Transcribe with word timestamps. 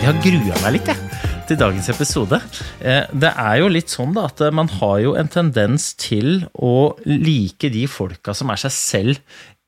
Jeg 0.00 0.08
har 0.08 0.18
grua 0.24 0.56
meg 0.64 0.74
litt, 0.74 0.88
jeg. 0.90 1.20
Til 1.48 1.58
dagens 1.60 1.88
episode. 1.92 2.38
Eh, 2.80 3.06
Det 3.22 3.30
er 3.32 3.56
jo 3.62 3.70
litt 3.72 3.88
sånn 3.92 4.12
da, 4.16 4.26
at 4.28 4.42
man 4.52 4.68
har 4.80 4.98
jo 5.00 5.14
en 5.16 5.28
tendens 5.32 5.94
til 5.96 6.44
å 6.54 6.94
like 7.06 7.70
de 7.72 7.86
folka 7.88 8.34
som 8.36 8.52
er 8.52 8.60
seg 8.60 8.74
selv 8.76 9.20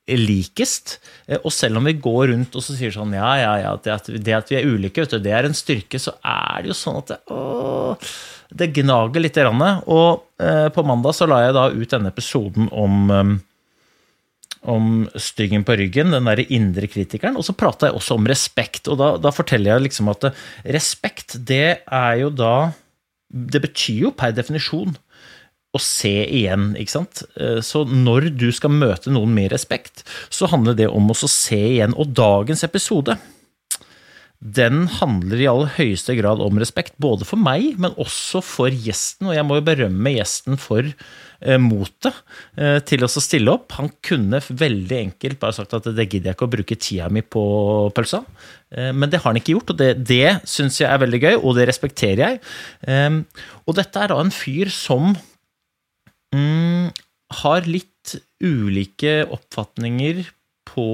likest. 0.07 0.99
Eh, 1.27 1.39
Og 1.43 1.51
selv 1.51 1.77
om 1.77 1.83
vi 1.89 1.93
går 1.93 2.29
rundt 2.33 2.55
og 2.55 2.61
så 2.61 2.75
sier 2.77 2.91
sånn 2.93 3.13
ja, 3.17 3.33
ja, 3.41 3.53
ja, 3.65 3.75
det 3.75 3.93
at, 3.93 4.05
det 4.13 4.33
at 4.37 4.49
vi 4.51 4.59
er 4.59 4.69
ulike, 4.69 5.05
du, 5.09 5.17
det 5.19 5.33
er 5.33 5.45
en 5.49 5.57
styrke, 5.57 5.97
så 5.99 6.13
er 6.23 6.61
det 6.61 6.69
jo 6.73 6.77
sånn 6.77 7.01
at 7.01 7.07
det, 7.15 7.19
å, 7.33 7.97
det 8.53 8.73
gnager 8.77 9.21
litt. 9.25 9.37
Og 9.37 10.21
eh, 10.39 10.69
på 10.69 10.85
mandag 10.85 11.17
så 11.17 11.25
la 11.25 11.47
jeg 11.47 11.57
da 11.57 11.69
ut 11.73 11.89
denne 11.97 12.13
episoden 12.13 12.69
om 12.71 13.41
om 14.69 15.05
styggen 15.19 15.65
på 15.67 15.75
ryggen, 15.79 16.13
den 16.15 16.29
derre 16.29 16.45
indre 16.53 16.87
kritikeren. 16.91 17.37
Og 17.39 17.45
så 17.47 17.55
prata 17.57 17.89
jeg 17.89 17.97
også 17.97 18.17
om 18.17 18.29
respekt, 18.29 18.87
og 18.91 18.99
da, 19.01 19.09
da 19.21 19.33
forteller 19.35 19.75
jeg 19.75 19.87
liksom 19.89 20.11
at 20.13 20.29
eh, 20.29 20.45
respekt, 20.75 21.39
det 21.47 21.83
er 21.83 22.15
jo 22.23 22.31
da 22.33 22.71
Det 23.33 23.63
betyr 23.63 23.99
jo 24.03 24.11
per 24.13 24.29
definisjon 24.37 24.91
å 25.73 25.79
se 25.81 26.11
igjen, 26.29 26.75
ikke 26.77 26.93
sant? 26.93 27.23
Eh, 27.33 27.59
Så 27.65 27.81
når 27.89 28.29
du 28.37 28.51
skal 28.53 28.69
møte 28.69 29.09
noen 29.09 29.33
med 29.33 29.51
respekt, 29.55 30.03
så 30.29 30.45
handler 30.51 30.77
det 30.77 30.89
om 30.89 31.09
å 31.09 31.17
se 31.17 31.57
igjen. 31.57 31.95
Og 31.97 32.13
dagens 32.13 32.61
episode, 32.63 33.17
den 34.43 34.85
handler 34.99 35.39
i 35.39 35.47
aller 35.47 35.71
høyeste 35.77 36.17
grad 36.19 36.41
om 36.43 36.59
respekt, 36.59 36.97
både 37.01 37.25
for 37.25 37.39
meg, 37.39 37.79
men 37.79 37.95
også 37.97 38.43
for 38.43 38.69
gjesten. 38.69 39.31
Og 39.31 39.37
jeg 39.37 39.47
må 39.47 39.57
jo 39.57 39.65
berømme 39.71 40.13
gjesten 40.17 40.59
for 40.59 40.93
motet 41.59 42.15
eh, 42.57 42.79
til 42.87 43.03
å 43.05 43.09
stille 43.11 43.53
opp. 43.53 43.75
Han 43.79 43.91
kunne 44.05 44.39
veldig 44.43 44.99
enkelt 44.99 45.39
bare 45.41 45.57
sagt 45.57 45.75
at 45.77 45.89
det 45.91 46.07
gidder 46.07 46.31
jeg 46.31 46.37
ikke 46.37 46.47
å 46.47 46.53
bruke 46.55 46.79
tida 46.79 47.09
mi 47.13 47.23
på 47.25 47.43
pølsa. 47.95 48.23
Eh, 48.71 48.91
men 48.95 49.11
det 49.11 49.21
har 49.21 49.31
han 49.31 49.39
ikke 49.41 49.57
gjort, 49.57 49.73
og 49.73 49.81
det, 49.81 49.91
det 50.07 50.37
syns 50.49 50.79
jeg 50.81 50.89
er 50.89 51.01
veldig 51.03 51.21
gøy, 51.23 51.35
og 51.41 51.57
det 51.59 51.67
respekterer 51.71 52.23
jeg. 52.25 52.43
Eh, 52.87 53.19
og 53.67 53.79
dette 53.79 54.03
er 54.03 54.13
da 54.13 54.21
en 54.21 54.33
fyr 54.33 54.71
som 54.73 55.11
mm, 56.35 56.93
har 57.43 57.69
litt 57.69 58.17
ulike 58.43 59.21
oppfatninger 59.31 60.23
på 60.73 60.87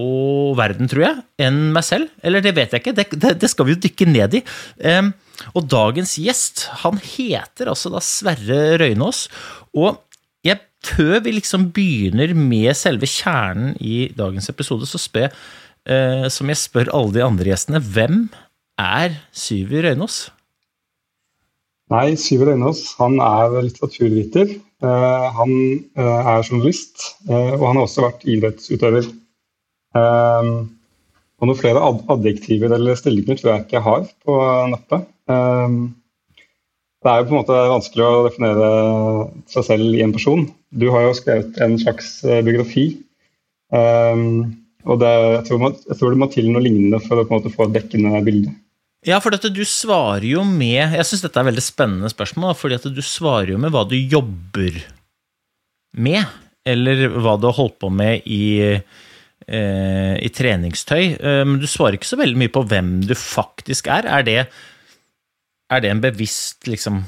verden, 0.57 0.89
tror 0.91 1.05
jeg, 1.05 1.23
enn 1.45 1.69
meg 1.75 1.85
selv. 1.87 2.11
Eller 2.25 2.43
det 2.43 2.55
vet 2.57 2.73
jeg 2.73 2.83
ikke, 2.83 2.95
det, 2.97 3.07
det, 3.15 3.35
det 3.41 3.49
skal 3.51 3.67
vi 3.67 3.75
jo 3.75 3.81
dykke 3.85 4.07
ned 4.09 4.39
i. 4.39 4.43
Em, 4.91 5.13
og 5.53 5.69
dagens 5.71 6.17
gjest, 6.19 6.65
han 6.83 6.99
heter 6.99 7.71
altså 7.71 7.91
da 7.93 8.01
Sverre 8.03 8.79
Røynås. 8.81 9.27
Og 9.77 10.01
jeg, 10.45 10.59
før 10.85 11.19
vi 11.25 11.35
liksom 11.35 11.69
begynner 11.75 12.33
med 12.37 12.71
selve 12.77 13.09
kjernen 13.09 13.75
i 13.83 14.07
dagens 14.15 14.49
episode, 14.51 14.87
så 14.87 15.01
spør 15.01 15.27
jeg, 15.27 15.35
eh, 15.89 16.27
som 16.31 16.49
jeg 16.51 16.61
spør 16.61 16.93
alle 16.95 17.15
de 17.17 17.25
andre 17.25 17.51
gjestene, 17.51 17.83
hvem 17.83 18.27
er 18.79 19.19
Syver 19.35 19.89
Røynås? 19.89 20.29
Nei, 21.89 22.13
Syver 22.21 22.51
Røynås 22.51 22.83
han 22.99 23.17
er 23.23 23.59
litteraturviter. 23.65 24.55
Eh, 24.55 25.29
han 25.35 25.53
eh, 25.97 26.19
er 26.35 26.43
journalist, 26.45 27.15
eh, 27.27 27.55
og 27.57 27.65
han 27.67 27.79
har 27.79 27.87
også 27.87 28.05
vært 28.05 28.27
idrettsutøver. 28.29 29.09
Eh, 29.99 30.51
og 31.39 31.47
noen 31.47 31.59
flere 31.59 31.81
ad 31.83 32.03
adjektiver 32.11 32.75
eller 32.75 32.99
stillinger 32.99 33.39
tror 33.39 33.53
jeg 33.53 33.65
ikke 33.65 33.77
jeg 33.79 33.87
har 33.87 34.05
på 34.27 34.37
nappet. 34.73 35.09
Eh, 35.31 35.79
det 36.99 37.11
er 37.11 37.21
jo 37.21 37.27
på 37.29 37.31
en 37.31 37.39
måte 37.39 37.57
vanskelig 37.71 38.05
å 38.05 38.23
definere 38.25 38.69
seg 39.51 39.67
selv 39.69 39.95
i 39.95 40.01
en 40.03 40.15
person. 40.15 40.47
Du 40.75 40.89
har 40.91 41.05
jo 41.05 41.13
skrevet 41.15 41.59
en 41.63 41.77
slags 41.79 42.17
eh, 42.27 42.41
biografi. 42.43 42.89
Um, 43.71 44.57
og 44.89 44.99
det, 44.99 45.11
jeg, 45.11 45.43
tror 45.47 45.61
man, 45.61 45.77
jeg 45.87 45.99
tror 45.99 46.11
det 46.11 46.19
må 46.19 46.27
til 46.33 46.49
noe 46.51 46.63
lignende 46.65 46.99
for 47.03 47.19
å 47.19 47.23
på 47.27 47.35
en 47.35 47.39
måte 47.39 47.53
få 47.53 47.67
et 47.67 47.77
dekkende 47.77 48.19
bilde. 48.25 48.51
Ja, 49.07 49.21
for 49.23 49.31
dette, 49.31 49.51
du 49.55 49.61
svarer 49.63 50.25
jo 50.27 50.41
med 50.43 50.97
Jeg 50.97 51.05
syns 51.07 51.21
dette 51.23 51.39
er 51.39 51.47
veldig 51.47 51.63
spennende 51.63 52.11
spørsmål, 52.11 52.55
fordi 52.59 52.79
at 52.81 52.87
du 52.91 53.03
svarer 53.05 53.53
jo 53.53 53.59
med 53.61 53.71
hva 53.71 53.85
du 53.87 53.95
jobber 53.95 54.81
med, 55.95 56.25
eller 56.67 57.05
hva 57.15 57.37
du 57.39 57.47
har 57.47 57.55
holdt 57.55 57.77
på 57.79 57.89
med 57.95 58.27
i, 58.27 58.59
eh, 58.67 60.15
i 60.19 60.31
treningstøy. 60.35 61.15
Eh, 61.15 61.45
Men 61.47 61.61
du 61.63 61.67
svarer 61.67 61.95
ikke 61.95 62.11
så 62.11 62.19
veldig 62.19 62.43
mye 62.43 62.51
på 62.51 62.65
hvem 62.67 62.91
du 63.07 63.15
faktisk 63.15 63.87
er. 63.87 64.03
Er 64.03 64.27
det, 64.27 64.41
er 65.69 65.83
det 65.83 65.91
en 65.93 66.03
bevisst 66.03 66.67
liksom 66.69 67.01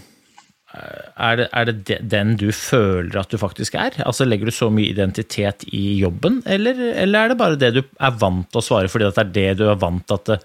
eh, 0.76 1.06
er 1.30 1.40
det, 1.40 1.48
er 1.52 1.72
det 1.72 1.98
den 2.12 2.36
du 2.40 2.50
føler 2.56 3.22
at 3.22 3.34
du 3.34 3.40
faktisk 3.42 3.76
er? 3.80 3.98
Altså 4.06 4.28
Legger 4.28 4.50
du 4.50 4.56
så 4.56 4.70
mye 4.74 4.92
identitet 4.92 5.66
i 5.68 5.98
jobben, 6.02 6.42
eller, 6.46 6.78
eller 7.04 7.20
er 7.26 7.34
det 7.34 7.40
bare 7.42 7.60
det 7.60 7.74
du 7.78 7.82
er 7.82 8.20
vant 8.22 8.48
til 8.52 8.62
å 8.62 8.66
svare 8.66 8.92
fordi 8.92 9.10
det 9.10 9.26
er 9.26 9.34
det 9.40 9.50
du 9.64 9.66
er 9.72 9.82
vant 9.82 10.06
til 10.08 10.20
at 10.20 10.30
det, 10.34 10.40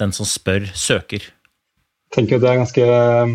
den 0.00 0.14
som 0.16 0.28
spør, 0.28 0.68
søker? 0.74 1.24
Jeg 2.12 2.16
tenker 2.16 2.40
det 2.40 2.48
er 2.50 2.60
ganske 2.60 2.86
eh, 2.92 3.34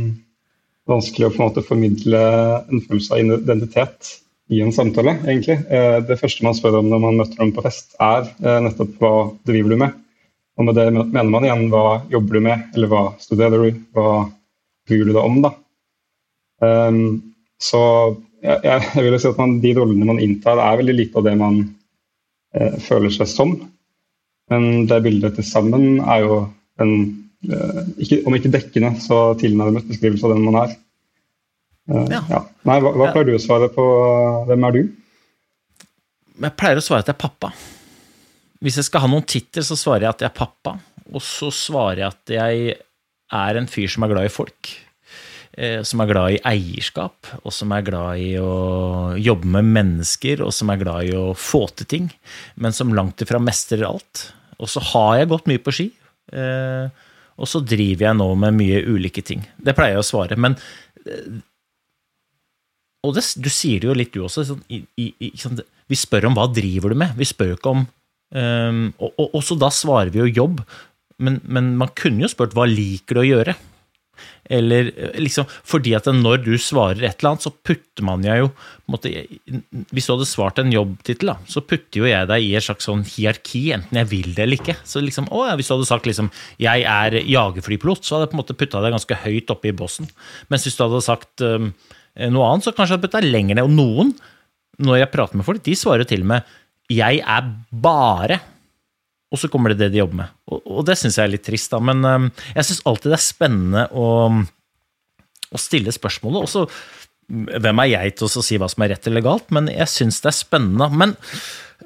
vanskelig 0.90 1.28
å 1.28 1.34
på 1.34 1.42
en 1.42 1.50
måte 1.50 1.66
formidle 1.66 2.24
en 2.69 2.81
følelse 2.86 3.14
av 3.14 3.38
identitet 3.42 4.16
i 4.54 4.62
en 4.64 4.72
samtale, 4.72 5.18
egentlig. 5.25 5.58
Eh, 5.69 6.00
Det 6.08 6.19
første 6.19 6.46
man 6.46 6.56
spør 6.56 6.80
om 6.80 6.92
når 6.92 7.02
man 7.04 7.18
møter 7.19 7.42
noen 7.42 7.56
på 7.56 7.64
fest, 7.66 7.96
er 8.00 8.30
eh, 8.40 8.59
nettopp 8.64 8.94
hva 9.02 9.14
driver 9.48 9.74
du 9.74 9.81
med? 9.84 9.98
Og 10.57 10.66
med 10.66 10.78
det 10.78 10.88
mener 10.91 11.29
man 11.29 11.45
igjen 11.45 11.68
hva 11.69 12.01
jobber 12.09 12.38
du 12.38 12.45
med, 12.47 12.68
eller 12.73 12.90
hva 12.91 13.03
studerer 13.22 13.62
du, 13.62 13.81
hva 13.94 14.25
bryr 14.88 15.06
du 15.06 15.13
deg 15.13 15.22
om, 15.22 15.41
da. 15.44 15.51
Um, 16.63 17.01
så 17.62 17.81
jeg, 18.41 18.62
jeg 18.66 19.03
vil 19.03 19.13
jo 19.13 19.22
si 19.22 19.29
at 19.29 19.40
man, 19.41 19.57
de 19.62 19.73
rollene 19.78 20.07
man 20.09 20.22
inntar, 20.23 20.62
er 20.62 20.79
veldig 20.81 20.95
lite 20.97 21.19
av 21.19 21.28
det 21.28 21.35
man 21.40 21.62
eh, 22.57 22.75
føler 22.81 23.13
seg 23.13 23.29
som. 23.29 23.56
Men 24.51 24.85
det 24.90 25.01
bildet 25.06 25.38
til 25.38 25.45
sammen 25.45 26.00
er 26.00 26.25
jo 26.25 26.41
en 26.81 26.94
eh, 27.44 27.81
ikke, 27.97 28.22
Om 28.29 28.38
ikke 28.38 28.53
dekkende, 28.53 28.94
så 29.03 29.34
tilnærmet 29.41 29.89
beskrivelse 29.89 30.29
av 30.29 30.35
den 30.35 30.45
man 30.47 30.62
er. 30.66 30.78
Uh, 31.88 32.06
Ja. 32.12 32.22
ja. 32.29 32.44
Nei, 32.68 32.81
hva, 32.84 32.94
hva 33.00 33.12
pleier 33.13 33.29
du 33.29 33.35
å 33.38 33.41
svare 33.41 33.69
på? 33.74 33.84
Hvem 34.50 34.66
er 34.68 34.75
du? 34.75 34.81
Jeg 36.44 36.53
pleier 36.59 36.79
å 36.79 36.85
svare 36.85 37.06
at 37.06 37.09
jeg 37.09 37.18
er 37.18 37.22
pappa. 37.22 37.53
Hvis 38.63 38.79
jeg 38.79 38.88
skal 38.88 39.03
ha 39.03 39.09
noen 39.12 39.25
tittel, 39.29 39.63
så 39.66 39.78
svarer 39.78 40.07
jeg 40.07 40.16
at 40.16 40.23
jeg 40.25 40.31
er 40.31 40.38
pappa. 40.40 40.75
Og 41.13 41.22
så 41.23 41.51
svarer 41.53 42.01
jeg 42.01 42.07
at 42.09 42.34
jeg 42.34 42.75
er 43.38 43.59
en 43.59 43.69
fyr 43.69 43.90
som 43.91 44.06
er 44.07 44.13
glad 44.13 44.28
i 44.29 44.34
folk. 44.34 44.72
eh, 45.57 45.81
Som 45.84 46.01
er 46.01 46.09
glad 46.12 46.31
i 46.35 46.41
eierskap, 46.45 47.29
og 47.44 47.53
som 47.53 47.72
er 47.73 47.85
glad 47.85 48.18
i 48.22 48.34
å 48.41 49.16
jobbe 49.18 49.45
med 49.57 49.66
mennesker, 49.78 50.41
og 50.45 50.53
som 50.53 50.69
er 50.69 50.81
glad 50.81 51.09
i 51.09 51.16
å 51.18 51.34
få 51.34 51.68
til 51.75 51.85
ting, 51.85 52.09
men 52.56 52.73
som 52.73 52.94
langt 52.94 53.22
ifra 53.22 53.40
mestrer 53.41 53.85
alt. 53.88 54.31
Og 54.59 54.69
så 54.69 54.81
har 54.94 55.18
jeg 55.19 55.29
gått 55.29 55.47
mye 55.50 55.62
på 55.62 55.74
ski, 55.74 55.91
eh, 56.34 56.89
og 57.38 57.45
så 57.50 57.62
driver 57.62 58.07
jeg 58.07 58.18
nå 58.18 58.28
med 58.35 58.53
mye 58.57 58.81
ulike 58.89 59.22
ting. 59.22 59.45
Det 59.57 59.75
pleier 59.78 59.97
jeg 59.97 60.06
å 60.06 60.09
svare. 60.12 60.38
Men 60.38 60.57
og 63.06 63.13
det, 63.16 63.24
du 63.39 63.50
sier 63.53 63.79
det 63.79 63.88
jo 63.88 63.94
litt 63.95 64.13
du 64.16 64.24
også. 64.25 64.44
Sånn, 64.50 64.63
i, 64.74 64.81
i, 64.97 65.29
sånn, 65.39 65.59
vi 65.88 65.95
spør 65.95 66.28
om 66.29 66.35
hva 66.38 66.48
driver 66.51 66.92
du 66.92 66.98
med, 67.00 67.13
vi 67.15 67.27
spør 67.30 67.53
jo 67.53 67.60
ikke 67.60 67.74
om 67.75 67.86
um, 68.35 68.83
og, 68.97 69.09
og 69.15 69.39
også 69.41 69.57
da 69.59 69.71
svarer 69.74 70.12
vi 70.13 70.24
jo 70.24 70.44
jobb, 70.44 70.62
men, 71.24 71.41
men 71.45 71.74
man 71.79 71.94
kunne 71.97 72.25
jo 72.25 72.31
spurt 72.31 72.56
hva 72.57 72.68
liker 72.69 73.18
du 73.18 73.24
å 73.24 73.27
gjøre? 73.27 73.57
Eller 74.50 74.91
eh, 74.95 75.18
liksom 75.21 75.47
Fordi 75.47 75.94
at 75.97 76.07
når 76.13 76.41
du 76.45 76.53
svarer 76.62 77.03
et 77.03 77.19
eller 77.19 77.33
annet, 77.33 77.45
så 77.45 77.51
putter 77.51 78.06
man 78.07 78.24
jeg 78.25 78.44
jo 78.44 78.50
måtte, 78.91 79.12
Hvis 79.91 80.07
du 80.07 80.13
hadde 80.13 80.29
svart 80.29 80.62
en 80.62 80.71
jobbtittel, 80.74 81.33
så 81.50 81.63
putter 81.65 82.01
jo 82.01 82.09
jeg 82.09 82.29
deg 82.29 82.45
i 82.45 82.53
et 82.57 82.65
slags 82.65 82.88
sånn 82.88 83.03
hierarki, 83.07 83.68
enten 83.75 84.00
jeg 84.01 84.09
vil 84.13 84.31
det 84.31 84.45
eller 84.45 84.62
ikke. 84.62 84.77
Så 84.88 85.03
liksom, 85.03 85.29
å, 85.31 85.47
ja, 85.50 85.57
Hvis 85.59 85.69
du 85.69 85.75
hadde 85.75 85.89
sagt 85.89 86.09
liksom 86.09 86.31
'jeg 86.57 86.85
er 86.88 87.19
jagerflypilot', 87.19 88.06
så 88.06 88.15
hadde 88.15 88.27
jeg 88.27 88.33
på 88.33 88.38
en 88.38 88.44
måte 88.44 88.57
putta 88.57 88.83
deg 88.83 88.95
ganske 88.95 89.19
høyt 89.25 89.53
oppe 89.53 89.71
i 89.71 89.75
bossen. 89.75 90.09
Mens 90.50 90.65
hvis 90.65 90.77
du 90.77 90.85
hadde 90.85 91.03
sagt 91.03 91.44
um, 91.44 91.74
noe 92.31 92.47
annet, 92.47 92.65
så 92.65 92.71
kanskje 92.71 92.95
jeg 92.95 92.97
hadde 92.97 93.07
putta 93.07 93.24
lenger 93.24 93.57
ned. 93.57 93.68
Og 93.68 93.74
noen, 93.75 94.15
når 94.79 95.03
jeg 95.03 95.12
prater 95.12 95.38
med 95.38 95.47
folk, 95.47 95.63
de 95.63 95.75
svarer 95.75 96.07
til 96.07 96.24
og 96.24 96.31
med 96.31 96.56
'jeg 96.89 97.19
er 97.19 97.50
bare' 97.72 98.39
og 99.28 99.42
så 99.42 99.50
kommer 99.51 99.74
det 99.74 99.81
det 99.81 99.92
de 99.92 100.00
jobber 100.00 100.22
med. 100.22 100.36
Og, 100.48 100.62
og 100.72 100.86
det 100.88 100.95
syns 101.00 101.18
jeg 101.19 101.28
er 101.28 101.34
litt 101.34 101.44
trist, 101.44 101.72
da. 101.74 101.81
Men 101.84 102.06
um, 102.06 102.30
jeg 102.56 102.68
syns 102.69 102.86
alltid 102.88 103.12
det 103.12 103.18
er 103.18 103.25
spennende 103.25 103.84
å, 103.92 104.07
å 105.51 105.60
stille 105.60 105.92
spørsmålet. 105.92 106.45
Og 106.45 106.51
så 106.51 106.63
mm, 106.63 107.60
hvem 107.60 107.84
er 107.84 107.92
jeg 107.92 108.16
til 108.16 108.30
å 108.30 108.45
si 108.48 108.60
hva 108.62 108.72
som 108.72 108.86
er 108.86 108.94
rett 108.95 109.10
eller 109.12 109.25
galt, 109.25 109.51
men 109.51 109.68
jeg 109.74 109.92
syns 109.92 110.22
det 110.24 110.31
er 110.31 110.38
spennende. 110.39 110.88
Men 111.04 111.18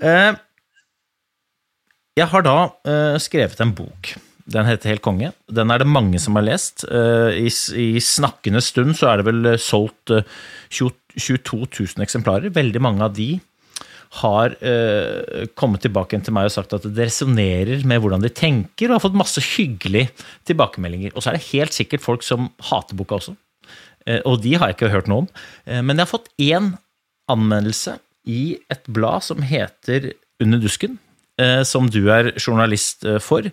uh, 0.05 0.37
jeg 2.19 2.29
har 2.29 2.45
da 2.45 2.57
uh, 2.69 3.17
skrevet 3.21 3.65
en 3.65 3.73
bok. 3.73 4.13
Den 4.51 4.67
heter 4.67 4.93
Helt 4.93 5.05
konge. 5.05 5.33
Den 5.49 5.73
er 5.73 5.81
det 5.81 5.89
mange 5.89 6.19
som 6.21 6.37
har 6.37 6.43
lest. 6.43 6.83
Eh, 6.89 7.45
i, 7.45 7.51
I 7.77 8.01
snakkende 8.03 8.59
stund 8.63 8.97
så 8.99 9.11
er 9.11 9.21
det 9.21 9.27
vel 9.29 9.51
solgt 9.61 10.11
eh, 10.11 10.25
20 10.73 10.97
22 11.11 11.59
000 11.67 12.03
eksemplarer. 12.05 12.53
Veldig 12.55 12.81
mange 12.83 13.05
av 13.05 13.13
de 13.15 13.35
har 14.19 14.57
eh, 14.59 15.45
kommet 15.55 15.85
tilbake 15.85 16.19
til 16.19 16.35
meg 16.35 16.49
og 16.49 16.53
sagt 16.57 16.73
at 16.75 16.83
det 16.83 17.07
resonnerer 17.07 17.85
med 17.87 18.01
hvordan 18.03 18.23
de 18.23 18.31
tenker, 18.35 18.89
og 18.89 18.97
har 18.97 19.05
fått 19.05 19.19
masse 19.19 19.43
hyggelige 19.53 20.11
tilbakemeldinger. 20.49 21.13
Og 21.15 21.23
så 21.23 21.31
er 21.31 21.39
det 21.39 21.47
helt 21.53 21.75
sikkert 21.75 22.03
folk 22.03 22.25
som 22.27 22.49
hater 22.71 22.97
boka 22.99 23.21
også. 23.21 23.37
Eh, 24.07 24.19
og 24.27 24.41
de 24.43 24.57
har 24.57 24.71
jeg 24.71 24.79
ikke 24.79 24.91
hørt 24.91 25.07
noe 25.11 25.25
om. 25.25 25.29
Eh, 25.63 25.79
men 25.79 25.95
jeg 25.95 26.03
har 26.03 26.11
fått 26.11 26.27
én 26.41 26.73
anmeldelse 27.31 27.95
i 28.27 28.41
et 28.73 28.91
blad 28.91 29.23
som 29.25 29.41
heter 29.45 30.11
Under 30.41 30.57
dusken, 30.57 30.95
eh, 31.37 31.61
som 31.61 31.85
du 31.85 32.07
er 32.09 32.31
journalist 32.33 33.05
eh, 33.05 33.19
for. 33.21 33.45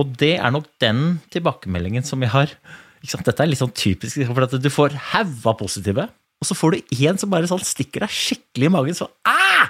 Og 0.00 0.10
det 0.20 0.34
er 0.36 0.52
nok 0.52 0.66
den 0.80 1.20
tilbakemeldingen 1.32 2.04
som 2.04 2.20
jeg 2.20 2.32
har? 2.34 2.52
Dette 3.00 3.40
er 3.40 3.48
litt 3.48 3.60
sånn 3.60 3.72
typisk, 3.72 4.20
for 4.28 4.44
at 4.44 4.56
du 4.60 4.68
får 4.72 4.92
haug 5.14 5.32
av 5.48 5.56
positive, 5.56 6.04
og 6.40 6.48
så 6.48 6.56
får 6.56 6.72
du 6.72 6.94
én 7.04 7.20
som 7.20 7.30
bare 7.32 7.48
sånn 7.48 7.60
stikker 7.60 8.06
deg 8.06 8.12
skikkelig 8.16 8.70
i 8.70 8.72
magen. 8.72 8.96
så, 8.96 9.10
ah! 9.28 9.68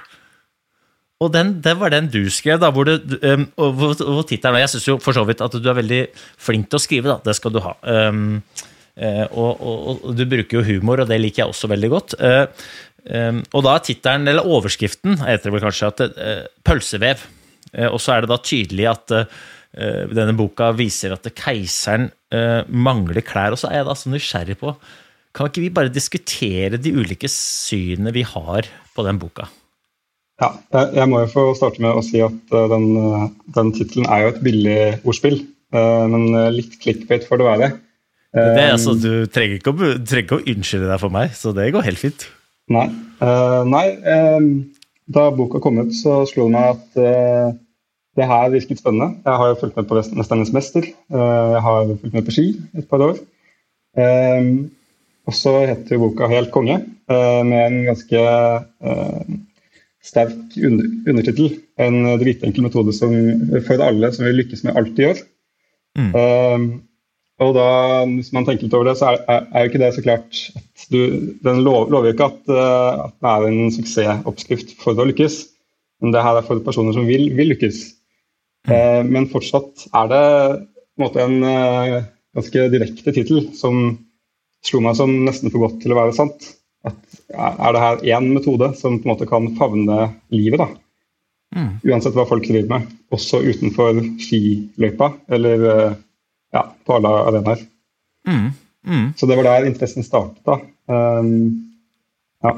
Og 1.21 1.29
den, 1.35 1.57
det 1.61 1.75
var 1.77 1.93
den 1.93 2.09
du 2.09 2.23
skrev, 2.33 2.61
da, 2.63 2.71
hvor, 2.73 2.89
um, 2.89 3.43
hvor, 3.59 3.97
hvor 3.99 4.23
tittelen 4.29 4.63
Jeg 4.63 4.73
syns 4.73 4.87
jo 4.89 4.95
for 5.05 5.17
så 5.17 5.25
vidt 5.29 5.43
at 5.45 5.57
du 5.59 5.67
er 5.69 5.77
veldig 5.77 6.01
flink 6.41 6.71
til 6.71 6.79
å 6.79 6.83
skrive, 6.83 7.11
da. 7.11 7.19
Det 7.27 7.35
skal 7.37 7.53
du 7.53 7.59
ha. 7.65 7.75
Um, 7.83 8.39
uh, 8.97 9.27
og, 9.29 9.51
og, 9.61 9.91
og 9.91 10.15
du 10.17 10.25
bruker 10.31 10.61
jo 10.61 10.65
humor, 10.71 11.03
og 11.03 11.11
det 11.11 11.19
liker 11.21 11.43
jeg 11.43 11.53
også 11.53 11.69
veldig 11.75 11.91
godt. 11.93 12.17
Uh, 12.23 12.47
um, 13.05 13.43
og 13.53 13.67
da 13.67 13.75
er 13.75 13.85
tittelen, 13.91 14.31
eller 14.33 14.49
overskriften, 14.49 15.19
heter 15.27 15.51
det 15.51 15.55
vel 15.59 15.67
kanskje, 15.67 15.93
at 15.93 16.07
uh, 16.09 16.49
pølsevev. 16.65 17.29
Og 17.91 18.01
så 18.03 18.17
er 18.17 18.25
det 18.25 18.33
da 18.33 18.37
tydelig 18.43 18.87
at 18.91 19.13
denne 20.11 20.33
boka 20.35 20.73
viser 20.75 21.13
at 21.15 21.29
keiseren 21.39 22.09
mangler 22.67 23.23
klær. 23.23 23.55
Og 23.55 23.61
så 23.61 23.69
er 23.69 23.79
jeg 23.79 23.87
da 23.87 23.95
så 23.95 24.11
nysgjerrig 24.11 24.57
på 24.59 24.73
Kan 25.37 25.47
ikke 25.51 25.63
vi 25.63 25.71
bare 25.75 25.93
diskutere 25.95 26.79
de 26.83 26.93
ulike 26.97 27.29
synene 27.31 28.13
vi 28.15 28.25
har 28.27 28.67
på 28.97 29.05
den 29.07 29.19
boka? 29.23 29.47
Ja, 30.41 30.49
jeg, 30.97 31.05
må 31.11 31.21
jo 31.21 31.29
få 31.31 31.43
starte 31.59 31.83
med 31.85 31.99
å 31.99 32.03
si 32.03 32.23
at 32.25 32.55
eh, 32.57 32.67
den, 32.73 32.87
uh, 32.97 33.27
den 33.55 33.75
tittelen 33.77 34.09
er 34.09 34.23
jo 34.25 34.31
et 34.33 34.43
billig 34.47 34.77
ordspill, 35.05 35.37
eh, 35.77 36.05
men 36.09 36.31
eh, 36.33 36.49
litt 36.57 36.79
clickbait 36.81 37.27
får 37.29 37.43
det 37.43 37.49
være. 37.51 37.71
Det 38.33 38.43
er, 38.47 38.59
Eh, 38.63 38.73
altså, 38.73 38.93
du 38.95 39.27
trenger 39.27 39.59
ikke, 39.59 39.73
å, 39.75 39.89
trenger 40.07 40.23
ikke 40.23 40.37
å 40.39 40.45
unnskylde 40.53 40.87
deg 40.89 41.01
for 41.03 41.11
meg, 41.13 41.33
så 41.35 41.51
det 41.57 41.65
går 41.75 41.83
helt 41.89 41.99
fint. 42.01 42.25
Nei. 42.71 42.85
Eh, 43.27 43.63
nei 43.67 43.87
eh, 44.07 44.47
da 45.11 45.25
boka 45.35 45.59
kom 45.63 45.81
ut, 45.83 45.91
så 45.99 46.21
slo 46.31 46.47
det 46.47 46.55
meg 46.55 46.69
at 46.77 47.01
eh, 47.03 47.49
det 48.17 48.29
her 48.31 48.53
virket 48.55 48.79
spennende. 48.81 49.17
Jeg 49.27 49.41
har 49.43 49.51
jo 49.51 49.59
fulgt 49.65 49.77
med 49.81 49.89
på 49.91 49.99
Vest- 49.99 50.15
Mesternes 50.15 50.55
mester. 50.55 50.87
eh, 50.87 51.49
jeg 51.57 51.65
har 51.67 51.91
fulgt 51.91 52.15
med 52.17 52.29
på 52.31 52.37
ski 52.39 52.47
et 52.79 52.87
par 52.91 53.03
år. 53.11 53.19
Eh, 55.31 55.33
og 55.33 55.37
så 55.37 55.53
heter 55.69 56.01
boka 56.01 56.29
Helt 56.29 56.51
konge, 56.51 56.81
eh, 57.09 57.43
med 57.45 57.67
en 57.67 57.85
ganske 57.87 58.19
eh, 58.19 59.23
sterk 60.03 60.57
under, 60.59 60.87
undertittel. 61.09 61.61
En 61.79 62.19
dritenkel 62.19 62.63
metode 62.63 62.93
som, 62.93 63.13
for 63.67 63.81
alle 63.81 64.13
som 64.13 64.27
vil 64.27 64.41
lykkes 64.43 64.65
med 64.65 64.77
alt 64.77 64.97
de 64.97 65.07
gjør. 65.07 65.21
Mm. 65.99 66.13
Uh, 66.15 66.79
og 67.43 67.55
da, 67.57 67.71
hvis 68.07 68.31
man 68.33 68.45
tenker 68.47 68.69
litt 68.69 68.75
over 68.77 68.87
det, 68.87 68.99
så 69.01 69.09
er, 69.11 69.25
er, 69.27 69.47
er 69.51 69.65
jo 69.65 69.71
ikke 69.71 69.81
det 69.83 69.89
så 69.97 70.03
klart 70.05 70.39
at 70.55 70.85
du, 70.93 71.33
Den 71.43 71.65
lov, 71.65 71.91
lover 71.91 72.11
jo 72.11 72.15
ikke 72.15 72.29
at, 72.31 72.43
uh, 72.47 73.09
at 73.09 73.17
det 73.19 73.33
er 73.33 73.47
en 73.49 73.73
suksessoppskrift 73.75 74.77
for 74.81 74.95
å 74.95 75.09
lykkes, 75.09 75.41
men 76.01 76.15
det 76.15 76.23
her 76.23 76.39
er 76.39 76.47
for 76.47 76.63
personer 76.63 76.95
som 76.95 77.09
vil, 77.11 77.27
vil 77.37 77.51
lykkes. 77.53 77.81
Eh, 78.69 79.03
men 79.09 79.29
fortsatt 79.33 79.87
er 79.97 80.09
det 80.11 80.25
på 80.29 81.01
en, 81.01 81.05
måte 81.05 81.25
en 81.25 81.37
eh, 81.49 81.95
ganske 82.37 82.67
direkte 82.73 83.15
tittel 83.17 83.47
som 83.57 83.97
slo 84.67 84.83
meg 84.85 84.97
som 84.99 85.13
nesten 85.27 85.53
for 85.53 85.67
godt 85.67 85.81
til 85.83 85.95
å 85.95 85.99
være 85.99 86.17
sant. 86.17 86.51
At 86.87 87.21
er 87.29 87.75
det 87.77 87.83
her 87.83 88.05
én 88.17 88.31
metode 88.35 88.73
som 88.79 88.99
på 89.01 89.09
en 89.09 89.13
måte 89.13 89.29
kan 89.29 89.51
favne 89.59 90.13
livet, 90.33 90.63
da? 90.63 90.69
Mm. 91.57 91.73
Uansett 91.91 92.15
hva 92.15 92.29
folk 92.31 92.47
driver 92.47 92.71
med, 92.71 92.91
også 93.13 93.43
utenfor 93.43 93.99
skiløypa 94.23 95.11
eller 95.35 95.65
eh, 95.73 95.99
ja, 96.55 96.63
på 96.87 96.97
alle 96.97 97.11
arenaer. 97.27 97.65
Mm. 98.29 98.51
Mm. 98.87 99.07
Så 99.19 99.27
det 99.27 99.37
var 99.37 99.49
der 99.49 99.69
interessen 99.69 100.07
startet. 100.07 100.41
da. 100.47 100.61
Um, 100.91 101.77
ja. 102.43 102.55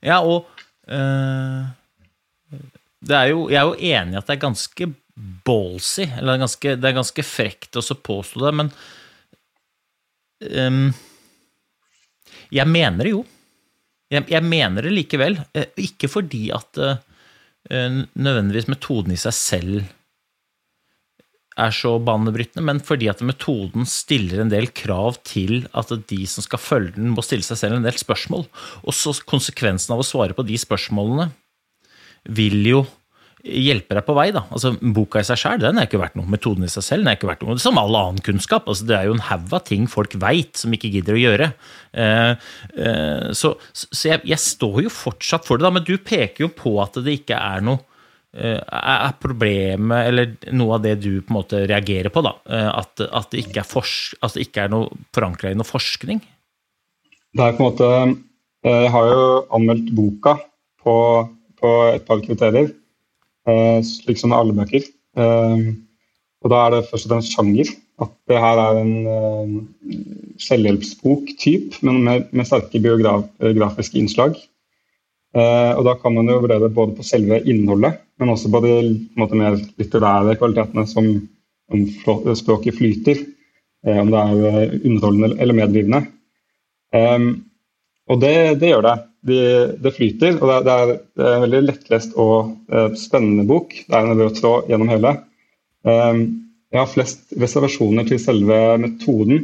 Ja, 0.00 0.18
og 0.20 0.46
uh, 0.88 1.66
det 3.00 3.16
er 3.16 3.26
jo, 3.32 3.48
Jeg 3.50 3.58
er 3.58 3.66
jo 3.68 3.74
enig 3.74 4.14
i 4.14 4.20
at 4.20 4.28
det 4.28 4.36
er 4.36 4.46
ganske 4.46 4.88
ballsy, 5.44 6.06
eller 6.06 6.32
det 6.32 6.36
er 6.36 6.44
ganske, 6.44 6.74
det 6.76 6.88
er 6.88 6.96
ganske 6.96 7.24
frekt 7.26 7.76
å 7.76 7.82
påstå 7.82 8.44
det, 8.46 8.52
men 8.56 8.70
ehm, 10.48 10.86
Jeg 12.54 12.66
mener 12.70 13.06
det 13.06 13.14
jo. 13.14 13.22
Jeg, 14.10 14.26
jeg 14.32 14.42
mener 14.46 14.86
det 14.86 14.92
likevel. 14.94 15.38
Eh, 15.54 15.70
ikke 15.86 16.10
fordi 16.10 16.48
at 16.54 16.80
eh, 16.82 17.00
eh, 17.70 18.02
nødvendigvis 18.14 18.70
metoden 18.70 19.14
i 19.14 19.20
seg 19.20 19.36
selv 19.36 19.80
er 21.60 21.74
så 21.74 21.96
banebrytende, 22.00 22.62
men 22.64 22.78
fordi 22.84 23.08
at 23.10 23.20
metoden 23.26 23.84
stiller 23.88 24.40
en 24.40 24.52
del 24.52 24.70
krav 24.72 25.18
til 25.26 25.66
at 25.76 25.90
de 26.08 26.20
som 26.30 26.44
skal 26.46 26.62
følge 26.62 26.94
den, 26.96 27.10
må 27.12 27.24
stille 27.26 27.44
seg 27.44 27.58
selv 27.60 27.76
en 27.76 27.84
del 27.84 27.98
spørsmål. 28.00 28.46
Og 28.86 28.96
så 28.96 29.12
konsekvensen 29.28 29.92
av 29.94 30.00
å 30.00 30.06
svare 30.06 30.36
på 30.36 30.46
de 30.46 30.56
spørsmålene 30.60 31.28
vil 32.30 32.62
jo 32.68 32.80
hjelpe 33.40 33.96
deg 33.96 34.04
på 34.04 34.14
vei. 34.16 34.28
da. 34.34 34.44
Altså, 34.52 34.72
Boka 34.80 35.20
i 35.22 35.26
seg 35.26 35.40
sjøl 35.40 35.64
er 35.70 35.86
ikke 35.86 36.00
verdt 36.00 36.16
noe. 36.18 36.28
Metoden 36.30 36.66
i 36.66 36.72
seg 36.72 36.84
selv 36.84 37.04
den 37.04 37.12
er 37.12 37.18
ikke 37.18 37.30
verdt 37.30 37.44
noe. 37.46 37.58
Som 37.62 37.80
all 37.80 37.96
annen 37.96 38.22
kunnskap. 38.24 38.68
altså 38.68 38.86
Det 38.88 38.96
er 38.96 39.08
jo 39.08 39.16
en 39.16 39.28
haug 39.30 39.54
av 39.56 39.64
ting 39.68 39.86
folk 39.90 40.16
veit 40.20 40.60
som 40.60 40.74
ikke 40.76 40.92
gidder 40.92 41.16
å 41.16 41.22
gjøre. 41.22 41.52
Uh, 41.90 42.32
uh, 42.78 43.30
så 43.36 43.56
så 43.72 44.12
jeg, 44.12 44.22
jeg 44.28 44.42
står 44.42 44.82
jo 44.84 44.92
fortsatt 44.92 45.46
for 45.46 45.58
det, 45.58 45.66
da, 45.66 45.72
men 45.74 45.86
du 45.86 45.96
peker 45.98 46.46
jo 46.46 46.50
på 46.54 46.76
at 46.82 47.00
det 47.02 47.16
ikke 47.20 47.38
er 47.38 47.64
noe 47.66 47.80
uh, 47.80 48.60
er 48.60 49.16
problemet, 49.22 50.10
eller 50.10 50.52
noe 50.54 50.76
av 50.76 50.84
det 50.84 50.96
du 51.02 51.10
på 51.18 51.32
en 51.32 51.38
måte 51.40 51.64
reagerer 51.66 52.12
på, 52.14 52.22
da, 52.22 52.36
at, 52.70 53.02
at, 53.02 53.30
det 53.32 53.42
ikke 53.42 53.62
er 53.64 53.68
forsk, 53.68 54.20
det 54.22 54.46
ikke 54.46 54.66
er 54.66 54.74
noe 54.74 55.02
forankra 55.16 55.50
i 55.50 55.58
noe 55.58 55.66
forskning? 55.66 56.22
Det 57.30 57.46
er 57.46 57.56
på 57.56 57.62
en 57.62 57.68
måte 57.68 57.90
Jeg 58.66 58.92
har 58.94 59.10
jo 59.10 59.26
anmeldt 59.56 59.90
boka 59.96 60.36
på, 60.84 60.94
på 61.58 61.74
et 61.90 62.06
par 62.06 62.22
kriterier, 62.22 62.70
slik 63.86 64.18
som 64.20 64.32
med 64.32 64.38
alle 64.38 64.56
bøker. 64.56 64.84
Eh, 65.16 65.70
og 66.40 66.52
da 66.52 66.60
er 66.64 66.74
det 66.74 66.86
først 66.88 67.08
og 67.08 67.14
fremst 67.14 67.34
sjanger. 67.36 67.72
At 68.00 68.12
det 68.30 68.38
her 68.40 68.60
er 68.62 68.78
en 68.80 68.92
uh, 69.04 69.56
selvhjelpsbok-typ, 70.40 71.74
men 71.84 71.98
med, 72.06 72.30
med 72.32 72.48
sterke 72.48 72.80
biografiske 72.80 73.98
innslag. 74.00 74.38
Uh, 75.36 75.76
og 75.76 75.84
da 75.86 75.94
kan 76.00 76.16
man 76.16 76.30
jo 76.32 76.38
vurdere 76.40 76.70
både 76.72 76.96
på 76.96 77.04
selve 77.06 77.42
innholdet, 77.44 78.00
men 78.18 78.32
også 78.32 78.48
på 78.50 78.62
de 78.64 78.72
måte, 79.20 79.36
mer 79.36 79.58
litterære 79.78 80.38
kvalitetene, 80.40 80.86
som 80.88 81.10
om 81.70 81.84
språket 82.40 82.78
flyter, 82.80 83.20
uh, 83.86 84.00
om 84.00 84.14
det 84.14 84.24
er 84.24 84.48
eh, 84.48 84.78
underholdende 84.80 85.36
eller 85.36 85.60
medrivende. 85.60 86.00
Ehm, 86.96 87.28
og 88.10 88.20
det, 88.22 88.34
det 88.60 88.72
gjør 88.72 88.84
det. 88.86 88.96
De, 89.30 89.40
det 89.84 89.94
flyter, 89.94 90.38
og 90.40 90.64
det 90.64 90.74
er, 90.74 90.92
det 91.18 91.24
er, 91.24 91.34
en 91.36 91.44
veldig 91.44 91.62
lettlest 91.66 92.14
og 92.18 92.54
eh, 92.72 92.92
spennende 92.98 93.44
bok. 93.48 93.74
Det 93.86 93.96
er 93.96 94.06
en 94.06 94.18
rød 94.18 94.38
tråd 94.38 94.70
gjennom 94.70 94.90
hele. 94.90 95.16
Um, 95.84 96.22
jeg 96.70 96.80
har 96.80 96.88
flest 96.88 97.34
reservasjoner 97.40 98.06
til 98.08 98.20
selve 98.22 98.56
metoden. 98.80 99.42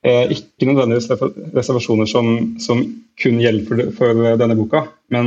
Eh, 0.00 0.30
ikke 0.32 0.64
nødvendigvis 0.64 1.10
reservasjoner 1.56 2.06
som, 2.08 2.56
som 2.60 2.78
kun 3.20 3.40
gjelder 3.42 3.66
for, 3.68 3.76
for 3.98 4.14
denne 4.40 4.56
boka, 4.56 4.80
men 5.12 5.26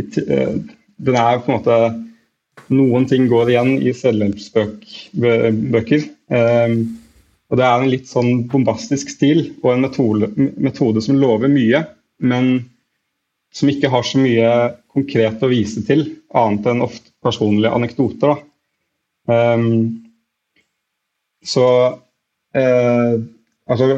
eh, 0.00 0.54
den 0.96 1.16
er 1.20 1.42
på 1.44 1.52
en 1.52 1.58
måte 1.58 1.76
Noen 2.72 3.04
ting 3.04 3.26
går 3.28 3.50
igjen 3.50 3.82
i 3.82 3.92
selvhjelpsbøker. 3.92 6.04
Ehm, 6.32 6.96
og 7.50 7.60
det 7.60 7.64
er 7.66 7.82
en 7.82 7.90
litt 7.92 8.08
sånn 8.08 8.46
bombastisk 8.50 9.10
stil 9.12 9.42
og 9.62 9.74
en 9.74 9.84
metode, 9.84 10.30
metode 10.36 11.02
som 11.04 11.18
lover 11.20 11.52
mye, 11.52 11.84
men 12.24 12.54
som 13.54 13.70
ikke 13.70 13.90
har 13.92 14.06
så 14.06 14.18
mye 14.18 14.48
konkret 14.94 15.42
å 15.44 15.50
vise 15.50 15.84
til, 15.86 16.06
annet 16.34 16.66
enn 16.70 16.82
ofte 16.82 17.12
personlige 17.22 17.74
anekdoter. 17.76 18.40
Ehm, 19.30 19.68
så 21.44 21.66
eh, 22.56 23.14
altså, 23.70 23.90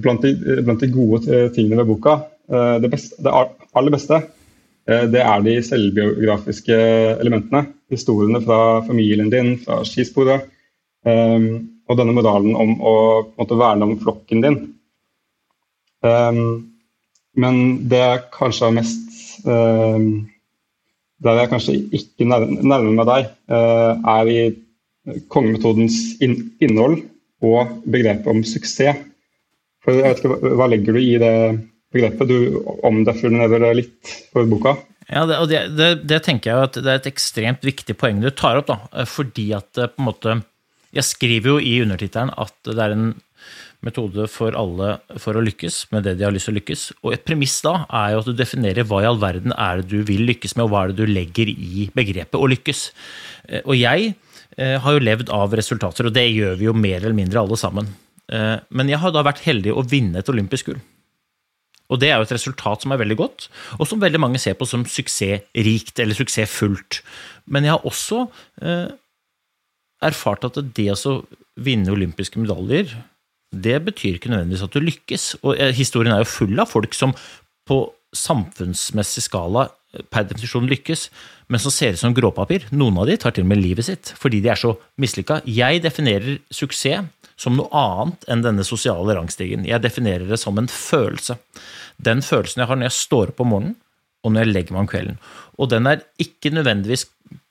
blant, 0.00 0.24
de, 0.24 0.62
blant 0.62 0.80
de 0.80 0.90
gode 0.94 1.26
eh, 1.28 1.50
tingene 1.52 1.82
ved 1.82 1.90
boka, 1.90 2.16
eh, 2.48 2.78
det, 2.84 2.92
beste, 2.94 3.20
det 3.24 3.34
aller 3.34 3.94
beste, 3.94 4.22
eh, 4.88 5.04
det 5.12 5.20
er 5.20 5.44
de 5.44 5.58
selvbiografiske 5.68 6.80
elementene. 7.18 7.66
Historiene 7.92 8.40
fra 8.44 8.80
familien 8.86 9.28
din, 9.32 9.56
fra 9.66 9.82
skisporet. 9.84 10.48
ehm, 11.04 11.73
og 11.88 11.98
denne 11.98 12.14
moralen 12.16 12.54
om 12.56 12.76
å 12.80 12.94
måte, 13.36 13.58
verne 13.60 13.88
om 13.88 13.98
flokken 14.00 14.44
din. 14.44 14.60
Um, 16.04 16.70
men 17.36 17.60
det 17.90 18.00
jeg 18.00 18.22
kanskje 18.34 18.68
har 18.68 18.76
mest 18.76 19.16
um, 19.48 20.24
der 21.24 21.40
jeg 21.40 21.50
kanskje 21.52 21.74
ikke 21.96 22.26
nærmer 22.28 22.90
meg 22.92 23.06
deg, 23.08 23.28
er 23.48 24.28
i 24.28 24.40
kongemetodens 25.32 25.96
innhold 26.24 26.98
og 27.44 27.76
begrepet 27.90 28.30
om 28.30 28.42
suksess. 28.46 29.04
For 29.84 29.96
jeg 29.96 30.14
vet 30.14 30.22
ikke, 30.22 30.50
Hva 30.56 30.68
legger 30.70 30.96
du 30.96 31.00
i 31.00 31.20
det 31.20 31.36
begrepet? 31.92 32.28
Du 32.28 32.64
omdefinerer 32.86 33.60
det 33.66 33.72
litt 33.82 34.14
for 34.32 34.48
boka. 34.48 34.76
Ja, 35.10 35.26
det, 35.28 35.60
det, 35.76 35.90
det, 36.08 36.22
tenker 36.24 36.50
jeg 36.50 36.68
at 36.70 36.78
det 36.80 36.88
er 36.90 37.02
et 37.02 37.10
ekstremt 37.10 37.66
viktig 37.66 37.96
poeng 38.00 38.22
du 38.22 38.30
tar 38.32 38.62
opp. 38.62 38.72
da, 38.72 39.04
fordi 39.08 39.50
at 39.56 39.72
på 39.76 40.00
en 40.00 40.08
måte, 40.08 40.38
Jeg 40.94 41.06
skriver 41.08 41.54
jo 41.54 41.60
i 41.60 41.78
undertittelen 41.82 42.32
at 42.38 42.54
det 42.68 42.80
er 42.80 42.94
en 42.94 43.08
metode 43.84 44.26
for 44.32 44.56
alle 44.58 44.94
for 45.20 45.36
å 45.36 45.42
lykkes 45.44 45.80
med 45.92 46.06
det 46.06 46.16
de 46.18 46.26
har 46.26 46.34
lyst 46.34 46.48
til 46.48 46.54
å 46.54 46.58
lykkes. 46.58 46.84
Og 47.04 47.16
et 47.16 47.24
premiss 47.26 47.56
da 47.64 47.74
er 47.84 48.14
jo 48.14 48.22
at 48.22 48.30
du 48.30 48.36
definerer 48.38 48.88
hva 48.88 49.02
i 49.02 49.08
all 49.08 49.20
verden 49.22 49.54
er 49.56 49.82
det 49.82 49.90
du 49.92 50.06
vil 50.08 50.24
lykkes 50.30 50.56
med, 50.56 50.66
og 50.66 50.72
hva 50.72 50.84
er 50.84 50.92
det 50.92 51.02
du 51.02 51.12
legger 51.12 51.50
i 51.52 51.88
begrepet 51.96 52.40
å 52.40 52.48
lykkes. 52.54 52.86
Eh, 53.50 53.62
og 53.64 53.76
jeg 53.78 54.14
eh, 54.56 54.78
har 54.80 54.96
jo 54.96 55.04
levd 55.04 55.34
av 55.34 55.54
resultater, 55.58 56.08
og 56.08 56.16
det 56.16 56.26
gjør 56.30 56.58
vi 56.60 56.70
jo 56.70 56.76
mer 56.76 57.00
eller 57.02 57.16
mindre 57.16 57.44
alle 57.44 57.60
sammen. 57.60 57.92
Eh, 58.32 58.56
men 58.70 58.90
jeg 58.90 59.02
har 59.04 59.14
da 59.14 59.24
vært 59.26 59.44
heldig 59.44 59.76
å 59.76 59.86
vinne 59.86 60.22
et 60.22 60.32
olympisk 60.32 60.72
gull. 60.72 60.82
Og 61.92 62.00
det 62.00 62.08
er 62.08 62.16
jo 62.16 62.24
et 62.24 62.32
resultat 62.32 62.82
som 62.82 62.94
er 62.94 63.02
veldig 63.02 63.16
godt, 63.20 63.50
og 63.76 63.86
som 63.86 64.00
veldig 64.00 64.18
mange 64.22 64.40
ser 64.40 64.56
på 64.56 64.66
som 64.66 64.86
suksessrikt 64.88 66.00
eller 66.00 66.16
suksessfullt. 66.16 67.02
Men 67.52 67.66
jeg 67.66 67.76
har 67.76 67.84
også 67.84 68.24
erfart 70.06 70.46
at 70.48 70.60
det 70.76 70.90
å 70.94 71.18
vinne 71.54 71.92
olympiske 71.94 72.40
medaljer, 72.42 72.92
det 73.54 73.78
betyr 73.86 74.18
ikke 74.18 74.32
nødvendigvis 74.32 74.64
at 74.66 74.74
du 74.74 74.82
lykkes. 74.82 75.26
Og 75.42 75.58
eh, 75.58 75.74
historien 75.76 76.14
er 76.14 76.24
jo 76.24 76.32
full 76.32 76.58
av 76.58 76.70
folk 76.72 76.96
som 76.96 77.14
på 77.68 77.78
samfunnsmessig 78.14 79.24
skala 79.28 79.68
eh, 79.94 80.02
per 80.10 80.26
definisjon 80.28 80.68
lykkes, 80.70 81.08
men 81.52 81.62
som 81.62 81.74
ser 81.74 81.94
ut 81.94 82.02
som 82.02 82.16
gråpapir. 82.16 82.66
Noen 82.74 82.98
av 83.02 83.10
de 83.10 83.18
tar 83.20 83.36
til 83.36 83.46
og 83.46 83.52
med 83.52 83.62
livet 83.62 83.88
sitt 83.88 84.14
fordi 84.18 84.42
de 84.44 84.50
er 84.52 84.60
så 84.60 84.74
mislykka. 85.00 85.42
Jeg 85.46 85.84
definerer 85.84 86.40
suksess 86.54 87.06
som 87.40 87.56
noe 87.58 87.70
annet 87.74 88.28
enn 88.30 88.44
denne 88.44 88.66
sosiale 88.66 89.16
rangstigen. 89.16 89.66
Jeg 89.66 89.82
definerer 89.82 90.28
det 90.28 90.38
som 90.42 90.58
en 90.58 90.70
følelse. 90.70 91.38
Den 91.98 92.22
følelsen 92.22 92.62
jeg 92.62 92.70
har 92.70 92.78
når 92.78 92.90
jeg 92.90 93.00
står 93.00 93.32
opp 93.32 93.42
om 93.42 93.50
morgenen, 93.50 93.80
og 94.24 94.32
når 94.32 94.44
jeg 94.44 94.52
legger 94.54 94.74
meg 94.74 94.84
om 94.84 94.90
kvelden. 94.90 95.18
Og 95.60 95.70
den 95.72 95.88
er 95.90 96.04
ikke 96.22 96.52
nødvendigvis 96.54 97.08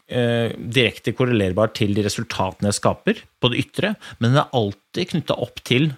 direkte 0.08 1.14
korrelerbar 1.16 1.72
til 1.74 1.94
de 1.96 2.04
resultatene 2.06 2.70
jeg 2.70 2.78
skaper 2.78 3.22
på 3.42 3.52
det 3.52 3.64
ytre, 3.64 3.94
men 4.20 4.34
den 4.34 4.42
er 4.44 4.56
alltid 4.56 5.10
knytta 5.14 5.38
opp 5.42 5.62
til 5.66 5.90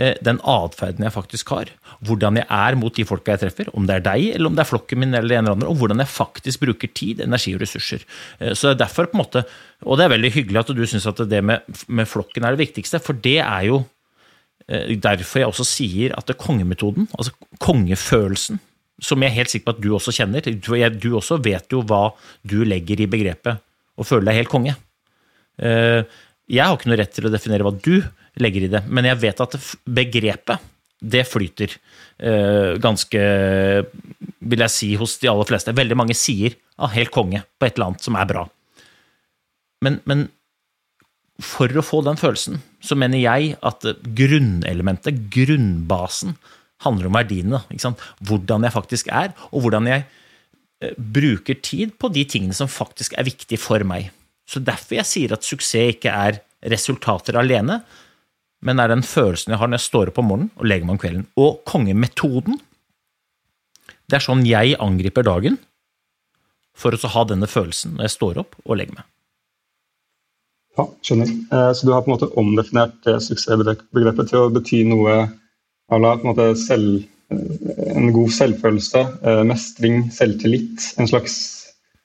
eh, 0.00 0.16
den 0.24 0.40
atferden 0.48 1.06
jeg 1.06 1.14
faktisk 1.14 1.52
har. 1.54 1.70
Hvordan 2.06 2.40
jeg 2.40 2.48
er 2.56 2.78
mot 2.80 2.94
de 2.96 3.06
folka 3.08 3.36
jeg 3.36 3.44
treffer, 3.44 3.70
om 3.76 3.86
det 3.88 3.98
er 3.98 4.06
deg 4.06 4.26
eller 4.34 4.50
om 4.50 4.58
det 4.58 4.64
er 4.64 4.70
flokken 4.70 5.02
min, 5.02 5.14
eller 5.14 5.36
en 5.36 5.44
eller 5.44 5.58
andre, 5.58 5.70
og 5.70 5.80
hvordan 5.80 6.02
jeg 6.02 6.12
faktisk 6.14 6.64
bruker 6.64 6.92
tid, 6.94 7.22
energi 7.26 7.54
og 7.56 7.62
ressurser. 7.64 8.06
Eh, 8.38 8.54
så 8.54 8.70
det 8.70 8.76
er 8.76 8.82
derfor 8.86 9.10
på 9.10 9.18
en 9.18 9.24
måte, 9.24 9.44
Og 9.80 9.96
det 9.96 10.04
er 10.04 10.12
veldig 10.12 10.32
hyggelig 10.34 10.60
at 10.60 10.74
du 10.76 10.82
syns 10.86 11.06
at 11.08 11.22
det 11.30 11.44
med, 11.44 11.60
med, 11.88 12.08
flokken 12.08 12.44
er 12.44 12.52
det 12.52 12.66
viktigste, 12.66 13.00
for 13.00 13.16
det 13.16 13.38
er 13.40 13.62
jo 13.64 13.84
eh, 14.68 14.96
derfor 14.96 15.40
jeg 15.40 15.48
også 15.48 15.64
sier 15.64 16.12
at 16.18 16.26
det 16.28 16.36
kongemetoden, 16.36 17.08
altså 17.16 17.32
kongefølelsen, 17.58 18.60
som 19.00 19.22
jeg 19.22 19.32
er 19.32 19.38
helt 19.38 19.52
sikker 19.52 19.68
på 19.68 19.76
at 19.76 19.82
du 19.82 19.90
også 19.96 20.14
kjenner. 20.14 20.44
Du 20.44 21.10
også 21.16 21.40
vet 21.42 21.72
jo 21.72 21.82
hva 21.86 22.10
du 22.46 22.60
legger 22.68 23.02
i 23.02 23.08
begrepet 23.10 23.60
å 24.00 24.06
føle 24.06 24.28
deg 24.28 24.40
helt 24.40 24.52
konge. 24.52 24.74
Eh, 25.60 26.02
jeg 26.50 26.66
har 26.66 26.76
ikke 26.76 26.90
noe 26.90 26.98
rett 27.00 27.14
til 27.14 27.28
å 27.28 27.32
definere 27.32 27.66
hva 27.66 27.74
du 27.74 28.00
legger 28.40 28.66
i 28.66 28.72
det, 28.72 28.84
men 28.88 29.08
jeg 29.08 29.20
vet 29.22 29.42
at 29.44 29.56
begrepet 29.84 30.68
det 31.00 31.22
flyter 31.24 31.72
eh, 31.72 32.76
ganske, 32.82 33.20
vil 34.52 34.64
jeg 34.66 34.74
si, 34.74 34.90
hos 35.00 35.16
de 35.22 35.30
aller 35.32 35.48
fleste. 35.48 35.76
Veldig 35.76 35.96
mange 35.96 36.16
sier 36.18 36.56
ah, 36.76 36.90
'helt 36.92 37.12
konge' 37.14 37.44
på 37.56 37.66
et 37.66 37.76
eller 37.76 37.92
annet 37.92 38.04
som 38.04 38.18
er 38.20 38.28
bra. 38.28 38.44
Men, 39.80 40.00
men 40.04 40.28
for 41.40 41.72
å 41.72 41.84
få 41.84 42.02
den 42.04 42.20
følelsen, 42.20 42.60
så 42.84 42.96
mener 43.00 43.20
jeg 43.22 43.54
at 43.64 43.86
grunnelementet, 44.16 45.24
grunnbasen, 45.32 46.36
handler 46.84 47.10
om 47.10 47.18
verdiene. 47.18 47.62
Hvordan 48.26 48.66
jeg 48.66 48.74
faktisk 48.74 49.10
er, 49.12 49.34
og 49.50 49.64
hvordan 49.64 49.88
jeg 49.90 50.06
eh, 50.82 50.94
bruker 50.96 51.60
tid 51.62 51.96
på 52.00 52.12
de 52.12 52.24
tingene 52.24 52.56
som 52.56 52.70
faktisk 52.70 53.16
er 53.18 53.28
viktige 53.28 53.60
for 53.60 53.84
meg. 53.86 54.10
Så 54.50 54.62
derfor 54.64 54.98
jeg 54.98 55.08
sier 55.08 55.34
at 55.36 55.46
suksess 55.46 55.96
ikke 55.96 56.12
er 56.12 56.40
resultater 56.70 57.38
alene, 57.40 57.80
men 58.60 58.80
er 58.82 58.90
den 58.92 59.04
følelsen 59.06 59.54
jeg 59.54 59.60
har 59.60 59.70
når 59.70 59.80
jeg 59.80 59.88
står 59.88 60.10
opp 60.10 60.18
om 60.20 60.28
morgenen 60.28 60.50
og 60.58 60.66
legger 60.68 60.88
meg 60.88 60.96
om 60.96 61.00
kvelden. 61.00 61.28
Og 61.40 61.62
kongemetoden, 61.68 62.58
det 64.10 64.18
er 64.18 64.26
sånn 64.26 64.42
jeg 64.48 64.76
angriper 64.82 65.24
dagen 65.24 65.56
for 66.76 66.96
å 66.96 67.12
ha 67.14 67.24
denne 67.28 67.48
følelsen 67.50 67.96
når 67.96 68.08
jeg 68.08 68.16
står 68.16 68.42
opp 68.42 68.58
og 68.66 68.76
legger 68.80 68.98
meg. 68.98 69.08
Ja, 70.78 70.86
skjønner. 71.04 71.30
Eh, 71.30 71.70
så 71.76 71.86
du 71.86 71.92
har 71.92 72.04
på 72.04 72.10
en 72.10 72.16
måte 72.16 72.30
omdefinert 72.40 72.98
suksessbegrepet 73.04 74.30
til 74.30 74.44
å 74.44 74.52
bety 74.54 74.84
noe 74.88 75.16
à 75.90 75.98
la 75.98 76.14
selv, 76.54 77.02
eh, 77.30 77.96
en 77.96 78.12
god 78.12 78.30
selvfølelse, 78.30 79.02
eh, 79.22 79.42
mestring, 79.44 80.10
selvtillit. 80.10 80.94
En 80.98 81.08
slags 81.08 81.34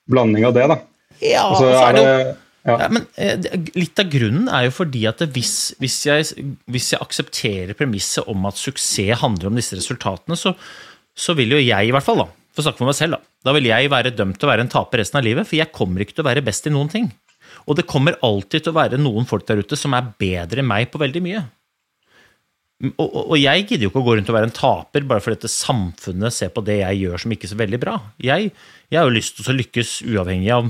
blanding 0.09 0.45
av 0.45 0.53
det, 0.53 0.67
da. 0.67 0.79
Ja, 1.21 1.45
så 1.55 1.69
er 1.69 1.93
det 1.93 2.35
ja. 2.65 2.79
Ja, 2.81 2.87
men 2.89 3.05
eh, 3.21 3.37
Litt 3.77 3.99
av 4.01 4.09
grunnen 4.09 4.47
er 4.49 4.65
jo 4.65 4.71
fordi 4.73 5.03
at 5.05 5.21
hvis, 5.35 5.75
hvis, 5.77 5.99
jeg, 6.07 6.25
hvis 6.65 6.87
jeg, 6.95 7.01
aksepterer 7.01 7.77
premisset 7.77 8.25
om 8.31 8.47
at 8.49 8.57
suksess 8.57 9.21
handler 9.21 9.51
om 9.51 9.59
disse 9.59 9.77
resultatene, 9.77 10.37
så, 10.39 10.55
så 11.13 11.35
vil 11.37 11.53
jo 11.53 11.61
jeg, 11.61 11.85
i 11.85 11.93
hvert 11.93 12.05
fall, 12.05 12.23
da, 12.23 12.27
for 12.55 12.63
å 12.63 12.65
snakke 12.65 12.81
for 12.81 12.89
meg 12.89 12.97
selv, 12.97 13.19
da, 13.19 13.35
da 13.45 13.53
vil 13.53 13.69
jeg 13.69 13.91
være 13.93 14.15
dømt 14.17 14.39
til 14.41 14.49
å 14.49 14.51
være 14.51 14.65
en 14.65 14.73
taper 14.73 15.03
resten 15.03 15.21
av 15.21 15.27
livet, 15.27 15.45
for 15.45 15.59
jeg 15.59 15.73
kommer 15.75 16.01
ikke 16.01 16.17
til 16.17 16.25
å 16.25 16.29
være 16.31 16.45
best 16.45 16.65
i 16.65 16.73
noen 16.73 16.89
ting. 16.89 17.11
Og 17.69 17.77
det 17.77 17.85
kommer 17.89 18.17
alltid 18.25 18.65
til 18.65 18.73
å 18.73 18.79
være 18.79 18.97
noen 19.01 19.29
folk 19.29 19.45
der 19.45 19.61
ute 19.61 19.77
som 19.77 19.93
er 19.93 20.09
bedre 20.17 20.63
enn 20.63 20.69
meg 20.69 20.89
på 20.89 21.01
veldig 21.01 21.21
mye. 21.21 21.45
Og, 22.83 23.05
og, 23.05 23.21
og 23.31 23.37
jeg 23.39 23.63
gidder 23.69 23.85
jo 23.85 23.91
ikke 23.93 24.01
å 24.01 24.05
gå 24.05 24.15
rundt 24.17 24.29
og 24.31 24.35
være 24.35 24.49
en 24.49 24.55
taper 24.55 25.05
bare 25.07 25.23
fordi 25.23 25.37
dette 25.39 25.51
samfunnet 25.53 26.35
ser 26.35 26.51
på 26.51 26.63
det 26.67 26.81
jeg 26.81 27.05
gjør 27.05 27.21
som 27.23 27.35
ikke 27.35 27.47
så 27.47 27.59
veldig 27.59 27.79
bra. 27.81 27.95
Jeg, 28.19 28.51
jeg 28.91 28.99
har 28.99 29.07
jo 29.07 29.15
lyst 29.15 29.39
til 29.39 29.53
å 29.53 29.55
lykkes 29.55 29.93
uavhengig 30.09 30.51
av 30.51 30.67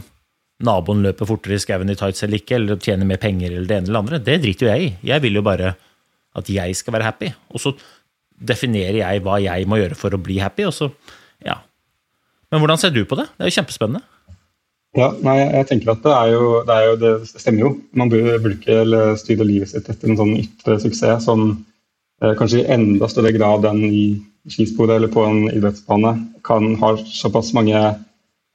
naboen 0.65 1.03
løper 1.03 1.27
fortere 1.27 1.57
i 1.57 1.63
skauen 1.63 1.91
i 1.91 1.97
tights 1.99 2.23
eller 2.23 2.39
ikke, 2.39 2.59
eller 2.59 2.79
tjener 2.79 3.09
mer 3.09 3.19
penger 3.21 3.51
eller 3.51 3.67
det 3.67 3.79
ene 3.81 3.89
eller 3.89 4.03
andre. 4.05 4.21
Det 4.23 4.37
driter 4.43 4.67
jo 4.67 4.71
jeg 4.71 4.85
i. 4.85 4.93
Jeg 5.11 5.25
vil 5.25 5.41
jo 5.41 5.45
bare 5.45 5.75
at 6.35 6.51
jeg 6.51 6.77
skal 6.77 6.95
være 6.95 7.09
happy. 7.09 7.31
Og 7.51 7.63
så 7.63 7.73
definerer 8.35 9.01
jeg 9.01 9.23
hva 9.25 9.39
jeg 9.43 9.67
må 9.69 9.79
gjøre 9.79 9.97
for 9.99 10.15
å 10.15 10.21
bli 10.21 10.41
happy, 10.43 10.67
og 10.67 10.75
så 10.75 10.91
ja. 11.43 11.57
Men 12.51 12.61
hvordan 12.61 12.79
ser 12.79 12.93
du 12.95 13.01
på 13.07 13.17
det? 13.19 13.27
Det 13.35 13.45
er 13.45 13.51
jo 13.51 13.57
kjempespennende. 13.57 14.03
Ja, 14.95 15.09
nei, 15.25 15.39
jeg 15.41 15.67
tenker 15.67 15.91
at 15.91 16.03
det 16.05 16.11
er 16.15 16.29
jo, 16.31 16.43
det, 16.67 16.75
er 16.75 16.85
jo, 16.87 16.97
det 17.01 17.13
stemmer 17.41 17.65
jo. 17.65 17.71
Man 17.99 18.11
burde 18.11 18.53
ikke 18.53 19.15
styre 19.19 19.47
livet 19.47 19.73
sitt 19.73 19.89
etter 19.91 20.11
en 20.11 20.19
sånn 20.19 20.37
ytre 20.39 20.77
suksess 20.83 21.27
som 21.27 21.49
kanskje 22.21 22.61
i 22.63 22.71
enda 22.71 23.09
større 23.11 23.33
grad 23.35 23.65
enn 23.67 23.83
i 23.85 24.05
skisporet 24.49 24.95
eller 24.95 25.11
på 25.11 25.23
en 25.25 25.49
idrettsbane 25.49 26.13
kan 26.45 26.75
ha 26.79 26.93
såpass 26.97 27.51
mange 27.57 27.79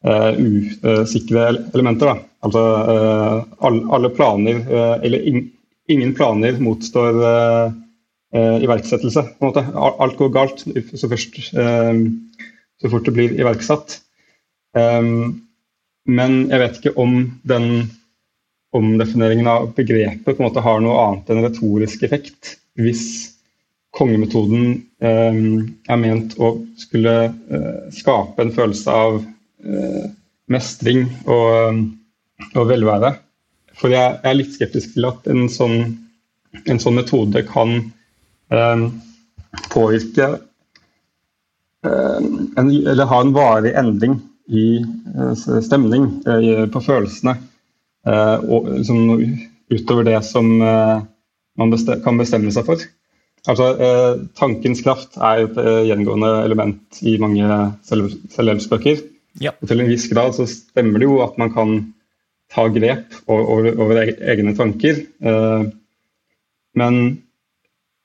uh, 0.07 0.31
usikre 0.39 1.49
elementer. 1.75 2.13
Da. 2.13 2.17
Altså 2.47 2.63
uh, 2.89 3.81
alle 3.97 4.13
planer, 4.17 4.63
eller 5.03 5.27
in 5.29 5.49
ingen 5.91 6.13
planer, 6.15 6.55
motstår 6.63 7.17
iverksettelse. 8.63 9.25
på 9.39 9.43
en 9.43 9.49
måte. 9.49 9.65
Alt 9.75 10.17
går 10.21 10.29
galt 10.31 10.61
så, 10.63 11.09
først, 11.11 11.41
så 11.51 12.91
fort 12.93 13.09
det 13.09 13.15
blir 13.17 13.35
iverksatt. 13.35 13.97
Men 16.07 16.37
jeg 16.47 16.63
vet 16.63 16.79
ikke 16.79 16.95
om 16.95 17.17
den 17.43 17.67
omdefineringen 18.71 19.51
av 19.51 19.73
begrepet 19.75 20.29
på 20.29 20.37
en 20.37 20.47
måte 20.47 20.63
har 20.63 20.79
noe 20.79 21.03
annet 21.09 21.35
enn 21.35 21.43
retorisk 21.43 22.07
effekt. 22.07 22.55
Hvis 22.79 23.30
kongemetoden 24.01 24.73
um, 25.05 25.45
er 25.87 26.01
ment 26.01 26.35
å 26.41 26.55
skulle 26.81 27.15
uh, 27.29 27.85
skape 27.95 28.43
en 28.43 28.55
følelse 28.57 28.97
av 28.97 29.21
Eh, 29.61 30.05
mestring 30.51 31.05
og, 31.29 31.83
og, 32.57 32.63
velvære. 32.67 33.13
For 33.77 33.93
jeg, 33.93 34.17
er 34.25 34.37
litt 34.39 34.55
skeptisk 34.55 34.95
til 34.97 35.07
at 35.07 35.29
en 35.31 35.51
sånn, 35.53 35.83
en 36.65 36.81
sånn 36.83 36.97
metode 36.97 37.45
kan 37.47 37.77
eh, 38.51 38.87
påvirke 39.71 40.27
eh, 41.85 42.19
en, 42.19 42.73
Eller 42.73 43.07
ha 43.13 43.21
en 43.23 43.35
varig 43.37 43.77
endring 43.79 44.17
i 44.49 44.81
eh, 44.81 45.45
stemning, 45.63 46.09
eh, 46.27 46.65
på 46.73 46.83
følelsene. 46.83 47.37
Eh, 48.09 48.37
og, 48.41 48.73
liksom, 48.81 49.05
utover 49.71 50.09
det 50.09 50.19
som 50.27 50.49
man 50.59 51.71
bestem, 51.71 52.01
kan 52.03 52.19
bestemme 52.19 52.51
seg 52.51 52.67
for. 52.67 52.83
Altså, 53.49 53.71
Tankens 54.37 54.83
kraft 54.85 55.17
er 55.17 55.47
et 55.47 55.57
gjengående 55.89 56.29
element 56.45 56.99
i 57.09 57.15
mange 57.23 57.47
selvhjelpsbøker. 57.89 59.01
Ja. 59.41 59.55
Og 59.61 59.71
til 59.71 59.81
en 59.81 59.89
viss 59.89 60.09
grad 60.11 60.35
så 60.37 60.47
stemmer 60.51 61.01
det 61.01 61.09
jo 61.09 61.21
at 61.25 61.39
man 61.41 61.53
kan 61.55 61.75
ta 62.51 62.67
grep 62.73 63.15
over, 63.31 63.71
over 63.79 64.03
egne 64.03 64.55
tanker. 64.59 65.03
Eh, 65.23 65.65
men 66.81 67.01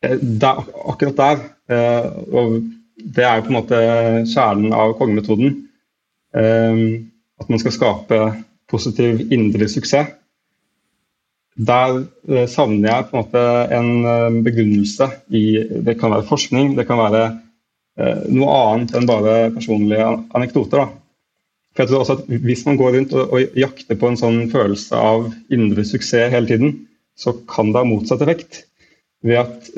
eh, 0.03 0.17
det 0.19 0.49
er 0.49 0.65
akkurat 0.85 1.21
der, 1.21 1.45
eh, 1.71 2.09
og 2.29 2.59
det 2.95 3.25
er 3.25 3.39
jo 3.39 3.45
på 3.47 3.53
en 3.53 3.59
måte 3.59 3.79
kjernen 4.31 4.73
av 4.73 4.95
kongemetoden, 4.97 5.61
at 6.35 7.49
man 7.51 7.59
skal 7.61 7.71
skape 7.71 8.17
positiv 8.71 9.21
indre 9.31 9.67
suksess. 9.71 10.09
Der 11.55 12.01
eh, 12.27 12.47
savner 12.51 12.89
jeg 12.89 13.07
på 13.07 13.15
en 13.15 13.23
måte 13.23 13.43
en 13.77 13.89
eh, 14.11 14.37
begrunnelse 14.43 15.07
i 15.31 15.45
Det 15.87 15.95
kan 15.99 16.11
være 16.11 16.27
forskning, 16.27 16.73
det 16.75 16.87
kan 16.89 16.99
være 16.99 17.23
eh, 17.29 18.25
noe 18.35 18.57
annet 18.59 18.95
enn 18.97 19.07
bare 19.07 19.35
personlige 19.55 20.07
anekdoter. 20.35 20.83
da. 20.83 20.87
For 21.75 21.83
jeg 21.83 21.91
tror 21.91 22.03
også 22.03 22.17
at 22.19 22.43
Hvis 22.43 22.65
man 22.67 22.79
går 22.79 22.97
rundt 22.97 23.15
og, 23.19 23.37
jakter 23.55 23.99
på 23.99 24.11
en 24.11 24.19
sånn 24.19 24.41
følelse 24.51 24.99
av 24.99 25.29
indre 25.51 25.87
suksess 25.87 26.33
hele 26.33 26.51
tiden, 26.51 26.75
så 27.15 27.31
kan 27.47 27.71
det 27.71 27.79
ha 27.79 27.87
motsatt 27.87 28.23
effekt. 28.25 28.65
Ved 29.23 29.39
at 29.39 29.71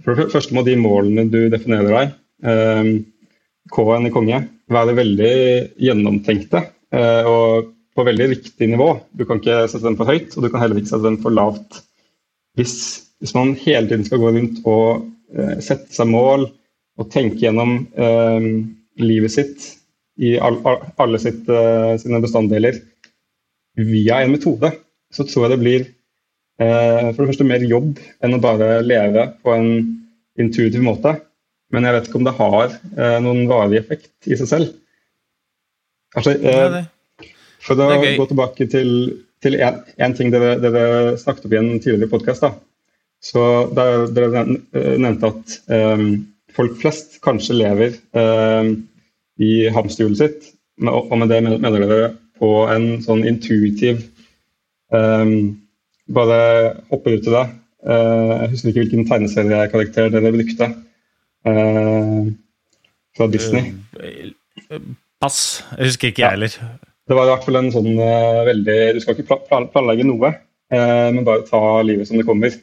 For 0.00 0.16
det 0.16 0.30
første 0.32 0.54
må 0.56 0.64
de 0.66 0.74
målene 0.80 1.28
du 1.30 1.44
definerer 1.52 1.92
deg, 1.94 2.14
eh, 2.42 2.92
K-en 3.70 4.08
i 4.08 4.12
konge, 4.14 4.40
være 4.70 4.96
veldig 4.98 5.34
gjennomtenkte 5.82 6.62
eh, 6.94 7.28
og 7.28 7.70
på 7.96 8.04
veldig 8.06 8.26
riktig 8.34 8.68
nivå. 8.70 8.88
Du 9.18 9.24
kan 9.26 9.40
ikke 9.40 9.64
sette 9.70 9.86
den 9.88 9.98
for 9.98 10.10
høyt, 10.10 10.34
og 10.36 10.44
du 10.44 10.50
kan 10.52 10.62
heller 10.62 10.78
ikke 10.80 10.92
sette 10.92 11.08
den 11.08 11.18
for 11.22 11.34
lavt. 11.34 11.80
Hvis, 12.58 12.74
hvis 13.22 13.34
man 13.36 13.54
hele 13.58 13.88
tiden 13.90 14.06
skal 14.06 14.20
gå 14.22 14.32
rundt 14.34 14.60
og 14.68 15.06
eh, 15.34 15.56
sette 15.64 15.92
seg 15.94 16.10
mål 16.10 16.48
og 17.00 17.10
tenke 17.12 17.40
gjennom 17.44 17.76
eh, 17.94 18.48
livet 19.00 19.32
sitt 19.34 19.68
i 20.20 20.34
all, 20.42 20.58
alle 21.00 21.20
sitt, 21.22 21.46
eh, 21.48 21.94
sine 22.02 22.20
bestanddeler 22.22 22.78
via 23.80 24.20
en 24.24 24.34
metode, 24.34 24.72
så 25.14 25.24
tror 25.26 25.46
jeg 25.46 25.54
det 25.54 25.60
blir 25.62 25.80
eh, 26.60 27.08
for 27.14 27.22
det 27.24 27.30
første 27.32 27.46
mer 27.48 27.64
jobb 27.64 27.98
enn 28.20 28.36
å 28.36 28.42
bare 28.42 28.80
leve 28.84 29.28
på 29.42 29.54
en 29.56 29.70
intuitiv 30.40 30.82
måte. 30.84 31.16
Men 31.70 31.86
jeg 31.86 31.94
vet 31.96 32.08
ikke 32.10 32.18
om 32.20 32.26
det 32.26 32.36
har 32.38 32.66
eh, 32.74 33.18
noen 33.24 33.44
varig 33.50 33.78
effekt 33.80 34.12
i 34.30 34.36
seg 34.38 34.50
selv. 34.50 34.72
Altså, 36.18 36.34
det- 36.34 36.86
for 37.60 37.80
er 37.84 38.16
gå 38.18 38.26
tilbake 38.30 38.66
til, 38.72 38.90
til 39.44 39.56
en, 39.60 39.80
en 40.00 40.16
ting 40.16 40.32
dere, 40.32 40.56
dere 40.62 41.16
snakket 41.20 41.46
om 41.48 41.54
i 41.54 41.60
en 41.60 41.72
tidligere 41.78 42.10
podkast. 42.12 42.46
Så 43.20 43.44
der 43.76 44.06
dere 44.16 44.46
eh, 44.72 44.96
nevnte 44.96 45.28
at 45.28 45.56
um, 45.68 46.06
folk 46.56 46.78
flest 46.80 47.20
kanskje 47.24 47.58
lever 47.58 47.98
um, 48.16 48.72
i 49.40 49.68
hamsterhjulet 49.72 50.22
sitt. 50.22 50.50
Og 50.88 51.12
med 51.20 51.28
det 51.28 51.42
mener 51.44 51.84
dere 51.84 52.12
på 52.40 52.64
en 52.72 52.94
sånn 53.04 53.26
intuitiv 53.28 54.06
um, 54.88 55.58
Bare 56.10 56.38
hopper 56.90 57.20
ut 57.20 57.26
i 57.28 57.32
det. 57.36 57.42
Eh, 57.86 58.30
jeg 58.40 58.48
husker 58.50 58.68
ikke 58.70 58.80
hvilken 58.80 59.06
tegneseriekarakter 59.06 60.08
dere 60.10 60.32
brukte. 60.34 60.66
uh, 61.46 62.32
fra 63.16 63.26
Disney. 63.30 63.72
Uh, 63.94 64.80
Pass. 65.20 65.64
Jeg 65.78 65.86
husker 65.86 66.08
ikke 66.08 66.22
jeg 66.22 66.30
heller. 66.30 66.89
Det 67.10 67.16
var 67.18 67.26
i 67.26 67.30
hvert 67.32 67.46
fall 67.46 67.58
en 67.58 67.72
sånn 67.74 67.96
uh, 67.98 68.44
veldig 68.46 68.78
Du 68.94 69.00
skal 69.02 69.18
ikke 69.18 69.40
planlegge 69.50 70.06
noe, 70.06 70.28
uh, 70.70 71.08
men 71.10 71.24
bare 71.26 71.42
ta 71.48 71.60
livet 71.82 72.06
som 72.06 72.20
det 72.20 72.26
kommer. 72.28 72.54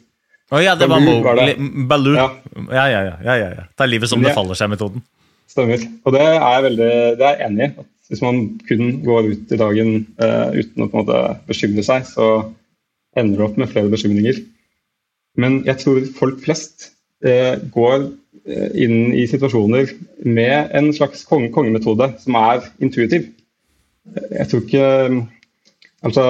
Å 0.47 0.61
ja, 0.63 0.77
det 0.79 0.87
var 0.87 1.03
Baloo 1.03 1.23
var 1.25 1.41
det. 1.41 1.57
Baloo. 1.89 2.15
Ja. 2.15 2.27
Ja, 2.71 2.85
ja, 2.87 3.01
ja. 3.09 3.15
ja, 3.27 3.49
ja. 3.57 3.65
Ta 3.75 3.83
livet 3.89 4.07
som 4.07 4.23
det 4.23 4.31
faller 4.37 4.55
seg-metoden. 4.55 5.03
Stemmer. 5.51 5.83
Og 6.07 6.15
det 6.15 6.21
er 6.23 6.37
jeg 6.39 6.63
veldig 6.63 6.91
det 7.19 7.25
er 7.27 7.33
jeg 7.33 7.49
enig 7.49 7.65
i. 7.65 7.73
At 7.83 8.13
hvis 8.13 8.23
man 8.23 8.39
kun 8.69 8.85
går 9.03 9.27
ut 9.33 9.51
i 9.51 9.59
dagen 9.59 9.91
uh, 10.23 10.55
uten 10.55 10.85
å 10.85 10.87
på 10.87 10.95
en 10.95 11.01
måte 11.01 11.19
bekymre 11.49 11.83
seg, 11.83 12.07
så 12.07 12.29
ender 13.19 13.35
du 13.41 13.47
opp 13.49 13.59
med 13.59 13.67
flere 13.73 13.91
bekymringer. 13.91 14.39
Men 15.35 15.59
jeg 15.67 15.81
tror 15.83 16.07
folk 16.15 16.39
flest 16.45 16.93
går 17.73 18.03
inn 18.77 19.15
i 19.17 19.23
situasjoner 19.25 19.89
med 20.29 20.69
en 20.77 20.91
slags 20.93 21.23
konge 21.25 21.49
kongemetode 21.55 22.11
som 22.21 22.37
er 22.37 22.61
intuitiv. 22.77 23.25
Jeg 24.15 24.47
tror 24.49 24.63
ikke 24.63 24.87
Altså, 26.05 26.23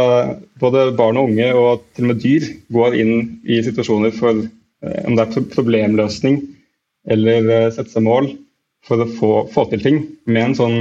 både 0.62 0.94
barn 0.96 1.18
og 1.20 1.28
unge 1.28 1.48
og 1.60 1.82
til 1.96 2.06
og 2.06 2.14
med 2.14 2.22
dyr 2.24 2.46
går 2.72 2.96
inn 3.02 3.18
i 3.44 3.60
situasjoner 3.66 4.14
for 4.16 4.40
eh, 4.40 5.02
om 5.04 5.18
det 5.18 5.26
er 5.26 5.50
problemløsning 5.52 6.38
eller 7.12 7.50
eh, 7.52 7.68
sette 7.76 7.92
seg 7.92 8.06
mål 8.06 8.30
for 8.88 9.04
å 9.04 9.10
få, 9.18 9.32
få 9.52 9.66
til 9.74 9.84
ting 9.84 10.00
med 10.24 10.44
en 10.46 10.58
sånn 10.62 10.78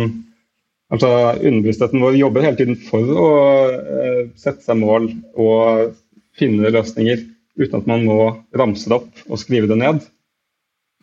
altså 0.95 1.11
Underbevisstheten 1.35 2.05
vår 2.05 2.21
jobber 2.21 2.47
hele 2.47 2.61
tiden 2.61 2.79
for 2.87 3.11
å 3.11 3.31
eh, 3.75 4.23
sette 4.39 4.63
seg 4.63 4.79
mål 4.85 5.11
og 5.35 5.97
finne 6.39 6.71
løsninger 6.71 7.25
uten 7.59 7.81
at 7.81 7.91
man 7.91 8.07
må 8.07 8.21
ramse 8.55 8.87
det 8.87 9.01
opp 9.01 9.27
og 9.27 9.41
skrive 9.41 9.67
det 9.71 9.81
ned. 9.81 9.99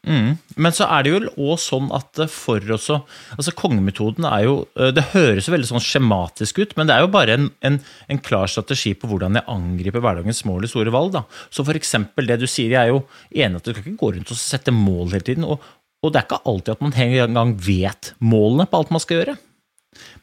Mm. 0.04 0.34
Men 0.60 0.74
så 0.76 0.84
er 0.92 1.06
det 1.06 1.12
jo 1.14 1.20
også 1.32 1.70
sånn 1.70 1.86
at 1.96 2.20
eh, 2.20 2.28
for 2.28 2.60
oss 2.76 2.90
Altså, 2.92 3.54
kongemetoden 3.56 4.26
er 4.28 4.42
jo 4.44 4.56
eh, 4.76 4.90
Det 4.92 5.06
høres 5.14 5.48
jo 5.48 5.54
veldig 5.54 5.70
sånn 5.70 5.86
skjematisk 5.86 6.60
ut, 6.60 6.74
men 6.76 6.90
det 6.90 6.98
er 6.98 7.06
jo 7.06 7.12
bare 7.14 7.38
en, 7.38 7.46
en, 7.64 7.78
en 8.12 8.20
klar 8.20 8.52
strategi 8.52 8.92
på 9.00 9.08
hvordan 9.08 9.40
jeg 9.40 9.48
angriper 9.54 10.04
hverdagens 10.04 10.44
små 10.44 10.58
eller 10.58 10.72
store 10.72 10.92
valg. 10.92 11.14
da. 11.16 11.24
Så 11.48 11.64
eksempel 11.72 12.28
det 12.28 12.42
du 12.42 12.50
sier, 12.50 12.76
jeg 12.76 12.82
er 12.82 12.92
jo 12.92 13.06
enig 13.32 13.62
at 13.62 13.64
du 13.64 13.72
skal 13.72 13.86
ikke 13.86 14.02
gå 14.02 14.12
rundt 14.18 14.36
og 14.36 14.42
sette 14.42 14.76
mål 14.76 15.16
hele 15.16 15.28
tiden. 15.30 15.48
Og, 15.48 15.64
og 16.04 16.12
det 16.12 16.20
er 16.20 16.28
ikke 16.28 16.44
alltid 16.52 16.76
at 16.76 16.84
man 16.84 17.00
engang 17.24 17.56
vet 17.64 18.12
målene 18.20 18.68
på 18.68 18.82
alt 18.82 18.92
man 18.94 19.04
skal 19.04 19.22
gjøre. 19.22 19.38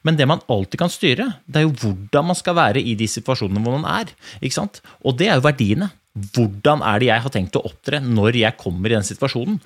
Men 0.06 0.16
det 0.18 0.26
man 0.28 0.42
alltid 0.50 0.80
kan 0.80 0.92
styre, 0.92 1.26
det 1.46 1.60
er 1.60 1.66
jo 1.66 1.74
hvordan 1.82 2.30
man 2.30 2.38
skal 2.38 2.56
være 2.58 2.82
i 2.82 2.96
de 2.98 3.08
situasjonene 3.08 3.62
hvor 3.64 3.78
man 3.78 3.88
er. 3.88 4.12
Og 5.04 5.16
det 5.16 5.30
er 5.30 5.40
jo 5.40 5.46
verdiene. 5.46 5.90
Hvordan 6.14 6.82
er 6.82 7.00
det 7.00 7.10
jeg 7.10 7.24
har 7.24 7.32
tenkt 7.34 7.56
å 7.58 7.64
opptre 7.68 8.00
når 8.02 8.40
jeg 8.40 8.58
kommer 8.58 8.90
i 8.90 8.96
den 8.96 9.06
situasjonen? 9.06 9.60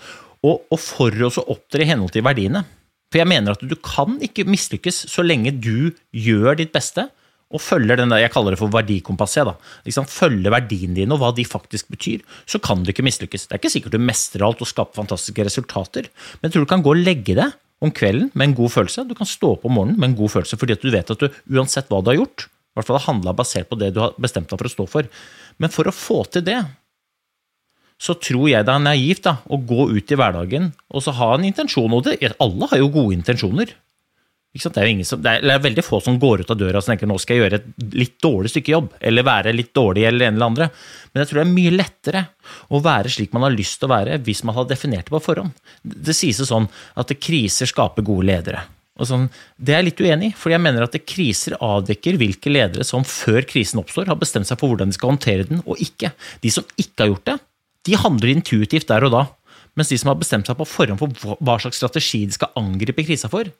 Og, 0.44 0.64
og 0.68 0.80
for 0.80 1.24
oss 1.24 1.40
å 1.40 1.46
opptre 1.54 1.84
i 1.84 1.88
henhold 1.88 2.12
til 2.12 2.24
verdiene. 2.26 2.64
For 3.08 3.22
jeg 3.22 3.30
mener 3.30 3.54
at 3.54 3.62
du 3.64 3.76
kan 3.80 4.18
ikke 4.24 4.44
mislykkes 4.48 5.06
så 5.12 5.24
lenge 5.24 5.54
du 5.54 5.94
gjør 6.10 6.58
ditt 6.60 6.74
beste 6.74 7.08
og 7.54 7.62
følger 7.62 8.00
den 8.00 8.10
der, 8.10 8.24
jeg 8.24 8.32
kaller 8.34 8.54
det 8.54 8.58
for 8.58 8.72
verdikompasset, 8.72 9.46
da. 9.46 9.52
liksom 9.86 10.08
følger 10.10 10.50
verdiene 10.50 10.96
dine 10.96 11.14
og 11.14 11.20
hva 11.22 11.28
de 11.36 11.44
faktisk 11.46 11.92
betyr, 11.92 12.24
så 12.50 12.58
kan 12.58 12.82
du 12.82 12.90
ikke 12.90 13.04
mislykkes. 13.06 13.46
Det 13.46 13.54
er 13.54 13.60
ikke 13.60 13.70
sikkert 13.70 13.94
du 13.94 14.02
mestrer 14.02 14.42
alt 14.46 14.62
og 14.64 14.70
skaper 14.70 14.98
fantastiske 14.98 15.46
resultater, 15.46 16.08
men 16.40 16.48
jeg 16.48 16.56
tror 16.56 16.66
du 16.66 16.72
kan 16.72 16.82
gå 16.82 16.94
og 16.96 17.04
legge 17.04 17.36
deg 17.38 17.54
om 17.84 17.92
kvelden 17.94 18.32
med 18.32 18.48
en 18.48 18.56
god 18.58 18.74
følelse. 18.74 19.04
Du 19.06 19.14
kan 19.18 19.28
stå 19.28 19.52
opp 19.54 19.68
om 19.68 19.76
morgenen 19.76 20.00
med 20.00 20.12
en 20.12 20.18
god 20.18 20.34
følelse 20.38 20.58
fordi 20.58 20.74
at 20.74 20.82
du 20.82 20.90
vet 20.94 21.14
at 21.14 21.22
du 21.22 21.28
uansett 21.54 21.90
hva 21.92 22.00
du 22.02 22.10
har 22.10 22.18
gjort, 22.22 22.48
i 22.48 22.78
hvert 22.80 22.88
fall 22.90 22.98
har 22.98 23.06
handla 23.06 23.36
basert 23.38 23.68
på 23.70 23.78
det 23.78 23.92
du 23.94 24.00
har 24.02 24.16
bestemt 24.18 24.50
deg 24.50 24.58
for 24.58 24.66
å 24.66 24.72
stå 24.72 24.86
for. 24.90 25.10
Men 25.62 25.72
for 25.72 25.88
å 25.88 25.94
få 25.94 26.22
til 26.34 26.44
det, 26.46 26.60
så 28.00 28.16
tror 28.18 28.48
jeg 28.50 28.66
det 28.66 28.74
er 28.74 28.82
naivt 28.82 29.24
da, 29.26 29.38
å 29.46 29.56
gå 29.56 29.88
ut 29.94 30.12
i 30.12 30.18
hverdagen 30.18 30.72
og 30.90 31.04
så 31.04 31.14
ha 31.16 31.34
en 31.36 31.46
intensjon. 31.46 31.92
Og 31.94 32.04
det, 32.08 32.18
alle 32.42 32.68
har 32.72 32.82
jo 32.82 32.92
gode 32.92 33.16
intensjoner. 33.16 33.72
Det, 34.54 34.70
er 34.70 35.00
som, 35.02 35.18
det 35.18 35.32
er, 35.42 35.62
veldig 35.62 35.82
få 35.82 35.98
som 35.98 36.18
går 36.22 36.44
ut 36.44 36.50
av 36.52 36.58
døra 36.60 36.78
og 36.78 36.86
tenker 36.86 37.08
nå 37.10 37.16
skal 37.18 37.34
jeg 37.34 37.42
gjøre 37.42 37.58
et 37.58 37.96
litt 37.98 38.14
dårlig 38.22 38.52
stykke 38.52 38.70
jobb, 38.70 38.92
eller 39.02 39.26
være 39.26 39.54
litt 39.54 39.72
dårlig 39.74 40.04
eller 40.06 40.28
en 40.28 40.36
eller 40.36 40.52
andre. 40.52 40.68
Men 41.10 41.22
jeg 41.22 41.30
tror 41.30 41.40
det 41.40 41.44
er 41.46 41.56
mye 41.56 41.72
lettere 41.74 42.22
å 42.70 42.80
være 42.84 43.10
slik 43.10 43.34
man 43.34 43.48
har 43.48 43.56
lyst 43.56 43.80
til 43.80 43.88
å 43.88 43.94
være, 43.96 44.20
hvis 44.22 44.44
man 44.46 44.54
har 44.54 44.68
definert 44.70 45.08
det 45.08 45.14
på 45.16 45.22
forhånd. 45.24 45.66
Det 45.82 46.14
sies 46.14 46.38
sånn 46.46 46.70
at 47.02 47.16
kriser 47.18 47.70
skaper 47.70 48.06
gode 48.06 48.28
ledere. 48.30 48.62
Sånn, 49.02 49.24
det 49.58 49.74
er 49.74 49.80
jeg 49.80 49.86
litt 49.88 50.00
uenig 50.04 50.26
i, 50.30 50.34
for 50.38 50.52
jeg 50.54 50.62
mener 50.62 50.84
at 50.86 50.94
kriser 51.02 51.56
avdekker 51.58 52.14
hvilke 52.20 52.52
ledere 52.52 52.84
som 52.86 53.02
før 53.02 53.42
krisen 53.50 53.80
oppstår, 53.82 54.06
har 54.06 54.20
bestemt 54.20 54.46
seg 54.46 54.60
for 54.60 54.70
hvordan 54.70 54.92
de 54.92 54.94
skal 54.94 55.10
håndtere 55.10 55.48
den, 55.48 55.64
og 55.66 55.80
ikke. 55.82 56.12
De 56.44 56.52
som 56.54 56.66
ikke 56.78 57.02
har 57.02 57.10
gjort 57.10 57.26
det, 57.32 57.34
de 57.90 57.98
handler 57.98 58.30
intuitivt 58.36 58.86
der 58.92 59.08
og 59.08 59.10
da. 59.16 59.24
Mens 59.74 59.90
de 59.90 59.98
som 59.98 60.12
har 60.12 60.20
bestemt 60.20 60.46
seg 60.46 60.54
på 60.60 60.68
forhånd 60.70 61.00
for 61.02 61.34
hva- 61.42 61.58
slags 61.58 61.80
strategi 61.82 62.22
de 62.28 62.36
skal 62.36 62.54
angripe 62.60 63.02
krisa 63.02 63.26
for, 63.32 63.50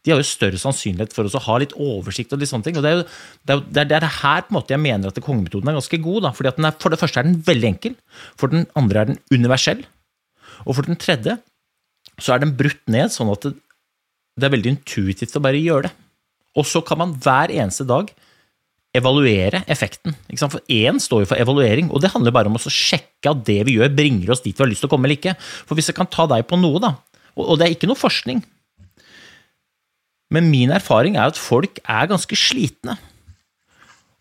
de 0.00 0.10
har 0.10 0.18
jo 0.18 0.26
større 0.26 0.58
sannsynlighet 0.58 1.12
for 1.14 1.28
å 1.28 1.42
ha 1.44 1.56
litt 1.60 1.74
oversikt 1.76 2.32
og 2.32 2.40
litt 2.40 2.50
sånne 2.50 2.66
ting. 2.66 2.78
Og 2.80 2.82
det 2.82 2.90
er 2.90 2.96
jo 2.96 3.02
det, 3.04 3.54
er, 3.54 3.60
det, 3.60 3.80
er, 3.84 3.88
det 3.92 3.96
er 4.00 4.18
her 4.24 4.42
på 4.46 4.50
en 4.50 4.56
måte 4.56 4.74
jeg 4.74 4.82
mener 4.82 5.12
at 5.12 5.22
kongemetoden 5.22 5.70
er 5.70 5.76
ganske 5.76 6.00
god. 6.02 6.22
Da, 6.24 6.30
fordi 6.34 6.50
er, 6.50 6.76
For 6.80 6.90
det 6.90 6.98
første 6.98 7.20
er 7.20 7.28
den 7.28 7.40
veldig 7.46 7.68
enkel, 7.68 7.96
for 8.40 8.50
den 8.50 8.66
andre 8.80 9.04
er 9.04 9.10
den 9.12 9.20
universell, 9.30 9.84
og 10.64 10.74
for 10.74 10.88
den 10.88 10.98
tredje 11.00 11.36
så 12.20 12.34
er 12.34 12.42
den 12.42 12.56
brutt 12.56 12.80
ned 12.90 13.12
sånn 13.12 13.30
at 13.32 13.46
det 14.40 14.48
er 14.48 14.56
veldig 14.56 14.74
intuitivt 14.74 15.36
å 15.36 15.44
bare 15.44 15.60
gjøre 15.60 15.88
det. 15.88 15.94
Og 16.58 16.66
så 16.66 16.82
kan 16.82 16.98
man 16.98 17.14
hver 17.22 17.52
eneste 17.54 17.86
dag 17.86 18.10
evaluere 18.96 19.62
effekten. 19.70 20.16
For 20.40 20.62
én 20.66 20.98
står 21.02 21.24
jo 21.24 21.30
for 21.30 21.40
evaluering, 21.40 21.90
og 21.94 22.02
det 22.02 22.10
handler 22.14 22.34
bare 22.34 22.50
om 22.50 22.58
å 22.58 22.62
sjekke 22.62 23.30
at 23.30 23.44
det 23.46 23.60
vi 23.68 23.76
gjør, 23.78 23.92
bringer 23.94 24.32
oss 24.34 24.42
dit 24.42 24.56
vi 24.56 24.64
har 24.64 24.70
lyst 24.70 24.82
til 24.84 24.90
å 24.90 24.94
komme 24.94 25.06
eller 25.06 25.20
ikke. 25.20 25.36
For 25.68 25.78
hvis 25.78 25.92
jeg 25.92 25.98
kan 25.98 26.10
ta 26.10 26.26
deg 26.30 26.48
på 26.50 26.58
noe, 26.58 26.82
da, 26.82 26.96
og, 27.38 27.54
det 27.60 27.66
er 27.68 27.76
ikke 27.76 27.88
noe 27.88 27.96
forskning 27.96 28.40
Men 30.34 30.48
min 30.50 30.72
erfaring 30.74 31.14
er 31.14 31.30
at 31.30 31.38
folk 31.38 31.78
er 31.86 32.10
ganske 32.10 32.36
slitne. 32.38 32.96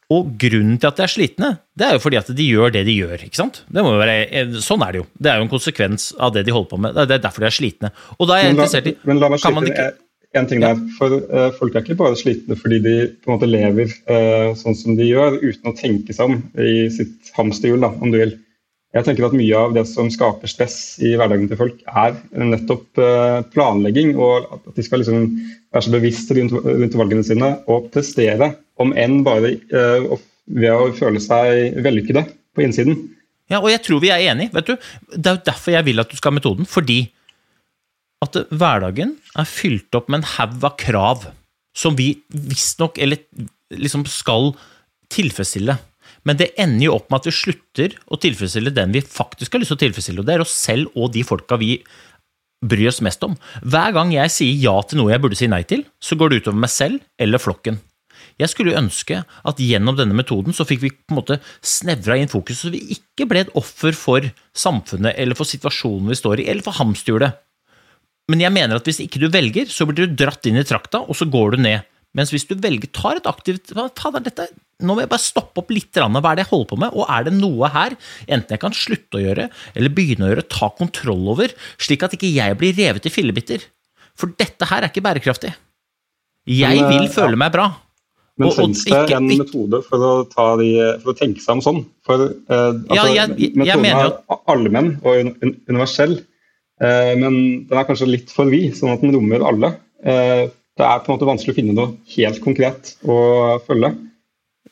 Og 0.10 0.32
grunnen 0.42 0.80
til 0.82 0.90
at 0.90 0.98
de 0.98 1.04
er 1.06 1.12
slitne, 1.12 1.50
det 1.78 1.86
er 1.86 1.98
jo 1.98 2.02
fordi 2.02 2.18
at 2.18 2.32
de 2.34 2.46
gjør 2.48 2.72
det 2.74 2.82
de 2.88 2.96
gjør. 2.98 3.26
ikke 3.28 3.38
sant? 3.38 3.60
Det 3.70 3.84
må 3.86 3.92
være, 3.94 4.16
eh, 4.26 4.56
sånn 4.66 4.82
er 4.82 4.96
det 4.96 5.02
jo. 5.04 5.06
Det 5.22 5.30
er 5.30 5.38
jo 5.38 5.46
en 5.46 5.52
konsekvens 5.52 6.08
av 6.18 6.34
det 6.34 6.48
de 6.48 6.56
holder 6.56 6.70
på 6.72 6.80
med. 6.82 6.98
Det 6.98 7.20
er 7.20 7.26
derfor 7.28 7.46
de 7.46 7.50
er 7.52 7.54
slitne. 7.54 7.92
Og 8.18 8.26
da 8.26 8.40
er 8.40 8.48
jeg 8.48 8.56
Men 8.56 8.58
la, 8.58 8.66
interessert 8.66 8.90
i 8.90 8.96
men 9.06 9.22
la 9.22 9.30
meg 9.30 9.44
kan 9.44 9.54
man 9.54 9.70
skyte 9.70 9.86
inn 9.86 10.00
en 10.38 10.50
ting 10.50 10.62
der. 10.64 10.78
For 10.98 11.22
uh, 11.32 11.50
folk 11.58 11.76
er 11.76 11.86
ikke 11.86 11.98
bare 12.00 12.20
slitne 12.20 12.58
fordi 12.60 12.82
de 12.84 12.96
på 13.18 13.30
en 13.30 13.38
måte 13.38 13.50
lever 13.50 13.90
uh, 14.12 14.52
sånn 14.58 14.78
som 14.78 14.98
de 15.00 15.08
gjør, 15.08 15.40
uten 15.42 15.72
å 15.72 15.76
tenke 15.78 16.16
seg 16.16 16.30
om 16.30 16.38
i 16.62 16.86
sitt 16.94 17.34
hamsterhjul, 17.38 17.82
da, 17.86 17.92
om 17.98 18.14
du 18.14 18.20
vil. 18.22 18.38
Jeg 18.98 19.06
tenker 19.06 19.28
at 19.28 19.36
Mye 19.38 19.58
av 19.58 19.76
det 19.76 19.84
som 19.86 20.08
skaper 20.10 20.50
stress 20.50 20.98
i 21.06 21.12
hverdagen 21.14 21.46
til 21.50 21.60
folk, 21.60 21.84
er 21.86 22.18
nettopp 22.34 23.02
uh, 23.02 23.42
planlegging. 23.54 24.16
Og 24.18 24.50
at 24.58 24.72
de 24.78 24.86
skal 24.86 25.04
liksom 25.04 25.30
være 25.70 25.86
så 25.86 25.94
bevisst 25.94 26.34
rundt, 26.38 26.58
rundt 26.66 26.98
valgene 26.98 27.26
sine 27.26 27.54
og 27.70 27.92
prestere, 27.94 28.56
om 28.80 28.94
enn 28.98 29.22
bare 29.26 29.58
ved 29.70 30.72
å 30.72 30.90
føle 30.96 31.20
seg 31.22 31.78
vellykkede 31.84 32.24
på 32.56 32.64
innsiden. 32.64 32.96
Ja, 33.50 33.60
og 33.60 33.72
jeg 33.72 33.82
tror 33.86 34.02
vi 34.02 34.12
er 34.14 34.24
enige. 34.32 34.54
vet 34.54 34.70
du. 34.70 34.76
Det 35.16 35.26
er 35.26 35.38
jo 35.38 35.46
derfor 35.50 35.74
jeg 35.74 35.86
vil 35.88 36.02
at 36.02 36.10
du 36.10 36.18
skal 36.18 36.32
ha 36.32 36.38
metoden. 36.38 36.70
Fordi 36.70 37.00
at 38.26 38.36
hverdagen 38.52 39.16
er 39.40 39.48
fylt 39.48 39.96
opp 39.96 40.10
med 40.10 40.22
en 40.22 40.32
haug 40.36 40.66
av 40.68 40.76
krav 40.82 41.30
som 41.78 41.96
vi 41.96 42.12
visstnok 42.34 43.00
eller 43.00 43.22
liksom 43.72 44.04
skal 44.10 44.52
tilfredsstille. 45.14 45.78
Men 46.28 46.40
det 46.40 46.52
ender 46.60 46.90
jo 46.90 46.98
opp 46.98 47.08
med 47.10 47.22
at 47.22 47.30
vi 47.30 47.36
slutter 47.38 47.96
å 48.12 48.20
tilfredsstille 48.20 48.74
den 48.76 48.94
vi 48.96 49.02
faktisk 49.06 49.56
har 49.56 49.64
lyst 49.64 49.72
til 49.74 49.80
å 49.80 49.84
tilfredsstille, 49.86 50.22
og 50.22 50.28
det 50.28 50.36
er 50.36 50.44
oss 50.44 50.56
selv 50.56 50.96
og 51.00 51.14
de 51.16 51.24
folka 51.26 51.60
vi 51.62 51.78
bryr 52.66 52.90
oss 52.90 53.00
mest 53.06 53.24
om. 53.24 53.38
Hver 53.64 53.94
gang 53.96 54.12
jeg 54.12 54.34
sier 54.36 54.66
ja 54.66 54.76
til 54.84 55.00
noe 55.00 55.14
jeg 55.14 55.24
burde 55.24 55.40
si 55.40 55.48
nei 55.48 55.62
til, 55.68 55.86
så 56.04 56.18
går 56.20 56.32
det 56.32 56.42
utover 56.42 56.60
meg 56.66 56.74
selv 56.74 57.00
eller 57.22 57.42
flokken. 57.42 57.80
Jeg 58.40 58.52
skulle 58.52 58.76
ønske 58.80 59.22
at 59.24 59.62
gjennom 59.64 59.96
denne 60.00 60.16
metoden 60.16 60.56
så 60.56 60.66
fikk 60.68 60.84
vi 60.84 60.92
på 60.92 61.14
en 61.14 61.20
måte 61.22 61.40
snevra 61.66 62.18
inn 62.20 62.32
fokus, 62.32 62.64
så 62.64 62.72
vi 62.72 62.82
ikke 62.96 63.28
ble 63.28 63.46
et 63.46 63.54
offer 63.60 63.96
for 63.96 64.28
samfunnet 64.56 65.16
eller 65.20 65.40
for 65.40 65.48
situasjonen 65.48 66.12
vi 66.12 66.20
står 66.20 66.44
i, 66.44 66.50
eller 66.52 66.66
for 66.66 66.80
hamsterhjulet. 66.80 67.40
Men 68.30 68.44
jeg 68.44 68.54
mener 68.54 68.78
at 68.80 68.86
hvis 68.88 69.02
ikke 69.04 69.22
du 69.24 69.30
velger, 69.34 69.70
så 69.74 69.88
blir 69.90 70.06
du 70.06 70.18
dratt 70.20 70.46
inn 70.46 70.60
i 70.60 70.66
trakta, 70.68 71.02
og 71.02 71.18
så 71.18 71.26
går 71.30 71.56
du 71.56 71.64
ned. 71.66 71.88
Mens 72.18 72.32
hvis 72.34 72.48
du 72.50 72.56
velger, 72.58 72.90
tar 72.94 73.20
et 73.20 73.28
aktivt 73.30 73.70
Fader, 73.74 74.24
dette 74.26 74.48
Nå 74.80 74.96
må 74.96 75.02
jeg 75.04 75.10
bare 75.12 75.20
stoppe 75.22 75.60
opp 75.60 75.74
litt. 75.76 75.92
Hva 75.92 76.08
er 76.32 76.38
det 76.40 76.46
jeg 76.46 76.52
holder 76.54 76.68
på 76.70 76.78
med? 76.80 76.94
Og 76.96 77.04
er 77.12 77.26
det 77.28 77.34
noe 77.36 77.68
her, 77.74 77.98
enten 78.32 78.56
jeg 78.56 78.62
kan 78.62 78.72
slutte 78.72 79.20
å 79.20 79.24
gjøre, 79.26 79.50
eller 79.76 79.92
begynne 79.92 80.24
å 80.24 80.30
gjøre, 80.32 80.46
ta 80.48 80.70
kontroll 80.78 81.26
over, 81.34 81.52
slik 81.84 82.06
at 82.08 82.16
ikke 82.16 82.30
jeg 82.32 82.56
blir 82.62 82.78
revet 82.78 83.10
i 83.10 83.12
fillebiter? 83.12 83.66
For 84.16 84.32
dette 84.40 84.70
her 84.72 84.86
er 84.86 84.88
ikke 84.88 85.04
bærekraftig. 85.04 85.52
Jeg 86.48 86.80
vil 86.80 87.04
Men, 87.04 87.12
føle 87.12 87.36
ja. 87.36 87.42
meg 87.44 87.52
bra. 87.58 87.68
Men 88.40 88.54
finnes 88.56 88.86
det 88.88 88.94
ikke- 88.96 89.18
en 89.18 89.28
metode 89.28 89.84
for 89.84 90.00
å, 90.00 90.14
ta 90.32 90.56
de, 90.56 90.70
for 91.04 91.12
å 91.12 91.18
tenke 91.20 91.44
seg 91.44 91.58
om 91.58 91.62
sånn? 91.62 91.86
For 92.08 92.16
eh, 92.24 92.72
altså, 92.72 92.96
Ja, 92.96 93.04
jeg- 93.04 93.36
jeg 93.38 93.56
metoden 93.60 93.82
mener 93.82 94.06
er 94.16 94.40
allmenn 94.48 94.90
og 95.04 95.20
un 95.20 95.36
un 95.44 95.56
universell, 95.68 96.20
eh, 96.20 96.24
men 97.20 97.34
den 97.68 97.76
er 97.78 97.88
kanskje 97.88 98.08
litt 98.08 98.32
for 98.32 98.52
vid, 98.52 98.72
sånn 98.78 98.94
at 98.94 99.04
den 99.04 99.16
rommer 99.16 99.44
alle. 99.46 99.74
Eh, 100.04 100.48
det 100.80 100.88
er 100.88 101.02
på 101.04 101.12
en 101.12 101.18
måte 101.18 101.28
vanskelig 101.28 101.54
å 101.54 101.58
finne 101.58 101.76
noe 101.76 101.92
helt 102.14 102.40
konkret 102.44 102.94
å 103.04 103.18
følge. 103.66 103.92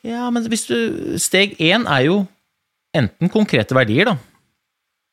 Ja, 0.06 0.28
men 0.32 0.46
hvis 0.48 0.64
du 0.68 1.18
Steg 1.20 1.58
én 1.60 1.84
er 1.90 2.06
jo 2.06 2.22
enten 2.96 3.30
konkrete 3.32 3.76
verdier, 3.76 4.12
da. 4.12 4.16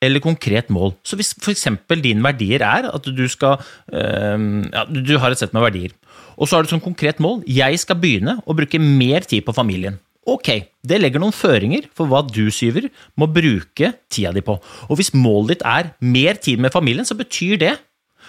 Eller 0.04 0.22
konkret 0.24 0.70
mål. 0.72 0.94
Så 1.08 1.18
hvis 1.20 1.34
f.eks. 1.40 1.68
dine 2.04 2.24
verdier 2.24 2.64
er 2.64 2.88
at 2.92 3.08
du 3.08 3.24
skal 3.32 3.58
øhm, 3.90 4.68
ja, 4.70 4.84
Du 4.86 5.16
har 5.18 5.32
et 5.32 5.40
sett 5.40 5.56
med 5.56 5.64
verdier. 5.66 5.96
Og 6.36 6.48
så 6.48 6.58
har 6.58 6.66
du 6.66 6.70
som 6.70 6.84
konkret 6.84 7.20
mål 7.24 7.44
jeg 7.48 7.80
skal 7.82 7.98
begynne 8.00 8.38
å 8.46 8.56
bruke 8.56 8.80
mer 8.80 9.26
tid 9.28 9.46
på 9.48 9.56
familien. 9.56 9.98
Ok, 10.26 10.50
det 10.82 10.98
legger 11.02 11.22
noen 11.22 11.36
føringer 11.36 11.86
for 11.94 12.10
hva 12.10 12.24
du, 12.26 12.48
Syver, 12.54 12.88
må 13.20 13.28
bruke 13.30 13.92
tida 14.10 14.32
di 14.34 14.42
på. 14.46 14.58
Og 14.90 14.98
hvis 14.98 15.14
målet 15.14 15.56
ditt 15.56 15.66
er 15.70 15.92
mer 16.02 16.40
tid 16.42 16.64
med 16.64 16.74
familien, 16.74 17.06
så 17.06 17.18
betyr 17.18 17.60
det 17.62 17.76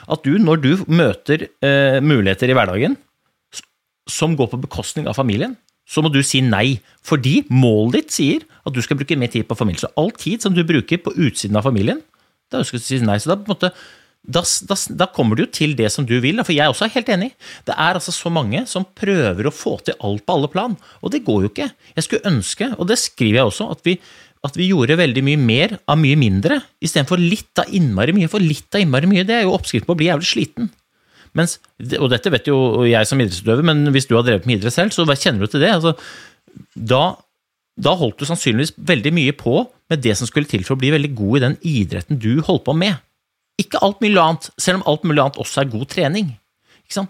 at 0.05 0.27
du, 0.27 0.35
når 0.37 0.61
du 0.61 0.73
møter 0.93 1.47
eh, 1.65 2.03
muligheter 2.05 2.53
i 2.53 2.57
hverdagen 2.57 2.99
som 4.07 4.37
går 4.39 4.53
på 4.53 4.61
bekostning 4.67 5.09
av 5.09 5.17
familien, 5.19 5.57
så 5.89 6.03
må 6.03 6.11
du 6.13 6.21
si 6.27 6.43
nei. 6.45 6.79
Fordi 7.07 7.41
målet 7.49 8.03
ditt 8.03 8.17
sier 8.19 8.45
at 8.67 8.75
du 8.75 8.83
skal 8.85 8.99
bruke 9.01 9.17
mer 9.19 9.33
tid 9.33 9.47
på 9.49 9.57
familien. 9.59 9.87
Så 9.87 9.93
all 9.99 10.13
tid 10.19 10.45
som 10.45 10.55
du 10.55 10.63
bruker 10.67 11.01
på 11.03 11.15
utsiden 11.15 11.57
av 11.59 11.67
familien, 11.67 12.03
da 12.53 12.61
skal 12.67 12.83
du 12.83 12.87
si 12.87 13.01
nei. 13.03 13.17
Så 13.23 13.33
da, 13.33 13.39
på 13.41 13.49
en 13.49 13.57
måte, 13.57 13.73
da, 14.27 14.43
da, 14.67 14.77
da 15.03 15.07
kommer 15.15 15.39
du 15.39 15.45
jo 15.45 15.51
til 15.55 15.75
det 15.79 15.89
som 15.95 16.07
du 16.07 16.17
vil. 16.23 16.43
For 16.43 16.55
jeg 16.55 16.67
er 16.67 16.73
også 16.73 16.89
helt 16.93 17.11
enig. 17.15 17.31
Det 17.67 17.75
er 17.75 17.99
altså 17.99 18.15
så 18.15 18.33
mange 18.33 18.65
som 18.71 18.87
prøver 18.99 19.49
å 19.49 19.55
få 19.55 19.77
til 19.87 19.99
alt 20.07 20.25
på 20.27 20.37
alle 20.37 20.51
plan, 20.53 20.77
og 21.01 21.13
det 21.15 21.25
går 21.27 21.45
jo 21.45 21.53
ikke. 21.53 21.69
Jeg 21.97 22.07
skulle 22.07 22.33
ønske, 22.33 22.71
og 22.77 22.91
det 22.91 22.99
skriver 23.03 23.41
jeg 23.41 23.53
også, 23.53 23.69
at 23.77 23.85
vi, 23.87 23.97
at 24.47 24.59
vi 24.59 24.71
gjorde 24.71 24.99
veldig 24.99 25.27
mye 25.27 25.43
mer 25.43 25.77
av 25.87 26.01
mye 26.03 26.19
mindre, 26.19 26.59
istedenfor 26.83 27.23
litt 27.23 27.63
av 27.63 27.71
innmari 27.75 28.17
mye. 28.17 28.31
For 28.33 28.43
litt 28.43 28.75
av 28.75 28.83
innmari 28.83 29.11
mye, 29.11 29.27
det 29.29 29.39
er 29.39 29.47
jo 29.47 29.55
oppskriften 29.57 29.89
på 29.89 29.97
å 29.97 30.03
bli 30.03 30.11
jævlig 30.11 30.31
sliten. 30.33 30.73
Mens, 31.37 31.59
og 32.01 32.09
dette 32.13 32.33
vet 32.33 32.49
jo 32.49 32.59
jeg 32.89 33.09
som 33.09 33.21
idrettsutøver, 33.21 33.67
men 33.69 33.93
hvis 33.95 34.09
du 34.09 34.17
har 34.17 34.25
drevet 34.27 34.47
med 34.49 34.59
idrett 34.59 34.75
selv, 34.75 34.95
så 34.95 35.05
kjenner 35.13 35.45
du 35.45 35.53
til 35.53 35.63
det. 35.63 35.75
Altså, 35.75 35.93
da, 36.75 37.03
da 37.77 37.97
holdt 38.01 38.23
du 38.23 38.29
sannsynligvis 38.29 38.73
veldig 38.89 39.13
mye 39.15 39.35
på 39.37 39.61
med 39.93 40.03
det 40.03 40.17
som 40.19 40.29
skulle 40.29 40.49
til 40.51 40.65
for 40.65 40.75
å 40.75 40.81
bli 40.81 40.95
veldig 40.95 41.13
god 41.19 41.37
i 41.37 41.43
den 41.45 41.59
idretten 41.77 42.23
du 42.23 42.41
holdt 42.47 42.65
på 42.67 42.75
med. 42.79 42.97
Ikke 43.61 43.81
alt 43.85 44.03
mulig 44.05 44.21
annet, 44.21 44.51
selv 44.61 44.81
om 44.81 44.89
alt 44.91 45.07
mulig 45.07 45.23
annet 45.23 45.39
også 45.41 45.63
er 45.63 45.73
god 45.73 45.87
trening. 45.93 46.35
Så, 46.87 47.03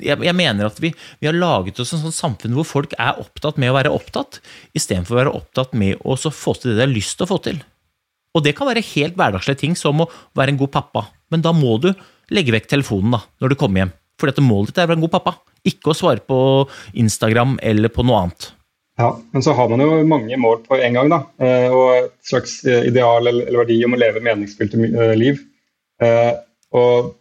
jeg, 0.00 0.16
jeg 0.24 0.36
mener 0.36 0.70
at 0.70 0.78
vi, 0.80 0.92
vi 1.20 1.28
har 1.28 1.36
laget 1.36 1.80
oss 1.82 1.92
en 1.92 2.00
sånn 2.06 2.14
samfunn 2.14 2.54
hvor 2.56 2.68
folk 2.68 2.94
er 2.96 3.18
opptatt 3.20 3.58
med 3.60 3.72
å 3.72 3.76
være 3.76 3.92
opptatt, 3.92 4.38
istedenfor 4.78 5.16
å 5.16 5.20
være 5.22 5.34
opptatt 5.36 5.74
med 5.76 5.98
å 6.00 6.16
få 6.16 6.54
til 6.56 6.72
det 6.72 6.78
de 6.78 6.86
har 6.86 6.94
lyst 6.94 7.18
til 7.18 7.26
å 7.26 7.32
få 7.34 7.40
til. 7.44 7.60
Og 8.36 8.44
det 8.44 8.54
kan 8.56 8.68
være 8.68 8.84
helt 8.94 9.16
hverdagslige 9.18 9.62
ting, 9.64 9.76
som 9.76 10.04
å 10.04 10.08
være 10.38 10.54
en 10.54 10.60
god 10.60 10.72
pappa. 10.72 11.08
Men 11.32 11.44
da 11.44 11.52
må 11.56 11.76
du 11.82 11.90
legge 12.32 12.54
vekk 12.54 12.68
telefonen 12.70 13.16
da, 13.16 13.22
når 13.42 13.52
du 13.52 13.60
kommer 13.60 13.82
hjem. 13.82 13.94
For 14.18 14.30
dette 14.30 14.44
målet 14.44 14.72
ditt 14.72 14.80
er 14.80 14.88
å 14.88 14.92
være 14.92 15.00
en 15.00 15.06
god 15.06 15.14
pappa, 15.16 15.34
ikke 15.68 15.92
å 15.92 15.96
svare 15.96 16.22
på 16.24 16.38
Instagram 16.98 17.58
eller 17.64 17.92
på 17.92 18.04
noe 18.06 18.24
annet. 18.24 18.52
Ja, 18.98 19.12
Men 19.30 19.44
så 19.46 19.52
har 19.54 19.68
man 19.70 19.80
jo 19.82 20.00
mange 20.10 20.36
mål 20.40 20.64
på 20.66 20.76
en 20.82 20.96
gang, 20.98 21.08
da. 21.12 21.20
eh, 21.38 21.68
Og 21.70 21.90
et 22.00 22.14
slags 22.26 22.58
eh, 22.66 22.88
ideal 22.90 23.30
eller 23.30 23.52
verdi 23.60 23.76
om 23.86 23.94
å 23.94 24.00
leve 24.00 24.22
meningsfylte 24.24 24.80
eh, 24.88 25.14
liv. 25.18 25.38
Og 26.78 27.14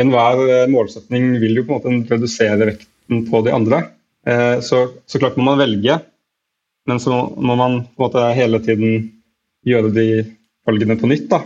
enhver 0.00 0.66
målsetning 0.68 1.38
vil 1.40 1.60
jo 1.60 1.64
på 1.68 1.76
en 1.78 2.00
måte 2.02 2.16
redusere 2.16 2.66
vekten 2.68 3.22
på 3.30 3.40
de 3.46 3.52
andre. 3.54 3.78
Så, 4.64 4.80
så 5.08 5.20
klart 5.20 5.38
må 5.38 5.46
man 5.46 5.60
velge, 5.60 5.94
men 6.88 7.00
så 7.00 7.14
må 7.36 7.56
man 7.56 7.78
på 7.86 8.02
en 8.02 8.04
måte 8.04 8.24
hele 8.36 8.60
tiden 8.64 9.06
gjøre 9.64 9.92
de 9.94 10.06
valgene 10.68 10.98
på 11.00 11.08
nytt, 11.08 11.30
da. 11.32 11.40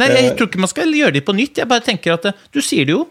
Nei, 0.00 0.08
jeg 0.16 0.34
tror 0.38 0.48
ikke 0.50 0.62
man 0.64 0.72
skal 0.72 0.94
gjøre 0.96 1.14
de 1.18 1.22
på 1.26 1.34
nytt. 1.36 1.60
Jeg 1.62 1.70
bare 1.70 1.84
tenker 1.84 2.16
at 2.16 2.30
Du 2.54 2.58
sier 2.64 2.88
det 2.88 2.96
jo. 2.96 3.04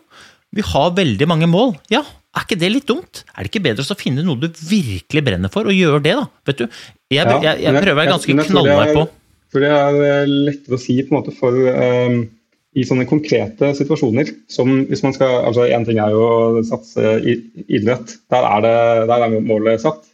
Vi 0.52 0.66
har 0.74 0.96
veldig 0.98 1.28
mange 1.30 1.48
mål. 1.48 1.76
Ja, 1.94 2.02
er 2.40 2.46
ikke 2.46 2.60
det 2.62 2.70
litt 2.72 2.88
dumt? 2.88 3.24
Er 3.36 3.44
det 3.44 3.52
ikke 3.52 3.64
bedre 3.66 3.84
å 3.84 3.98
finne 4.00 4.24
noe 4.24 4.40
du 4.40 4.48
virkelig 4.48 5.24
brenner 5.26 5.52
for, 5.52 5.68
og 5.68 5.76
gjøre 5.76 6.00
det, 6.06 6.14
da? 6.16 6.28
Vet 6.48 6.62
du, 6.62 6.68
jeg, 7.12 7.26
jeg, 7.28 7.58
jeg 7.66 7.74
men 7.76 7.84
prøver 7.84 7.98
å 7.98 8.00
være 8.00 8.08
jeg- 8.08 8.16
ganske 8.16 8.32
jeg 8.32 8.52
knallhard 8.52 8.94
på 8.96 9.08
For 9.52 9.66
det 9.66 9.72
er 9.76 9.98
eh, 10.08 10.30
lettere 10.48 10.78
å 10.78 10.80
si 10.80 10.96
på 11.04 11.12
en 11.12 11.18
måte 11.18 11.34
for 11.36 11.52
um, 11.52 12.22
i 12.72 12.86
sånne 12.88 13.04
konkrete 13.10 13.74
situasjoner. 13.76 14.32
Som 14.48 14.86
hvis 14.88 15.04
man 15.04 15.12
skal, 15.18 15.42
altså 15.50 15.66
Én 15.68 15.84
ting 15.88 16.00
er 16.00 16.14
jo 16.16 16.22
å 16.24 16.62
satse 16.64 17.18
i 17.20 17.36
idrett. 17.68 18.16
Der 18.32 18.48
er, 18.48 18.64
det, 18.64 18.76
der 19.12 19.26
er 19.28 19.36
målet 19.44 19.84
satt. 19.84 20.08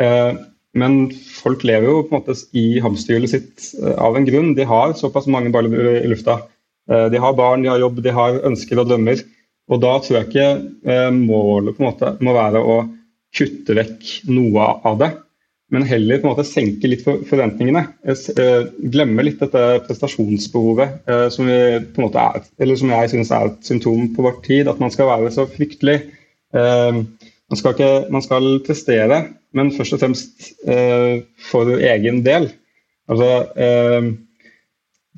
Uh, 0.00 0.40
men 0.78 1.10
folk 1.12 1.66
lever 1.68 1.84
jo 1.90 2.00
på 2.06 2.14
en 2.14 2.22
måte 2.22 2.36
i 2.56 2.78
hamsterhjulet 2.80 3.34
sitt 3.34 3.68
uh, 3.82 3.92
av 4.08 4.16
en 4.16 4.24
grunn. 4.24 4.54
De 4.56 4.64
har 4.64 4.96
såpass 4.96 5.28
mange 5.28 5.52
baller 5.52 5.98
i 5.98 6.08
lufta. 6.08 6.40
Uh, 6.88 7.10
de 7.12 7.20
har 7.20 7.36
barn, 7.36 7.60
de 7.60 7.68
har 7.74 7.84
jobb, 7.84 8.00
de 8.00 8.16
har 8.16 8.40
ønsker 8.48 8.80
og 8.80 8.88
drømmer. 8.88 9.20
Og 9.68 9.80
da 9.82 9.94
tror 10.00 10.18
jeg 10.18 10.28
ikke 10.30 10.50
eh, 10.88 11.08
målet 11.14 11.76
på 11.76 11.82
en 11.84 11.90
måte 11.90 12.12
må 12.24 12.34
være 12.36 12.62
å 12.64 12.78
kutte 13.36 13.76
vekk 13.76 14.12
noe 14.32 14.68
av 14.88 15.00
det 15.02 15.10
men 15.68 15.84
heller 15.84 16.20
på 16.20 16.24
en 16.28 16.32
måte 16.32 16.46
senke 16.48 16.88
litt 16.88 17.02
for- 17.04 17.20
forventningene. 17.28 17.82
Eh, 18.08 18.68
Glemme 18.88 19.24
litt 19.26 19.42
dette 19.42 19.64
prestasjonsbehovet 19.84 21.08
eh, 21.08 21.26
som, 21.28 21.48
er, 21.52 22.76
som 22.80 22.94
jeg 22.94 23.10
synes 23.12 23.32
er 23.36 23.50
et 23.50 23.68
symptom 23.68 24.06
på 24.16 24.24
vår 24.24 24.38
tid. 24.46 24.70
At 24.72 24.80
man 24.80 24.94
skal 24.94 25.10
være 25.10 25.32
så 25.34 25.44
fryktelig 25.50 26.00
man, 26.48 27.58
skal 27.60 27.74
ikke, 27.74 27.90
man 28.08 28.22
skal 28.24 28.46
prestere, 28.64 29.18
men 29.52 29.68
først 29.76 29.92
og 29.92 30.00
fremst 30.00 30.46
for 31.50 31.68
egen 31.76 32.22
del. 32.24 32.46
Altså, 33.04 33.28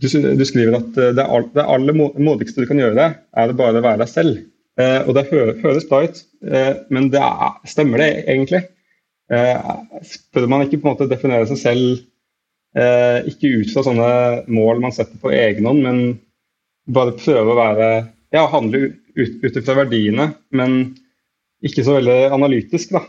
du, 0.00 0.08
du 0.40 0.44
skriver 0.48 0.78
at 0.78 0.98
eh, 1.00 1.12
det, 1.16 1.26
det 1.56 1.66
aller 1.76 1.96
mo- 1.96 2.12
modigste 2.18 2.62
du 2.64 2.68
kan 2.70 2.80
gjøre, 2.80 3.10
er 3.36 3.52
å 3.52 3.58
bare 3.58 3.82
være 3.84 4.02
deg 4.04 4.12
selv. 4.12 4.42
Eh, 4.80 5.00
og 5.04 5.16
det 5.16 5.26
hø 5.30 5.42
høres 5.60 5.88
bra 5.88 6.04
ut, 6.06 6.22
eh, 6.46 6.72
men 6.94 7.10
det 7.12 7.20
er, 7.22 7.58
stemmer 7.68 8.02
det 8.02 8.10
egentlig? 8.24 8.62
Eh, 9.30 9.70
man 10.50 10.64
ikke 10.64 10.80
på 10.80 10.88
en 10.88 10.94
måte 10.94 11.10
definere 11.10 11.46
seg 11.50 11.60
selv 11.60 12.00
eh, 12.78 13.20
ikke 13.30 13.52
ut 13.60 13.74
fra 13.74 13.84
sånne 13.86 14.10
mål 14.50 14.82
man 14.82 14.94
setter 14.94 15.20
på 15.22 15.32
egen 15.34 15.68
hånd, 15.68 15.84
men 15.84 16.00
bare 16.90 17.14
prøve 17.18 17.52
å 17.52 17.58
være 17.58 17.90
ja, 18.34 18.46
handle 18.50 18.82
ut, 18.88 19.38
ut 19.44 19.60
fra 19.66 19.76
verdiene, 19.82 20.30
men 20.56 20.80
ikke 21.66 21.84
så 21.84 21.98
veldig 21.98 22.18
analytisk, 22.32 22.94
da. 22.96 23.04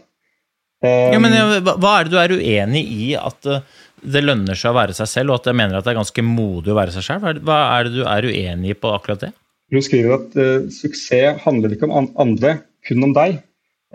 Eh, 0.82 1.12
ja, 1.14 1.20
men, 1.22 1.34
hva- 1.62 1.78
Hva 1.78 1.92
er 2.00 2.08
det 2.08 2.12
du 2.14 2.18
er 2.22 2.34
uenig 2.40 2.82
i 2.90 3.10
at 3.20 3.46
eh, 3.46 3.62
det 4.02 4.24
lønner 4.26 4.58
seg 4.58 4.72
å 4.72 4.78
være 4.80 4.96
seg 4.98 5.08
selv, 5.12 5.30
og 5.34 5.42
at 5.42 5.52
jeg 5.52 5.58
mener 5.60 5.78
at 5.78 5.86
det 5.86 5.92
er 5.94 6.00
ganske 6.00 6.24
modig 6.26 6.74
å 6.74 6.78
være 6.80 6.96
seg 6.96 7.06
selv? 7.06 7.22
Hva 7.22 7.30
er 7.30 7.38
det- 7.38 7.44
Hva 7.46 7.60
er 7.78 7.84
det 7.84 7.94
du 7.94 8.02
er 8.04 8.30
uenig 8.32 8.74
i 8.74 8.80
på 8.82 8.94
akkurat 8.96 9.20
det? 9.28 9.32
Du 9.72 9.78
skriver 9.80 10.18
at 10.18 10.34
uh, 10.36 10.66
suksess 10.74 11.38
handler 11.46 11.72
ikke 11.76 11.88
om 11.88 12.10
andre, 12.20 12.58
kun 12.88 13.04
om 13.08 13.14
deg. 13.16 13.38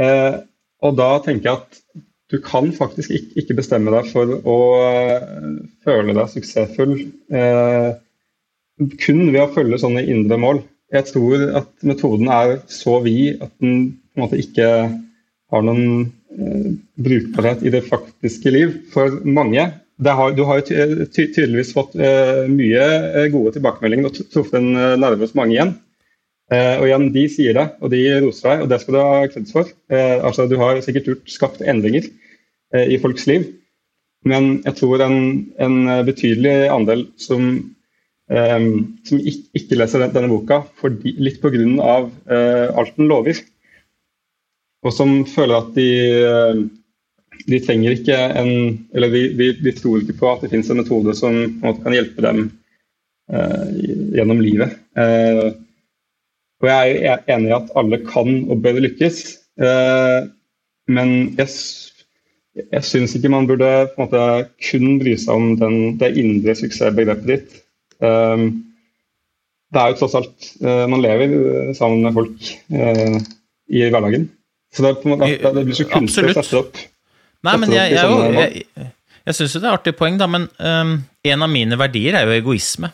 Uh, 0.00 0.38
og 0.86 0.94
da 0.96 1.10
tenker 1.24 1.50
jeg 1.50 1.58
at 1.58 1.82
du 2.32 2.38
kan 2.42 2.70
faktisk 2.74 3.10
ikke, 3.14 3.34
ikke 3.42 3.56
bestemme 3.58 3.92
deg 3.92 4.08
for 4.10 4.30
å 4.40 4.56
uh, 4.80 5.58
føle 5.84 6.14
deg 6.16 6.30
suksessfull 6.32 6.94
uh, 7.34 7.90
kun 9.02 9.20
ved 9.32 9.40
å 9.42 9.50
følge 9.54 9.78
sånne 9.82 10.02
indre 10.06 10.38
mål. 10.40 10.62
Jeg 10.94 11.08
tror 11.10 11.44
at 11.58 11.70
metoden 11.86 12.28
er 12.30 12.56
så 12.70 13.00
vid 13.04 13.42
at 13.42 13.52
den 13.60 13.96
på 14.14 14.20
en 14.20 14.24
måte 14.24 14.40
ikke 14.40 14.68
har 15.52 15.64
noen 15.66 15.86
uh, 16.06 16.15
brukbarhet 16.96 17.62
i 17.64 17.72
det 17.72 17.84
faktiske 17.86 18.52
liv 18.52 18.72
for 18.92 19.20
mange. 19.24 19.66
Har, 20.04 20.32
du 20.36 20.42
har 20.44 20.60
tydeligvis 20.60 21.72
fått 21.72 21.94
mye 22.52 23.26
gode 23.32 23.54
tilbakemeldinger 23.54 24.10
og 24.10 24.18
truffet 24.34 24.58
en 24.58 24.74
nerve 25.00 25.24
hos 25.24 25.32
mange 25.38 25.54
igjen. 25.54 25.70
og 26.52 26.84
igjen, 26.84 27.06
De 27.14 27.22
sier 27.32 27.56
det, 27.56 27.64
og 27.80 27.94
de 27.94 28.02
roser 28.26 28.50
deg, 28.50 28.64
og 28.64 28.68
det 28.72 28.80
skal 28.82 28.96
du 28.96 29.00
ha 29.00 29.30
kreds 29.32 29.54
for. 29.56 29.70
altså, 29.94 30.44
Du 30.50 30.58
har 30.60 30.82
sikkert 30.84 31.08
gjort, 31.08 31.24
skapt 31.32 31.64
endringer 31.64 32.10
i 32.76 32.98
folks 33.00 33.24
liv. 33.30 33.48
Men 34.28 34.58
jeg 34.66 34.76
tror 34.82 35.06
en, 35.06 35.18
en 35.64 35.78
betydelig 36.04 36.58
andel 36.74 37.06
som 37.16 37.48
Um, 38.26 38.96
som 39.06 39.20
ikke 39.22 39.76
leser 39.78 40.02
denne 40.10 40.26
boka 40.26 40.64
fordi, 40.80 41.12
litt 41.22 41.38
pga. 41.38 42.00
Uh, 42.26 42.66
alt 42.74 42.96
den 42.98 43.06
lover. 43.06 43.38
Og 44.86 44.94
som 44.94 45.18
føler 45.28 45.56
at 45.58 45.72
de, 45.74 45.88
uh, 46.22 47.40
de 47.50 47.60
trenger 47.64 47.96
ikke 47.96 48.16
en 48.38 48.52
Eller 48.94 49.10
de, 49.10 49.22
de, 49.38 49.50
de, 49.58 49.74
tror 49.74 50.00
ikke 50.00 50.18
på 50.20 50.30
at 50.30 50.44
det 50.44 50.52
finnes 50.52 50.70
en 50.70 50.80
metode 50.80 51.14
som 51.18 51.34
en 51.34 51.56
måte, 51.64 51.82
kan 51.84 51.96
hjelpe 51.96 52.24
dem 52.24 52.44
uh, 53.32 53.66
gjennom 54.14 54.42
livet. 54.44 54.78
Uh, 54.98 55.56
og 56.62 56.70
jeg 56.70 57.02
er 57.04 57.26
enig 57.34 57.50
i 57.50 57.58
at 57.58 57.74
alle 57.76 58.00
kan 58.06 58.46
og 58.48 58.62
bør 58.64 58.78
lykkes, 58.80 59.18
uh, 59.60 60.24
men 60.88 61.10
jeg, 61.36 61.50
jeg 62.62 62.86
syns 62.86 63.12
ikke 63.18 63.28
man 63.34 63.50
burde 63.50 63.90
måte, 63.98 64.22
kun 64.70 64.96
bry 65.02 65.18
seg 65.20 65.34
om 65.34 65.50
den, 65.60 65.78
det 66.00 66.14
indre 66.16 66.54
suksessbegrepet 66.56 67.28
ditt 67.28 67.62
Ehm, 68.04 68.48
det 69.72 69.80
er 69.80 69.92
jo 69.92 69.98
tross 70.00 70.16
alt 70.18 70.48
eh, 70.60 70.84
Man 70.90 71.02
lever 71.02 71.32
eh, 71.32 71.70
sammen 71.76 72.04
med 72.04 72.16
folk 72.16 72.50
eh, 72.68 73.16
i 73.72 73.86
hverdagen. 73.90 74.28
Så 74.76 74.84
det, 74.84 74.92
måte, 75.08 75.30
det 75.40 75.64
blir 75.64 75.78
så 75.78 75.88
kunstig 75.88 76.28
å 76.28 76.36
sette 76.36 76.60
opp. 76.60 76.78
Nei, 77.46 77.56
men 77.62 77.72
jeg, 77.72 77.94
jeg, 77.94 78.14
jeg, 78.36 78.62
jeg, 78.76 78.92
jeg 79.28 79.38
syns 79.38 79.56
jo 79.56 79.62
det 79.62 79.70
er 79.70 79.78
artig 79.78 79.94
poeng, 79.96 80.18
da, 80.20 80.28
men 80.30 80.48
um, 80.60 80.94
en 81.32 81.44
av 81.46 81.52
mine 81.52 81.78
verdier 81.80 82.18
er 82.18 82.28
jo 82.28 82.36
egoisme. 82.36 82.92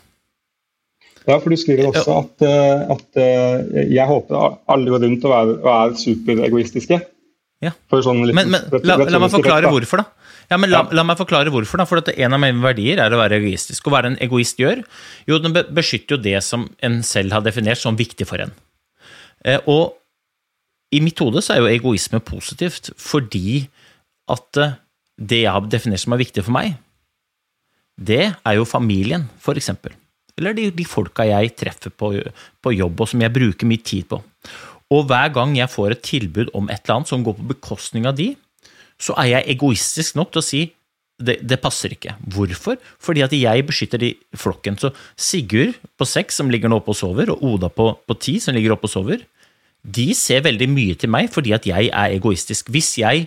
Ja, 1.23 1.37
for 1.39 1.55
du 1.55 1.59
skriver 1.59 1.91
også 1.91 2.17
at, 2.19 2.45
at 2.91 3.19
jeg 3.23 4.07
håper 4.09 4.57
alle 4.75 4.91
går 4.91 5.05
rundt 5.07 5.27
og 5.29 5.35
er, 5.37 5.53
og 5.61 5.69
er 5.75 5.93
superegoistiske. 6.01 6.99
Ja. 7.63 7.71
Sånn 8.03 8.25
men, 8.27 8.51
men 8.51 8.65
la, 8.83 8.97
la, 9.07 9.21
meg 9.23 9.31
forklare 9.31 9.71
hvorfor, 9.71 10.03
da. 10.03 10.23
Ja, 10.51 10.59
men 10.59 10.73
la, 10.73 10.83
la, 10.91 11.05
meg 11.07 11.17
forklare 11.21 11.53
hvorfor. 11.55 11.81
da, 11.81 11.87
for 11.89 12.03
at 12.03 12.11
En 12.17 12.35
av 12.35 12.43
mine 12.43 12.61
verdier 12.65 13.01
er 13.01 13.15
å 13.15 13.21
være 13.21 13.39
egoistisk. 13.39 13.87
Og 13.87 13.95
hva 13.95 14.03
er 14.03 14.11
en 14.11 14.19
egoist 14.25 14.59
gjør? 14.61 14.83
Jo, 15.31 15.39
den 15.41 15.55
beskytter 15.55 16.17
jo 16.19 16.23
det 16.25 16.43
som 16.45 16.67
en 16.83 17.01
selv 17.07 17.37
har 17.37 17.45
definert 17.47 17.81
som 17.81 17.99
viktig 17.99 18.27
for 18.29 18.43
en. 18.43 18.53
Eh, 19.47 19.63
og 19.71 19.95
i 20.93 21.01
mitt 21.05 21.21
hode 21.23 21.43
så 21.45 21.55
er 21.55 21.63
jo 21.63 21.71
egoisme 21.73 22.21
positivt, 22.25 22.93
fordi 23.01 23.63
at 24.33 24.61
eh, 24.61 24.77
det 25.17 25.43
jeg 25.45 25.55
har 25.55 25.69
definert 25.71 26.03
som 26.03 26.15
er 26.17 26.23
viktig 26.23 26.45
for 26.45 26.55
meg, 26.55 26.77
det 27.97 28.25
er 28.33 28.55
jo 28.57 28.69
familien, 28.69 29.29
for 29.41 29.59
eksempel. 29.59 29.95
Eller 30.41 30.57
de, 30.57 30.71
de 30.75 30.85
folka 30.89 31.27
jeg 31.29 31.55
treffer 31.61 31.93
på, 31.93 32.15
på 32.65 32.75
jobb, 32.75 33.03
og 33.05 33.11
som 33.11 33.23
jeg 33.23 33.35
bruker 33.35 33.69
mye 33.69 33.85
tid 33.85 34.09
på. 34.11 34.21
Og 34.93 35.07
hver 35.09 35.33
gang 35.33 35.55
jeg 35.57 35.73
får 35.73 35.95
et 35.95 36.05
tilbud 36.05 36.53
om 36.57 36.69
et 36.69 36.81
eller 36.83 37.01
annet 37.01 37.13
som 37.13 37.25
går 37.25 37.37
på 37.39 37.51
bekostning 37.55 38.09
av 38.09 38.17
de, 38.19 38.33
så 39.01 39.17
er 39.21 39.33
jeg 39.33 39.57
egoistisk 39.57 40.17
nok 40.19 40.33
til 40.33 40.43
å 40.43 40.47
si 40.47 40.63
det, 41.23 41.37
det, 41.47 41.61
passer 41.63 41.93
ikke. 41.95 42.17
Hvorfor? 42.35 42.79
Fordi 43.03 43.23
at 43.25 43.35
jeg 43.37 43.67
beskytter 43.69 44.01
de 44.01 44.13
flokken. 44.39 44.79
Så 44.81 44.91
Sigurd 45.15 45.77
på 46.01 46.09
seks, 46.09 46.41
som 46.41 46.51
ligger 46.51 46.73
nå 46.73 46.81
oppe 46.81 46.95
og 46.95 46.99
sover, 46.99 47.31
og 47.31 47.45
Oda 47.47 47.71
på, 47.71 47.93
på 48.09 48.17
ti, 48.19 48.39
som 48.43 48.57
ligger 48.57 48.75
oppe 48.75 48.89
og 48.89 48.95
sover, 48.95 49.23
de 49.83 50.13
ser 50.15 50.45
veldig 50.45 50.69
mye 50.71 50.99
til 50.99 51.11
meg 51.11 51.31
fordi 51.35 51.55
at 51.57 51.67
jeg 51.67 51.91
er 51.91 52.15
egoistisk. 52.15 52.71
Hvis 52.71 52.95
jeg 53.01 53.27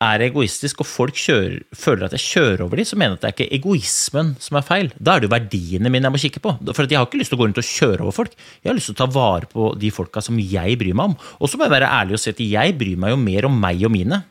er 0.00 0.22
egoistisk 0.24 0.80
og 0.80 0.88
folk 0.88 1.18
kjører, 1.18 1.58
føler 1.76 2.06
at 2.06 2.14
jeg 2.16 2.24
kjører 2.24 2.62
over 2.64 2.80
dem, 2.80 2.86
så 2.88 2.96
mener 2.96 3.16
jeg 3.16 3.18
at 3.18 3.24
det 3.24 3.30
er 3.30 3.36
ikke 3.36 3.58
egoismen 3.58 4.30
som 4.40 4.56
er 4.56 4.64
feil. 4.64 4.88
Da 4.96 5.16
er 5.16 5.20
det 5.20 5.28
jo 5.28 5.34
verdiene 5.34 5.92
mine 5.92 6.08
jeg 6.08 6.14
må 6.14 6.20
kikke 6.22 6.42
på. 6.46 6.54
For 6.72 6.88
jeg 6.88 6.96
har 6.96 7.08
ikke 7.08 7.20
lyst 7.20 7.34
til 7.34 7.36
å 7.36 7.42
gå 7.42 7.48
rundt 7.48 7.60
og 7.60 7.68
kjøre 7.68 8.06
over 8.06 8.16
folk. 8.16 8.38
Jeg 8.62 8.70
har 8.70 8.78
lyst 8.78 8.88
til 8.92 8.96
å 8.96 9.00
ta 9.02 9.10
vare 9.12 9.50
på 9.50 9.72
de 9.82 9.92
folka 9.92 10.22
som 10.24 10.40
jeg 10.40 10.78
bryr 10.80 10.96
meg 10.96 11.12
om. 11.12 11.18
Og 11.36 11.52
så 11.52 11.60
må 11.60 11.68
jeg 11.68 11.74
være 11.76 11.92
ærlig 11.98 12.16
og 12.16 12.22
si 12.22 12.32
at 12.32 12.40
jeg 12.46 12.78
bryr 12.80 13.02
meg 13.02 13.12
jo 13.12 13.20
mer 13.26 13.50
om 13.50 13.60
meg 13.66 13.84
og 13.84 13.94
mine 13.98 14.22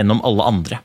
enn 0.00 0.16
om 0.16 0.24
alle 0.24 0.48
andre. 0.48 0.80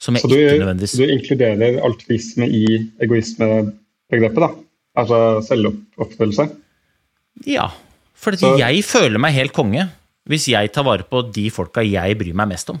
Som 0.00 0.16
jeg 0.16 0.22
så 0.22 0.30
du, 0.30 0.38
ikke 0.38 0.62
nødvendigvis 0.62 0.94
Så 0.94 1.02
du 1.02 1.12
inkluderer 1.12 1.82
altruisme 1.84 2.46
i 2.46 2.64
egoismebegrepet, 3.04 4.42
da? 4.46 4.54
Altså 5.00 5.18
selvoppfyllelse? 5.48 6.46
Ja. 7.50 7.66
For 8.20 8.36
jeg 8.36 8.84
føler 8.84 9.20
meg 9.22 9.36
helt 9.38 9.56
konge 9.56 9.88
hvis 10.30 10.50
jeg 10.52 10.70
tar 10.74 10.84
vare 10.86 11.06
på 11.08 11.22
de 11.32 11.48
folka 11.50 11.82
jeg 11.82 12.18
bryr 12.20 12.36
meg 12.36 12.52
mest 12.52 12.68
om. 12.70 12.78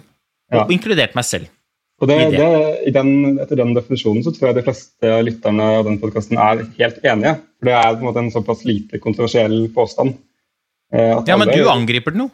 Ja. 0.52 0.64
Og 0.64 0.74
inkludert 0.74 1.16
meg 1.18 1.26
selv. 1.26 1.48
Og 2.00 2.08
det, 2.08 2.16
det. 2.32 2.40
Det, 2.40 2.92
den, 2.96 3.38
etter 3.42 3.60
den 3.60 3.74
definisjonen 3.76 4.24
så 4.24 4.32
tror 4.32 4.50
jeg 4.50 4.60
de 4.60 4.64
fleste 4.64 5.14
lytterne 5.26 5.66
av 5.76 5.86
den 5.88 5.98
podkasten 6.00 6.40
er 6.40 6.62
helt 6.78 7.00
enige. 7.04 7.34
For 7.60 7.68
det 7.68 7.76
er 7.76 7.88
på 7.92 8.00
en 8.00 8.08
måte 8.08 8.22
en 8.22 8.32
såpass 8.32 8.62
lite 8.68 9.00
kontroversiell 9.02 9.56
påstand. 9.74 10.14
Eh, 10.94 11.16
ja, 11.28 11.36
men 11.36 11.52
du 11.52 11.68
angriper 11.70 12.14
den 12.14 12.24
jo. 12.24 12.30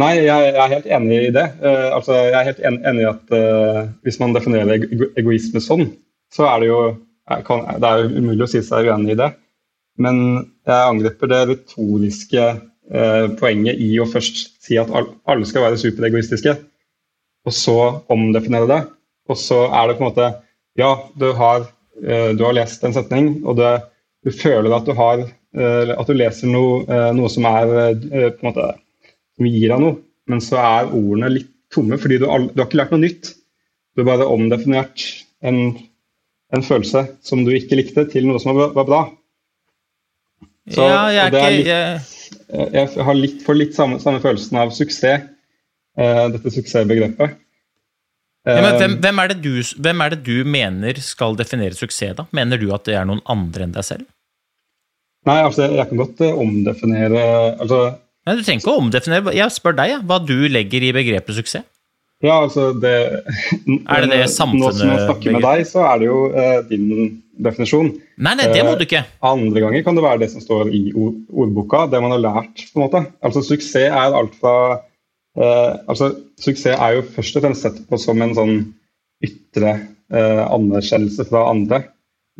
Nei, 0.00 0.12
jeg, 0.22 0.52
er 0.54 0.70
helt 0.70 0.86
enig 0.86 1.16
i 1.26 1.32
det. 1.34 1.46
Uh, 1.60 1.88
altså, 1.96 2.14
jeg 2.14 2.36
er 2.38 2.46
helt 2.46 2.60
enig 2.68 3.02
i 3.02 3.08
at 3.10 3.32
uh, 3.34 3.80
hvis 4.06 4.20
man 4.22 4.36
definerer 4.36 4.86
ego 4.86 5.08
egoisme 5.18 5.60
sånn, 5.64 5.88
så 6.30 6.46
er 6.46 6.62
det 6.62 6.68
jo 6.70 6.82
kan, 7.46 7.64
Det 7.82 7.88
er 7.88 8.04
jo 8.04 8.20
umulig 8.22 8.46
å 8.46 8.50
si 8.50 8.62
seg 8.64 8.86
uenig 8.86 9.16
i 9.16 9.18
det. 9.18 9.32
Men 10.00 10.20
jeg 10.68 10.90
angriper 10.92 11.30
det 11.30 11.40
retoriske 11.50 12.44
eh, 12.46 13.26
poenget 13.40 13.80
i 13.82 13.92
å 14.00 14.08
først 14.08 14.42
si 14.64 14.78
at 14.80 14.92
alle 14.94 15.48
skal 15.48 15.66
være 15.66 15.80
superegoistiske, 15.80 16.56
og 17.46 17.56
så 17.56 17.76
omdefinere 18.12 18.68
det. 18.70 18.80
Og 19.30 19.38
så 19.38 19.66
er 19.68 19.88
det 19.88 19.98
på 19.98 20.04
en 20.04 20.10
måte 20.10 20.30
Ja, 20.78 20.94
du 21.18 21.32
har, 21.36 21.64
du 22.00 22.42
har 22.44 22.54
lest 22.56 22.84
en 22.86 22.94
setning, 22.94 23.40
og 23.44 23.58
det, 23.58 23.72
du 24.24 24.30
føler 24.32 24.72
at 24.72 24.86
du 24.86 24.94
har 24.96 25.24
At 25.52 26.06
du 26.06 26.14
leser 26.14 26.46
noe, 26.46 26.84
noe 27.16 27.28
som 27.32 27.46
er 27.50 27.72
på 27.98 28.38
en 28.38 28.46
måte 28.46 28.68
som 29.40 29.48
gir 29.48 29.72
deg 29.72 29.82
noe. 29.82 29.96
Men 30.30 30.42
så 30.44 30.60
er 30.60 30.92
ordene 30.92 31.32
litt 31.32 31.50
tomme, 31.74 31.98
fordi 32.00 32.20
du, 32.20 32.26
du 32.26 32.60
har 32.60 32.66
ikke 32.66 32.80
lært 32.80 32.92
noe 32.94 33.02
nytt. 33.02 33.32
Du 33.94 34.02
har 34.02 34.10
bare 34.12 34.28
omdefinert 34.30 35.04
en, 35.46 35.72
en, 36.54 36.66
følelse 36.66 37.06
som 37.26 37.42
du 37.46 37.52
ikke 37.54 37.78
likte, 37.78 38.06
til 38.12 38.28
noe 38.28 38.42
som 38.42 38.58
var 38.58 38.86
bra. 38.86 39.00
Så, 40.68 40.84
ja, 40.84 41.04
jeg, 41.14 41.32
er 41.32 41.54
ikke, 41.56 41.78
jeg... 42.52 42.72
jeg 42.74 43.04
har 43.06 43.16
litt, 43.16 43.38
for 43.46 43.56
litt 43.56 43.72
samme, 43.76 43.96
samme 44.02 44.20
følelsen 44.22 44.58
av 44.60 44.74
suksess, 44.76 45.24
uh, 45.98 46.26
dette 46.34 46.52
suksessbegrepet. 46.52 47.38
Ja, 48.48 48.60
men 48.64 48.76
hvem, 48.80 48.94
hvem, 49.04 49.18
er 49.20 49.34
du, 49.36 49.50
hvem, 49.84 50.02
er 50.04 50.14
det 50.14 50.20
du, 50.24 50.36
mener 50.48 51.00
skal 51.04 51.36
definere 51.36 51.76
suksess, 51.76 52.14
da? 52.16 52.24
Mener 52.36 52.60
du 52.60 52.70
at 52.76 52.86
det 52.88 52.96
er 52.96 53.08
noen 53.08 53.20
andre 53.28 53.66
enn 53.66 53.74
deg 53.74 53.86
selv? 53.88 54.06
Nei, 55.28 55.40
altså, 55.44 55.66
jeg 55.68 55.88
kan 55.90 56.00
godt 56.00 56.22
uh, 56.24 56.38
omdefinere 56.40 57.24
altså, 57.60 57.80
Nei, 58.24 58.36
Du 58.36 58.44
trenger 58.44 58.62
ikke 58.62 58.72
å 58.72 58.80
omdefinere. 58.80 59.34
Jeg 59.36 59.52
spør 59.52 59.76
deg 59.76 59.92
ja, 59.92 59.98
hva 60.04 60.20
du 60.24 60.36
legger 60.48 60.84
i 60.84 60.94
begrepet 60.96 61.36
suksess. 61.36 61.66
Ja, 62.20 62.42
altså 62.42 62.70
det, 62.76 62.94
Er 63.88 64.04
det 64.04 64.10
det 64.12 64.26
samfunnet 64.28 64.66
Nå 64.66 64.72
som 64.76 64.90
jeg 64.92 65.04
snakker 65.06 65.36
med 65.36 65.44
deg, 65.44 65.62
så 65.68 65.84
er 65.88 66.00
det 66.02 66.08
jo 66.10 66.18
uh, 66.36 66.58
din 66.68 66.88
definisjon. 67.44 67.90
Nei, 68.20 68.34
nei, 68.38 68.48
det 68.54 68.64
må 68.66 68.74
du 68.78 68.84
ikke. 68.86 69.04
Eh, 69.04 69.28
andre 69.30 69.64
ganger 69.64 69.84
kan 69.86 69.98
det 69.98 70.04
være 70.06 70.22
det 70.24 70.30
som 70.32 70.44
står 70.44 70.72
i 70.76 70.82
ord, 70.92 71.16
ordboka, 71.44 71.86
det 71.92 72.02
man 72.04 72.14
har 72.14 72.22
lært. 72.24 72.66
på 72.70 72.80
en 72.80 72.84
måte. 72.86 73.04
Altså 73.26 73.44
Suksess 73.46 73.88
er 73.90 74.16
alt 74.16 74.36
fra 74.40 74.56
eh, 75.38 75.72
altså 75.86 76.12
Suksess 76.40 76.76
er 76.76 76.98
jo 76.98 77.06
først 77.16 77.38
og 77.38 77.46
fremst 77.46 77.66
sett 77.66 77.80
på 77.88 78.00
som 78.00 78.22
en 78.22 78.36
sånn 78.36 78.60
ytre 79.24 79.78
anerkjennelse 80.10 81.22
fra 81.28 81.44
andre 81.52 81.84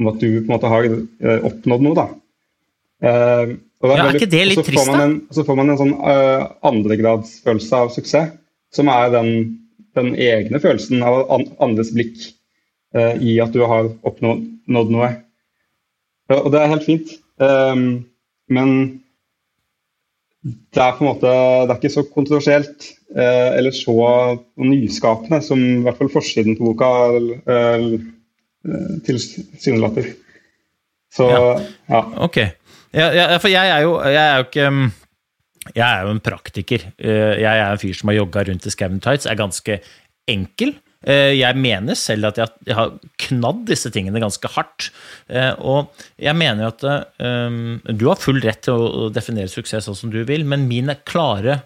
om 0.01 0.09
at 0.11 0.17
du 0.19 0.41
på 0.41 0.49
en 0.49 0.55
måte 0.57 0.71
har 0.73 0.89
oppnådd 1.47 1.85
noe. 1.85 1.95
da. 1.95 2.07
Er, 3.01 3.53
ja, 3.81 3.95
er 3.97 4.19
ikke 4.19 4.29
det 4.29 4.43
litt 4.49 4.65
trist, 4.67 4.91
da? 4.91 5.07
så 5.33 5.45
får 5.47 5.57
man 5.57 5.73
en 5.73 5.79
sånn 5.81 5.95
uh, 6.03 6.51
andregradsfølelse 6.69 7.79
av 7.79 7.93
suksess, 7.95 8.35
som 8.75 8.91
er 8.93 9.13
den, 9.15 9.31
den 9.97 10.13
egne 10.21 10.61
følelsen 10.61 11.01
av 11.07 11.31
andres 11.63 11.95
blikk 11.95 12.19
i 12.95 13.37
at 13.43 13.53
du 13.55 13.61
har 13.71 13.87
oppnådd 14.03 14.95
noe. 14.95 15.11
Og 16.31 16.49
det 16.51 16.61
er 16.61 16.73
helt 16.73 16.87
fint, 16.87 17.13
um, 17.43 17.85
men 18.51 18.73
det 20.43 20.81
er 20.81 20.95
på 20.97 21.05
en 21.05 21.11
måte 21.11 21.29
det 21.29 21.75
er 21.75 21.77
ikke 21.77 21.93
så 21.93 22.05
kontroversielt 22.15 22.87
uh, 23.13 23.51
eller 23.59 23.75
så 23.77 23.97
nyskapende 24.63 25.43
som 25.45 25.61
i 25.61 25.83
hvert 25.85 25.99
fall 25.99 26.13
forsiden 26.13 26.57
på 26.59 26.71
boka 26.71 26.91
uh, 27.51 27.99
tilsynelater. 29.07 30.13
Så 31.11 31.27
ja. 31.29 31.45
ja. 31.91 32.03
Ok. 32.23 32.39
Ja, 32.91 33.07
ja, 33.15 33.27
for 33.39 33.51
jeg 33.51 33.71
er 33.71 33.85
jo, 33.87 33.95
jeg 34.03 34.19
er 34.19 34.37
jo 34.39 34.47
ikke 34.49 34.67
um, 34.67 34.87
Jeg 35.75 35.87
er 35.87 36.07
jo 36.07 36.13
en 36.15 36.23
praktiker. 36.25 36.87
Eh, 36.99 37.37
Jeg 37.39 37.59
er 37.59 37.67
en 37.71 37.79
fyr 37.79 37.95
som 37.95 38.09
har 38.09 38.17
jogga 38.17 38.43
rundt 38.49 38.67
i 38.67 38.71
Scaven 38.73 39.01
tights, 39.01 39.27
er 39.29 39.37
ganske 39.39 39.77
enkel. 40.27 40.73
Eh, 41.07 41.33
Jeg 41.39 41.57
mener 41.57 41.97
selv 41.97 42.29
at 42.29 42.41
jeg 42.67 42.77
har 42.77 42.93
knadd 43.25 43.65
disse 43.71 43.91
tingene 43.93 44.21
ganske 44.21 44.49
hardt. 44.53 44.91
Eh, 45.29 45.55
Og 45.59 45.89
jeg 46.21 46.37
mener 46.37 46.69
at 46.69 46.85
eh, 46.85 47.95
du 47.97 48.07
har 48.09 48.21
full 48.21 48.41
rett 48.45 48.63
til 48.69 48.75
å 48.75 49.09
definere 49.13 49.49
suksess 49.49 49.89
sånn 49.89 49.97
som 49.97 50.13
du 50.13 50.23
vil, 50.25 50.45
men 50.45 50.69
min 50.69 50.93
klare 51.09 51.63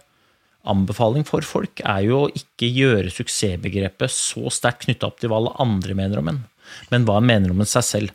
anbefaling 0.64 1.26
for 1.28 1.44
folk 1.44 1.82
er 1.84 2.06
jo 2.06 2.22
å 2.24 2.30
ikke 2.32 2.70
gjøre 2.72 3.10
suksessbegrepet 3.12 4.10
så 4.10 4.48
sterkt 4.54 4.86
knytta 4.86 5.10
opp 5.10 5.18
til 5.20 5.28
hva 5.28 5.42
alle 5.42 5.52
andre 5.60 5.96
mener 5.98 6.22
om 6.22 6.30
en, 6.32 6.38
men 6.88 7.04
hva 7.04 7.18
en 7.20 7.28
mener 7.28 7.52
om 7.52 7.60
en 7.60 7.68
seg 7.68 7.84
selv. 7.84 8.14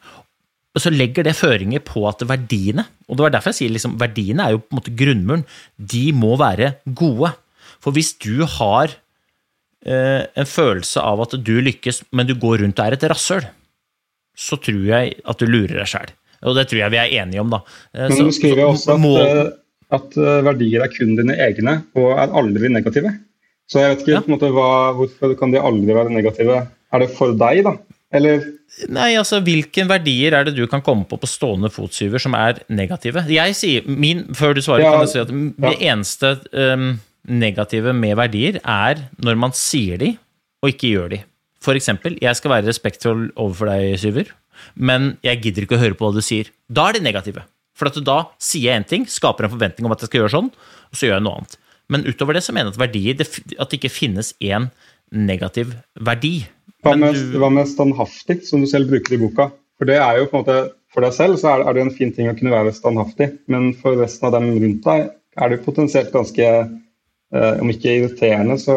Og 0.73 0.81
så 0.81 0.89
legger 0.93 1.25
det 1.27 1.35
føringer 1.37 1.83
på 1.85 2.01
at 2.09 2.23
verdiene, 2.29 2.87
og 3.09 3.17
det 3.17 3.25
var 3.25 3.35
derfor 3.35 3.53
jeg 3.53 3.59
sier 3.59 3.75
liksom, 3.75 3.99
verdiene 4.01 4.45
er 4.47 4.55
jo 4.55 4.63
på 4.63 4.73
en 4.73 4.79
måte 4.79 4.95
grunnmuren, 4.97 5.45
de 5.77 6.03
må 6.15 6.35
være 6.41 6.75
gode. 6.97 7.35
For 7.83 7.93
hvis 7.93 8.15
du 8.21 8.45
har 8.57 8.97
en 9.85 10.45
følelse 10.49 10.99
av 11.01 11.21
at 11.23 11.37
du 11.43 11.53
lykkes, 11.63 12.03
men 12.11 12.27
du 12.27 12.33
går 12.35 12.59
rundt 12.63 12.79
og 12.79 12.85
er 12.89 12.97
et 12.97 13.05
rasshøl, 13.09 13.45
så 14.37 14.57
tror 14.59 14.83
jeg 14.87 15.13
at 15.25 15.39
du 15.39 15.45
lurer 15.47 15.77
deg 15.79 15.87
sjæl. 15.87 16.11
Og 16.43 16.55
det 16.55 16.67
tror 16.69 16.79
jeg 16.83 16.91
vi 16.93 16.99
er 17.01 17.13
enige 17.23 17.41
om, 17.43 17.49
da. 17.51 17.61
Eh, 17.93 18.07
Men 18.07 18.17
så- 18.17 18.23
du 18.27 18.31
skriver 18.31 18.63
også 18.67 18.93
at, 18.95 18.99
mål- 18.99 19.21
eh, 19.47 19.51
at 19.91 20.17
eh, 20.17 20.41
verdier 20.47 20.83
er 20.83 20.87
kun 20.93 21.15
dine 21.15 21.35
egne, 21.35 21.83
og 21.95 22.11
er 22.17 22.27
aldri 22.31 22.69
negative. 22.69 23.11
Så 23.69 23.79
jeg 23.79 23.89
vet 23.97 23.99
ikke 24.05 24.13
Ja. 24.13 24.19
på 24.21 24.29
en 24.31 24.37
måte, 24.39 24.51
hva, 24.51 24.93
hvorfor 24.95 25.37
kan 25.39 25.51
de 25.51 25.59
aldri 25.59 25.93
være 25.93 26.09
negative. 26.09 26.67
Er 26.91 26.99
det 26.99 27.09
for 27.11 27.33
deg, 27.33 27.63
da? 27.63 27.77
Eller 28.11 28.43
Nei, 28.87 29.15
altså, 29.15 29.39
Hvilke 29.43 29.85
verdier 29.87 30.33
er 30.33 30.43
det 30.45 30.55
du 30.55 30.65
kan 30.67 30.81
komme 30.81 31.05
på 31.07 31.17
på 31.19 31.27
stående 31.27 31.69
fot, 31.71 31.91
Syver, 31.91 32.19
som 32.19 32.33
er 32.35 32.59
negative? 32.69 33.25
Jeg 33.27 33.53
sier, 33.55 33.81
min, 33.87 34.23
Før 34.33 34.53
du 34.55 34.61
svarer, 34.61 34.81
Ja, 34.83 34.91
kan 34.91 35.01
jeg 35.01 35.09
si 35.09 35.19
at 35.19 35.27
det 35.27 35.79
eneste 35.81 36.39
um, 36.53 36.99
negative 37.29 37.93
med 37.95 38.17
verdier 38.19 38.59
er 38.63 39.05
når 39.23 39.37
man 39.39 39.53
sier 39.55 39.99
de, 40.01 40.13
og 40.63 40.73
ikke 40.73 40.89
gjør 40.95 41.09
de. 41.13 41.21
For 41.63 41.75
eksempel, 41.77 42.17
jeg 42.23 42.35
skal 42.39 42.53
være 42.55 42.67
respektfull 42.69 43.29
overfor 43.39 43.69
deg, 43.71 43.93
Syver, 44.01 44.29
men 44.75 45.13
jeg 45.23 45.41
gidder 45.43 45.65
ikke 45.67 45.77
å 45.77 45.81
høre 45.83 45.95
på 45.99 46.07
hva 46.09 46.15
du 46.17 46.23
sier. 46.25 46.49
Da 46.71 46.89
er 46.89 46.97
de 46.99 47.03
negative. 47.05 47.43
For 47.79 47.87
at 47.87 47.99
da 48.03 48.17
sier 48.43 48.71
jeg 48.73 48.81
én 48.81 48.87
ting, 48.87 49.05
skaper 49.07 49.47
en 49.47 49.53
forventning 49.53 49.87
om 49.87 49.93
at 49.95 50.01
jeg 50.03 50.09
skal 50.11 50.23
gjøre 50.23 50.33
sånn, 50.35 50.49
og 50.51 50.97
så 50.99 51.07
gjør 51.07 51.15
jeg 51.19 51.25
noe 51.27 51.37
annet. 51.39 51.57
Men 51.89 52.03
utover 52.05 52.35
det 52.37 52.43
så 52.45 52.53
mener 52.55 52.69
jeg 52.69 52.75
at 52.75 52.81
verdier, 52.83 53.21
at 53.63 53.69
det 53.71 53.79
ikke 53.79 53.91
finnes 53.93 54.33
én 54.43 54.67
negativ 55.15 55.71
verdi. 55.99 56.45
hva 56.83 56.93
med, 56.99 57.15
du- 57.15 57.37
hva 57.39 57.49
med 57.51 57.67
standhaftig, 57.67 58.43
som 58.47 58.61
du 58.61 58.67
selv 58.67 58.89
bruker 58.91 59.15
i 59.15 59.21
boka? 59.23 59.49
For 59.79 59.87
det 59.87 59.95
er 59.99 60.19
jo 60.19 60.27
på 60.27 60.37
en 60.37 60.43
måte, 60.43 60.57
for 60.93 61.01
deg 61.05 61.13
selv 61.15 61.39
så 61.39 61.53
er, 61.55 61.63
er 61.67 61.73
det 61.77 61.81
en 61.85 61.95
fin 61.95 62.11
ting 62.15 62.27
å 62.29 62.35
kunne 62.37 62.51
være 62.51 62.73
standhaftig, 62.75 63.29
men 63.47 63.71
for 63.79 63.95
resten 63.99 64.27
av 64.27 64.35
dem 64.35 64.51
rundt 64.59 64.83
deg 64.85 65.09
er 65.39 65.49
det 65.53 65.61
potensielt 65.65 66.11
ganske, 66.11 66.45
om 67.61 67.69
ikke 67.69 67.91
irriterende, 67.99 68.55
så 68.61 68.75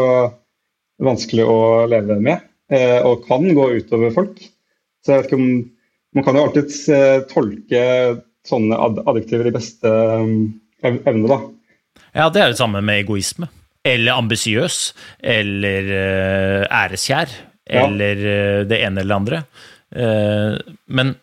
vanskelig 1.03 1.45
å 1.49 1.59
leve 1.91 2.19
med, 2.23 2.43
eh, 2.73 2.99
og 3.07 3.25
kan 3.29 3.47
gå 3.57 3.69
utover 3.79 4.13
folk. 4.15 4.43
Så 5.03 5.13
jeg 5.15 5.23
vet 5.23 5.31
ikke 5.33 5.41
om 5.41 5.53
Man 6.15 6.25
kan 6.27 6.37
jo 6.37 6.43
alltids 6.45 6.83
eh, 6.93 7.23
tolke 7.25 7.83
sånne 8.45 8.77
ad 8.77 8.99
adjektiver 9.09 9.47
i 9.49 9.53
beste 9.55 9.89
eh, 9.89 10.99
evne, 11.09 11.25
da. 11.31 11.39
Ja, 12.13 12.27
det 12.29 12.43
er 12.43 12.51
det 12.53 12.59
samme 12.59 12.83
med 12.85 12.99
egoisme. 13.01 13.49
Eller 13.83 14.19
ambisiøs. 14.21 14.77
Eller 15.25 15.89
eh, 15.89 16.67
æreskjær. 16.69 17.33
Eller 17.65 18.21
ja. 18.21 18.65
det 18.69 18.83
ene 18.85 19.01
eller 19.01 19.09
det 19.09 19.17
andre. 19.23 19.41
Eh, 19.97 20.59
men 20.93 21.15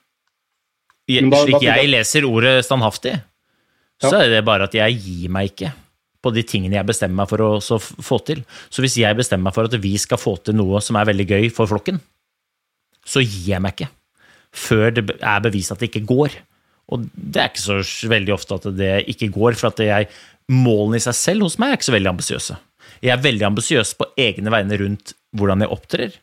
Men 1.06 1.30
da- 1.30 1.44
slik 1.46 1.60
da- 1.62 1.68
jeg 1.76 1.90
leser 1.94 2.26
ordet 2.26 2.66
standhaftig, 2.66 3.14
så 4.02 4.12
Ja. 4.16 4.24
er 4.26 4.30
det 4.30 4.46
bare 4.46 4.64
at 4.64 4.74
jeg 4.74 4.98
gir 5.06 5.30
meg 5.30 5.52
ikke 5.54 5.70
på 6.20 6.34
de 6.36 6.44
tingene 6.44 6.76
jeg 6.76 6.88
bestemmer 6.90 7.22
meg 7.22 7.30
for 7.32 7.44
å 7.46 7.80
få 7.80 8.20
til. 8.28 8.44
Så 8.70 8.84
hvis 8.84 8.98
jeg 9.00 9.18
bestemmer 9.18 9.50
meg 9.50 9.56
for 9.56 9.70
at 9.70 9.78
vi 9.80 9.94
skal 10.02 10.20
få 10.20 10.36
til 10.44 10.58
noe 10.60 10.82
som 10.84 11.00
er 11.00 11.08
veldig 11.10 11.28
gøy 11.30 11.48
for 11.56 11.70
flokken, 11.72 12.02
så 13.08 13.24
gir 13.24 13.56
jeg 13.56 13.64
meg 13.64 13.78
ikke 13.78 13.94
før 14.56 14.94
det 14.96 15.04
er 15.20 15.44
bevist 15.46 15.74
at 15.74 15.82
det 15.82 15.92
ikke 15.92 16.08
går. 16.10 16.36
Og 16.90 17.06
det 17.14 17.42
er 17.42 17.52
ikke 17.52 17.66
så 17.84 18.10
veldig 18.10 18.34
ofte 18.34 18.58
at 18.58 18.66
det 18.78 18.94
ikke 19.14 19.30
går, 19.34 19.58
for 19.60 19.70
at 19.70 19.84
jeg, 19.84 20.10
målene 20.50 20.98
i 20.98 21.04
seg 21.04 21.18
selv 21.18 21.46
hos 21.46 21.60
meg 21.62 21.74
er 21.74 21.78
ikke 21.78 21.90
så 21.92 21.94
veldig 21.94 22.12
ambisiøse. 22.16 22.58
Jeg 23.06 23.14
er 23.14 23.22
veldig 23.22 23.46
ambisiøs 23.52 23.94
på 24.00 24.08
egne 24.20 24.54
vegne 24.54 24.80
rundt 24.82 25.14
hvordan 25.38 25.62
jeg 25.64 25.72
opptrer, 25.76 26.16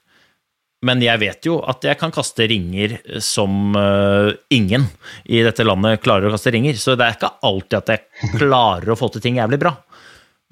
men 0.85 1.01
jeg 1.01 1.21
vet 1.23 1.47
jo 1.49 1.57
at 1.65 1.85
jeg 1.89 1.97
kan 1.99 2.13
kaste 2.13 2.45
ringer 2.51 2.99
som 3.25 3.73
uh, 3.79 4.29
ingen 4.53 4.85
i 5.25 5.41
dette 5.45 5.65
landet 5.65 6.03
klarer 6.05 6.29
å 6.29 6.35
kaste 6.35 6.53
ringer, 6.53 6.77
så 6.79 6.95
det 6.99 7.07
er 7.07 7.17
ikke 7.17 7.33
alltid 7.49 7.79
at 7.79 7.93
jeg 7.95 8.33
klarer 8.37 8.93
å 8.93 8.99
få 8.99 9.09
til 9.15 9.25
ting 9.25 9.39
jævlig 9.41 9.61
bra. 9.63 9.73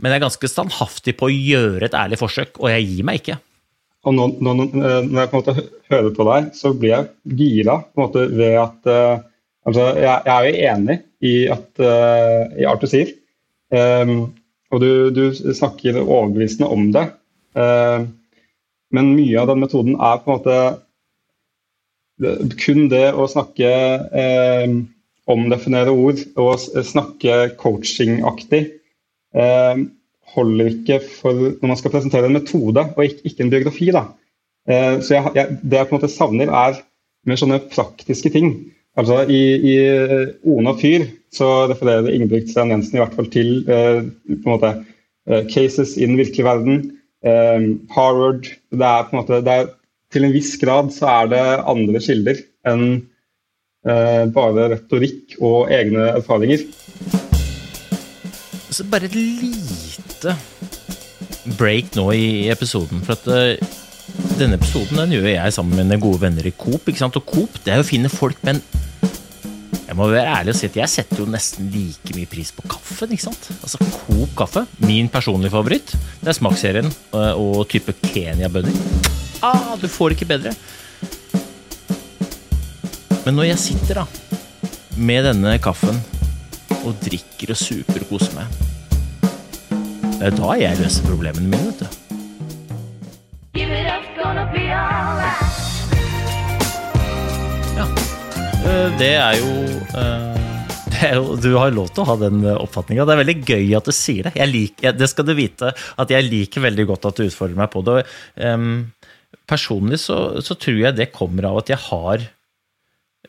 Men 0.01 0.11
jeg 0.11 0.23
er 0.23 0.25
ganske 0.25 0.51
standhaftig 0.51 1.15
på 1.19 1.29
å 1.29 1.35
gjøre 1.35 1.87
et 1.87 1.99
ærlig 1.99 2.19
forsøk, 2.19 2.57
og 2.59 2.73
jeg 2.73 2.87
gir 2.89 3.07
meg 3.07 3.21
ikke. 3.21 3.37
Og 4.05 4.17
nå, 4.17 4.31
nå, 4.45 4.55
når 4.65 5.21
jeg 5.21 5.31
på 5.31 5.39
en 5.39 5.43
måte 5.43 5.69
hører 5.93 6.11
på 6.17 6.27
deg, 6.29 6.49
så 6.57 6.73
blir 6.77 6.95
jeg 6.95 7.37
gira 7.39 7.79
på 7.85 8.01
en 8.01 8.07
måte 8.09 8.25
ved 8.33 8.57
at 8.61 8.91
uh, 8.91 9.21
altså, 9.69 9.91
jeg, 10.01 10.09
jeg 10.09 10.35
er 10.35 10.49
jo 10.49 10.73
enig 10.73 10.99
i, 11.25 11.35
at, 11.53 11.69
uh, 11.85 12.57
i 12.59 12.67
alt 12.69 12.85
du 12.85 12.91
sier. 12.91 13.13
Um, 13.75 14.33
og 14.75 14.83
du, 14.83 14.91
du 15.15 15.25
snakker 15.35 16.01
overbevisende 16.03 16.69
om 16.73 16.89
det. 16.95 17.05
Ehm, 17.55 18.09
men 18.95 19.15
mye 19.17 19.41
av 19.41 19.51
den 19.51 19.63
metoden 19.63 19.99
er 19.99 20.21
på 20.23 20.31
en 20.31 20.39
måte 20.39 20.59
kun 22.63 22.87
det 22.93 23.09
å 23.11 23.27
snakke 23.31 23.71
eh, 24.15 24.75
omdefinere 25.31 25.91
ord 25.91 26.21
og 26.39 26.85
snakke 26.87 27.39
coachingaktig 27.59 28.63
eh, 29.35 29.83
holder 30.35 30.71
ikke 30.71 31.01
for 31.03 31.35
når 31.35 31.73
man 31.73 31.81
skal 31.81 31.95
presentere 31.95 32.31
en 32.31 32.37
metode 32.37 32.87
og 32.95 33.03
ikke, 33.05 33.25
ikke 33.31 33.45
en 33.45 33.53
biografi. 33.53 33.91
Da. 33.95 34.07
Eh, 34.69 35.01
så 35.03 35.17
jeg, 35.17 35.35
jeg, 35.39 35.59
det 35.63 35.81
jeg 35.81 35.91
på 35.91 35.95
en 35.95 36.01
måte 36.01 36.13
savner, 36.13 36.55
er 36.55 36.81
mer 37.29 37.41
sånne 37.41 37.61
praktiske 37.73 38.33
ting. 38.35 38.55
Altså 38.99 39.25
I, 39.27 39.43
i 39.59 39.77
One 40.47 40.71
og 40.71 40.83
Fyr 40.83 41.09
så 41.35 41.65
refererer 41.71 42.13
Ingebrigtsen 42.15 42.71
Jensen 42.71 42.99
i 42.99 43.03
hvert 43.03 43.17
fall 43.17 43.31
til 43.33 43.57
eh, 43.67 44.05
på 44.31 44.45
en 44.45 44.53
måte 44.53 44.75
eh, 45.27 45.43
cases 45.51 45.97
i 45.99 46.07
den 46.07 46.19
virkelige 46.21 46.47
verden. 46.47 46.85
Eh, 47.25 47.67
Harvard 47.95 48.45
det 48.53 48.85
er 48.85 49.07
på 49.09 49.17
en 49.17 49.21
måte, 49.23 49.41
er, 49.49 49.71
Til 50.13 50.27
en 50.27 50.35
viss 50.35 50.55
grad 50.61 50.93
så 50.95 51.09
er 51.23 51.31
det 51.33 51.45
andre 51.73 52.01
kilder 52.05 52.41
enn 52.69 52.85
eh, 53.89 54.25
bare 54.35 54.69
retorikk 54.75 55.39
og 55.41 55.73
egne 55.75 56.11
erfaringer. 56.21 56.63
Så 58.71 58.87
bare 58.91 59.09
et 59.09 59.17
lite 59.17 60.37
break 61.59 61.97
nå 61.99 62.11
i 62.15 62.27
episoden. 62.53 63.03
For 63.05 63.17
at 63.17 63.27
eh, 63.33 63.75
denne 64.39 64.59
episoden 64.61 65.01
den 65.01 65.17
gjør 65.17 65.29
jeg 65.33 65.57
sammen 65.57 65.77
med 65.77 65.89
mine 65.89 66.01
gode 66.03 66.23
venner 66.23 66.47
i 66.47 66.55
Coop. 66.55 66.89
Og 66.89 67.27
Coop 67.27 67.59
det 67.65 67.75
er 67.75 67.83
jo 67.83 67.89
finne 67.89 68.13
folk, 68.13 68.39
men 68.47 68.63
jeg 69.85 69.97
må 69.99 70.07
være 70.09 70.39
ærlig 70.39 70.55
og 70.55 70.59
si 70.59 70.69
at 70.71 70.77
jeg 70.79 70.91
setter 70.91 71.21
jo 71.21 71.27
nesten 71.29 71.69
like 71.73 72.15
mye 72.17 72.29
pris 72.31 72.51
på 72.57 72.65
kaffen. 72.71 73.13
ikke 73.13 73.27
sant? 73.27 73.51
Altså 73.61 73.81
Coop 74.07 74.33
kaffe, 74.39 74.65
min 74.85 75.11
personlige 75.13 75.53
favoritt, 75.53 75.93
det 76.23 76.33
er 76.33 76.39
smaksserien 76.39 76.89
eh, 76.89 77.35
og 77.37 77.67
type 77.69 77.93
Kenya-bønner. 78.07 78.79
Ah, 79.45 79.75
du 79.77 79.89
får 79.93 80.17
ikke 80.17 80.31
bedre. 80.31 80.55
Men 83.25 83.37
når 83.37 83.51
jeg 83.51 83.61
sitter 83.61 84.03
da 84.03 84.07
med 84.97 85.25
denne 85.29 85.57
kaffen 85.63 86.01
og 86.85 86.97
drikker 87.05 87.53
og 87.53 87.61
super 87.61 88.05
og 88.05 88.15
koser 88.15 88.37
meg. 88.39 88.63
da 90.21 90.49
er 90.55 90.61
jeg 90.63 90.81
løser 90.81 91.09
problemene 91.09 91.49
mine, 91.49 91.73
vet 91.73 91.85
du. 91.85 92.04
Det 98.99 99.11
er 99.19 99.39
jo 99.41 99.51
eh, 99.99 100.45
det 100.95 101.09
er 101.11 101.19
Du 101.43 101.51
har 101.59 101.75
lov 101.75 101.91
til 101.93 102.05
å 102.05 102.09
ha 102.13 102.17
den 102.21 102.45
oppfatninga. 102.55 103.05
Det 103.05 103.15
er 103.15 103.23
veldig 103.23 103.39
gøy 103.45 103.75
at 103.77 103.89
du 103.89 103.95
sier 103.95 104.29
det. 104.29 104.35
Liker, 104.51 104.95
det 104.97 105.09
skal 105.11 105.27
du 105.29 105.35
vite, 105.37 105.73
at 105.75 106.15
jeg 106.15 106.29
liker 106.31 106.65
veldig 106.65 106.87
godt 106.93 107.11
at 107.11 107.19
du 107.19 107.27
utfordrer 107.27 107.59
meg 107.59 107.73
på 107.75 107.83
det. 107.87 107.99
Em, 108.41 108.71
personlig 109.51 110.01
så, 110.05 110.41
så 110.45 110.57
tror 110.57 110.81
jeg 110.81 110.97
det 110.97 111.13
kommer 111.15 111.51
av 111.51 111.61
at 111.61 111.75
jeg 111.75 111.83
har 111.91 112.25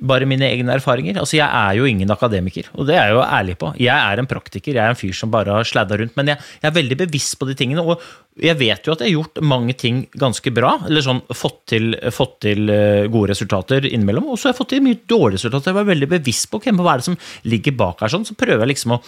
bare 0.03 0.27
mine 0.27 0.47
egne 0.47 0.75
erfaringer. 0.75 1.17
Altså, 1.21 1.37
Jeg 1.37 1.47
er 1.47 1.77
jo 1.77 1.85
ingen 1.87 2.11
akademiker, 2.11 2.67
og 2.73 2.87
det 2.87 2.95
er 2.95 3.07
jeg 3.07 3.15
jo 3.15 3.23
ærlig 3.23 3.55
på. 3.61 3.71
Jeg 3.79 3.95
er 3.95 4.19
en 4.19 4.27
praktiker, 4.27 4.73
jeg 4.73 4.83
er 4.83 4.93
en 4.93 4.99
fyr 4.99 5.13
som 5.15 5.31
bare 5.31 5.53
har 5.55 5.67
sladda 5.67 5.97
rundt. 6.01 6.15
Men 6.17 6.33
jeg, 6.33 6.37
jeg 6.61 6.69
er 6.69 6.75
veldig 6.75 6.97
bevisst 7.05 7.37
på 7.39 7.47
de 7.47 7.55
tingene, 7.55 7.83
og 7.83 8.01
jeg 8.41 8.57
vet 8.59 8.87
jo 8.87 8.95
at 8.95 9.03
jeg 9.03 9.13
har 9.13 9.21
gjort 9.21 9.43
mange 9.47 9.75
ting 9.79 10.03
ganske 10.11 10.51
bra. 10.55 10.73
Eller 10.89 11.05
sånn 11.05 11.21
fått 11.31 11.61
til, 11.71 11.95
fått 12.11 12.39
til 12.47 12.69
eh, 12.69 13.07
gode 13.11 13.31
resultater 13.31 13.87
innimellom, 13.87 14.27
og 14.33 14.39
så 14.39 14.49
har 14.49 14.55
jeg 14.55 14.61
fått 14.61 14.73
til 14.75 14.83
mye 14.85 15.01
dårlige 15.07 15.39
resultater. 15.39 15.71
Jeg 15.71 15.79
var 15.79 15.91
veldig 15.93 16.11
bevisst 16.17 16.51
på 16.51 16.61
hvem 16.65 16.81
hva 16.81 16.95
er 16.95 17.03
det 17.03 17.09
som 17.09 17.19
ligger 17.47 17.79
bak 17.79 18.03
her, 18.03 18.11
sånn, 18.11 18.27
så 18.27 18.37
prøver 18.37 18.65
jeg 18.65 18.73
liksom 18.75 18.97
å, 18.97 19.01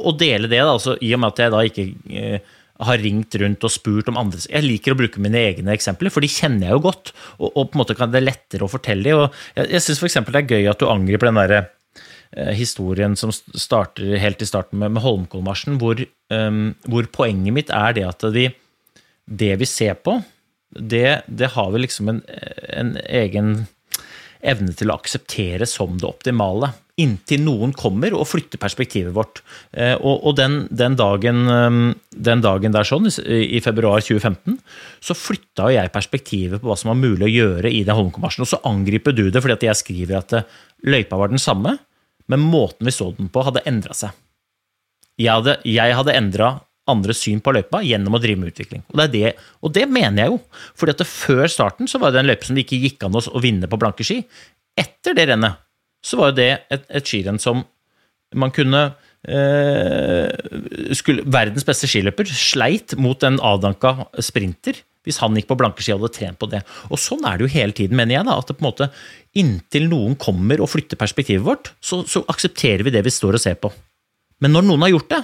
å, 0.00 0.16
dele 0.18 0.50
det, 0.50 0.60
da, 0.60 0.74
altså, 0.74 0.98
i 0.98 1.14
og 1.14 1.22
med 1.22 1.34
at 1.34 1.44
jeg 1.44 1.54
da 1.54 1.64
ikke 1.70 1.88
eh, 2.10 2.54
har 2.82 2.98
ringt 2.98 3.36
rundt 3.38 3.64
og 3.66 3.70
spurt 3.70 4.08
om 4.10 4.18
andre 4.18 4.40
Jeg 4.48 4.64
liker 4.64 4.94
å 4.94 4.98
bruke 4.98 5.22
mine 5.22 5.38
egne 5.38 5.74
eksempler, 5.76 6.10
for 6.10 6.24
de 6.24 6.30
kjenner 6.30 6.68
jeg 6.68 6.78
jo 6.78 6.84
godt. 6.88 7.12
Og, 7.38 7.48
og 7.52 7.70
på 7.70 7.76
en 7.76 7.82
måte 7.84 7.96
kan 7.98 8.10
det 8.10 8.20
er 8.22 8.28
lettere 8.28 8.66
å 8.66 8.70
fortelle 8.70 9.06
de. 9.06 9.30
Jeg, 9.54 9.70
jeg 9.76 9.84
syns 9.86 10.02
f.eks. 10.02 10.18
det 10.26 10.42
er 10.42 10.56
gøy 10.56 10.70
at 10.72 10.82
du 10.82 10.88
angriper 10.90 11.30
den 11.30 11.38
derre 11.38 11.60
eh, 12.34 12.52
historien 12.58 13.14
som 13.20 13.32
starter 13.32 14.16
helt 14.20 14.42
i 14.42 14.50
starten 14.50 14.82
med, 14.82 14.96
med 14.96 15.04
Holmenkollmarsjen, 15.06 15.78
hvor, 15.82 16.02
um, 16.34 16.66
hvor 16.90 17.10
poenget 17.14 17.56
mitt 17.56 17.74
er 17.74 17.94
det 17.96 18.08
at 18.10 18.26
de, 18.34 18.48
det 19.24 19.52
vi 19.62 19.70
ser 19.70 20.00
på, 20.02 20.18
det, 20.74 21.22
det 21.30 21.52
har 21.54 21.70
vi 21.70 21.84
liksom 21.84 22.10
en, 22.10 22.24
en 22.74 22.96
egen 23.06 23.52
evne 24.44 24.74
til 24.76 24.90
å 24.90 24.98
akseptere 24.98 25.66
som 25.68 25.94
det 26.00 26.08
optimale. 26.08 26.74
Inntil 26.94 27.40
noen 27.42 27.72
kommer 27.74 28.14
og 28.14 28.28
flytter 28.30 28.60
perspektivet 28.62 29.10
vårt. 29.16 29.40
Eh, 29.74 29.96
og, 29.98 30.28
den, 30.38 30.60
den, 30.70 30.94
dagen, 30.94 31.40
eh, 31.50 31.78
den, 32.28 32.44
dagen, 32.44 32.74
der 32.74 32.86
sånn, 32.86 33.08
i 33.10 33.58
februar 33.64 34.04
2015, 34.04 34.60
så 35.02 35.16
flytta 35.18 35.72
jeg 35.74 35.90
perspektivet 35.94 36.62
på 36.62 36.70
hva 36.70 36.76
som 36.78 36.92
var 36.92 37.00
mulig 37.00 37.26
å 37.26 37.32
gjøre 37.32 37.72
i 37.72 37.82
den 37.82 37.98
Holmenkollmarsjen. 37.98 38.46
Og 38.46 38.52
så 38.52 38.62
angriper 38.70 39.16
du 39.16 39.26
det 39.26 39.42
fordi 39.42 39.56
at 39.58 39.66
jeg 39.70 39.80
skriver 39.80 40.20
at 40.20 40.36
eh, 40.38 40.46
løypa 40.86 41.18
var 41.18 41.34
den 41.34 41.42
samme, 41.42 41.74
men 42.30 42.46
måten 42.46 42.86
vi 42.86 42.94
så 42.94 43.10
den 43.16 43.32
på, 43.32 43.42
hadde 43.42 43.64
endra 43.66 43.96
seg. 43.98 44.14
Jeg 45.18 45.34
hadde, 45.34 45.58
jeg 45.66 45.98
hadde 45.98 46.14
endra 46.14 46.54
andres 46.90 47.24
syn 47.24 47.40
på 47.42 47.52
løypa 47.56 47.80
gjennom 47.82 48.14
å 48.14 48.20
drive 48.22 48.38
med 48.38 48.52
utvikling. 48.52 48.84
Og 48.92 49.00
det, 49.00 49.10
det, 49.16 49.34
og 49.64 49.74
det 49.74 49.84
mener 49.90 50.24
jeg 50.24 50.34
jo. 50.34 50.40
fordi 50.78 50.94
at 50.94 51.06
før 51.08 51.46
starten 51.50 51.90
så 51.90 51.98
var 51.98 52.14
det 52.14 52.22
en 52.22 52.30
løype 52.30 52.46
som 52.46 52.54
det 52.54 52.66
ikke 52.66 52.82
gikk 52.82 53.06
an 53.06 53.18
å 53.18 53.42
vinne 53.42 53.70
på 53.70 53.80
blanke 53.80 54.06
ski. 54.06 54.20
Etter 54.78 55.16
det 55.16 55.30
rennet 55.30 55.63
så 56.04 56.20
var 56.20 56.32
jo 56.32 56.38
det 56.40 56.50
et, 56.72 56.84
et 56.88 57.08
skirenn 57.08 57.40
som 57.40 57.64
man 58.34 58.52
kunne 58.54 58.80
eh, 59.28 60.30
skulle, 60.96 61.24
Verdens 61.30 61.66
beste 61.66 61.88
skiløper 61.90 62.28
sleit 62.28 62.96
mot 63.00 63.22
en 63.26 63.40
avdanka 63.42 63.96
sprinter 64.24 64.82
hvis 65.04 65.20
han 65.20 65.36
gikk 65.36 65.50
på 65.50 65.58
blanke 65.60 65.84
ski 65.84 65.92
og 65.92 66.00
hadde 66.00 66.16
trent 66.16 66.38
på 66.40 66.48
det. 66.48 66.62
Og 66.88 66.96
sånn 67.00 67.26
er 67.28 67.36
det 67.36 67.44
jo 67.44 67.52
hele 67.52 67.76
tiden, 67.76 67.96
mener 67.98 68.16
jeg. 68.16 68.24
da, 68.24 68.38
at 68.40 68.48
det 68.48 68.56
på 68.56 68.64
en 68.64 68.70
måte 68.70 68.88
Inntil 69.36 69.88
noen 69.90 70.14
kommer 70.16 70.62
og 70.64 70.70
flytter 70.72 70.96
perspektivet 70.96 71.44
vårt, 71.44 71.72
så, 71.82 72.00
så 72.08 72.22
aksepterer 72.30 72.86
vi 72.86 72.94
det 72.94 73.02
vi 73.04 73.12
står 73.12 73.36
og 73.36 73.42
ser 73.42 73.58
på. 73.60 73.68
Men 74.40 74.54
når 74.56 74.64
noen 74.68 74.86
har 74.86 74.94
gjort 74.94 75.10
det, 75.12 75.20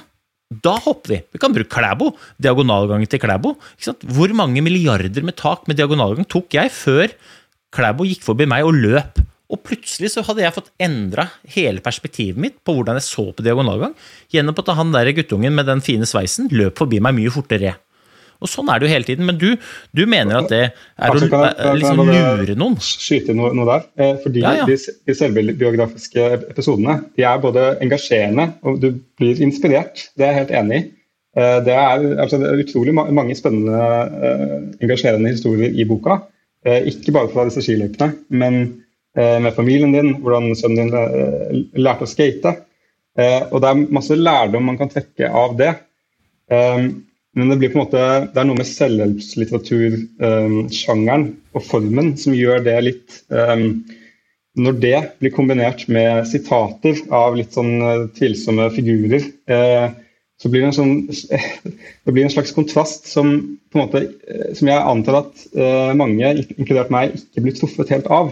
da 0.66 0.74
hopper 0.83 1.14
vi. 1.14 1.20
Vi 1.31 1.41
kan 1.41 1.55
bruke 1.55 1.70
Klæbo. 1.70 2.11
Diagonalgangen 2.43 3.09
til 3.09 3.22
Klæbo. 3.22 3.55
Hvor 4.03 4.35
mange 4.35 4.64
milliarder 4.66 5.22
med 5.22 5.39
tak 5.39 5.68
med 5.70 5.78
diagonalgang 5.78 6.26
tok 6.26 6.59
jeg 6.59 6.72
før 6.74 7.14
Klæbo 7.70 8.05
gikk 8.09 8.26
forbi 8.26 8.49
meg 8.51 8.66
og 8.66 8.74
løp? 8.74 9.20
Og 9.51 9.61
plutselig 9.66 10.12
så 10.14 10.22
hadde 10.26 10.44
jeg 10.44 10.55
fått 10.55 10.70
endra 10.82 11.26
hele 11.57 11.82
perspektivet 11.82 12.38
mitt 12.38 12.61
på 12.62 12.76
hvordan 12.76 13.01
jeg 13.01 13.09
så 13.09 13.26
på 13.34 13.44
diagonalgang, 13.44 13.96
gjennom 14.30 14.55
at 14.55 14.74
han 14.78 14.94
der 14.94 15.11
guttungen 15.16 15.57
med 15.57 15.66
den 15.66 15.82
fine 15.84 16.07
sveisen 16.07 16.51
løp 16.55 16.78
forbi 16.78 17.03
meg 17.03 17.16
mye 17.18 17.32
fortere. 17.34 17.74
Og 18.40 18.48
sånn 18.48 18.70
er 18.72 18.80
det 18.80 18.88
jo 18.88 18.92
hele 18.94 19.09
tiden. 19.09 19.26
Men 19.28 19.38
du, 19.40 19.51
du 19.96 20.05
mener 20.09 20.40
at 20.40 20.48
det 20.53 20.62
er 20.70 21.12
å 21.12 21.74
liksom 21.76 22.01
lure 22.09 22.57
noen? 22.59 22.78
Skyte 22.80 23.34
noe, 23.36 23.53
noe 23.57 23.68
der. 23.68 23.84
Eh, 24.01 24.14
fordi 24.22 24.44
ja, 24.44 24.55
ja. 24.62 24.68
De, 24.68 24.78
de 25.11 25.16
selvbiografiske 25.16 26.30
episodene 26.38 27.01
de 27.18 27.26
er 27.28 27.42
både 27.42 27.66
engasjerende 27.84 28.48
og 28.64 28.80
du 28.82 28.94
blir 29.20 29.42
inspirert. 29.44 30.07
Det 30.16 30.26
er 30.26 30.34
jeg 30.34 30.42
helt 30.44 30.57
enig 30.62 30.80
i. 30.80 30.86
Eh, 31.36 31.59
det 31.66 31.76
er, 31.76 32.07
altså, 32.16 32.40
det 32.40 32.48
er 32.48 32.64
utrolig 32.64 32.96
mange 32.96 33.36
spennende, 33.38 33.82
eh, 34.30 34.57
engasjerende 34.80 35.34
historier 35.36 35.76
i 35.76 35.88
boka. 35.88 36.22
Ikke 36.61 37.14
bare 37.16 37.30
fra 37.32 37.46
disse 37.48 37.62
skiløypene, 37.64 38.11
men 38.36 38.57
med 39.16 39.54
familien 39.56 39.92
din, 39.94 40.11
hvordan 40.22 40.54
sønnen 40.58 40.90
din 40.90 40.96
lærte 41.82 42.04
å 42.06 42.11
skate. 42.11 42.50
Og 43.50 43.58
det 43.62 43.68
er 43.70 43.86
masse 43.90 44.16
lærdom 44.16 44.66
man 44.70 44.78
kan 44.78 44.92
trekke 44.92 45.30
av 45.34 45.56
det. 45.58 45.72
Men 46.50 47.48
det 47.50 47.58
blir 47.61 47.70
på 47.70 47.78
en 47.78 47.84
måte, 47.84 48.02
det 48.32 48.40
er 48.40 48.46
noe 48.48 48.58
med 48.58 48.70
selvhjelpslitteratur-sjangeren 48.70 51.24
og 51.54 51.62
formen 51.66 52.08
som 52.18 52.34
gjør 52.34 52.58
det 52.66 52.78
litt 52.86 53.11
Når 53.30 54.72
det 54.82 55.00
blir 55.22 55.32
kombinert 55.34 55.88
med 55.88 56.28
sitater 56.30 56.94
av 57.14 57.36
litt 57.38 57.52
sånn 57.54 57.74
tvilsomme 58.16 58.70
figurer, 58.74 59.22
så 60.40 60.48
blir 60.48 60.61
det 60.64 60.70
en, 60.72 60.74
sånn, 60.74 61.08
det 62.04 62.12
blir 62.14 62.24
en 62.26 62.34
slags 62.34 62.52
kontrast 62.56 63.06
som, 63.06 63.26
på 63.70 63.74
en 63.78 63.84
måte, 63.84 64.00
som 64.58 64.68
jeg 64.70 64.88
antar 64.92 65.14
at 65.20 65.34
mange, 65.98 66.26
inkludert 66.56 66.90
meg, 66.94 67.04
ikke 67.14 67.42
blir 67.46 67.56
truffet 67.58 67.92
helt 67.94 68.08
av. 68.11 68.26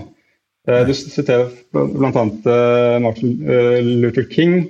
Uh, 0.68 0.82
du 0.84 0.92
siterer 0.92 1.48
bl.a. 1.72 2.10
Uh, 2.12 2.98
Martin 3.00 3.38
Luther 4.02 4.28
King 4.28 4.66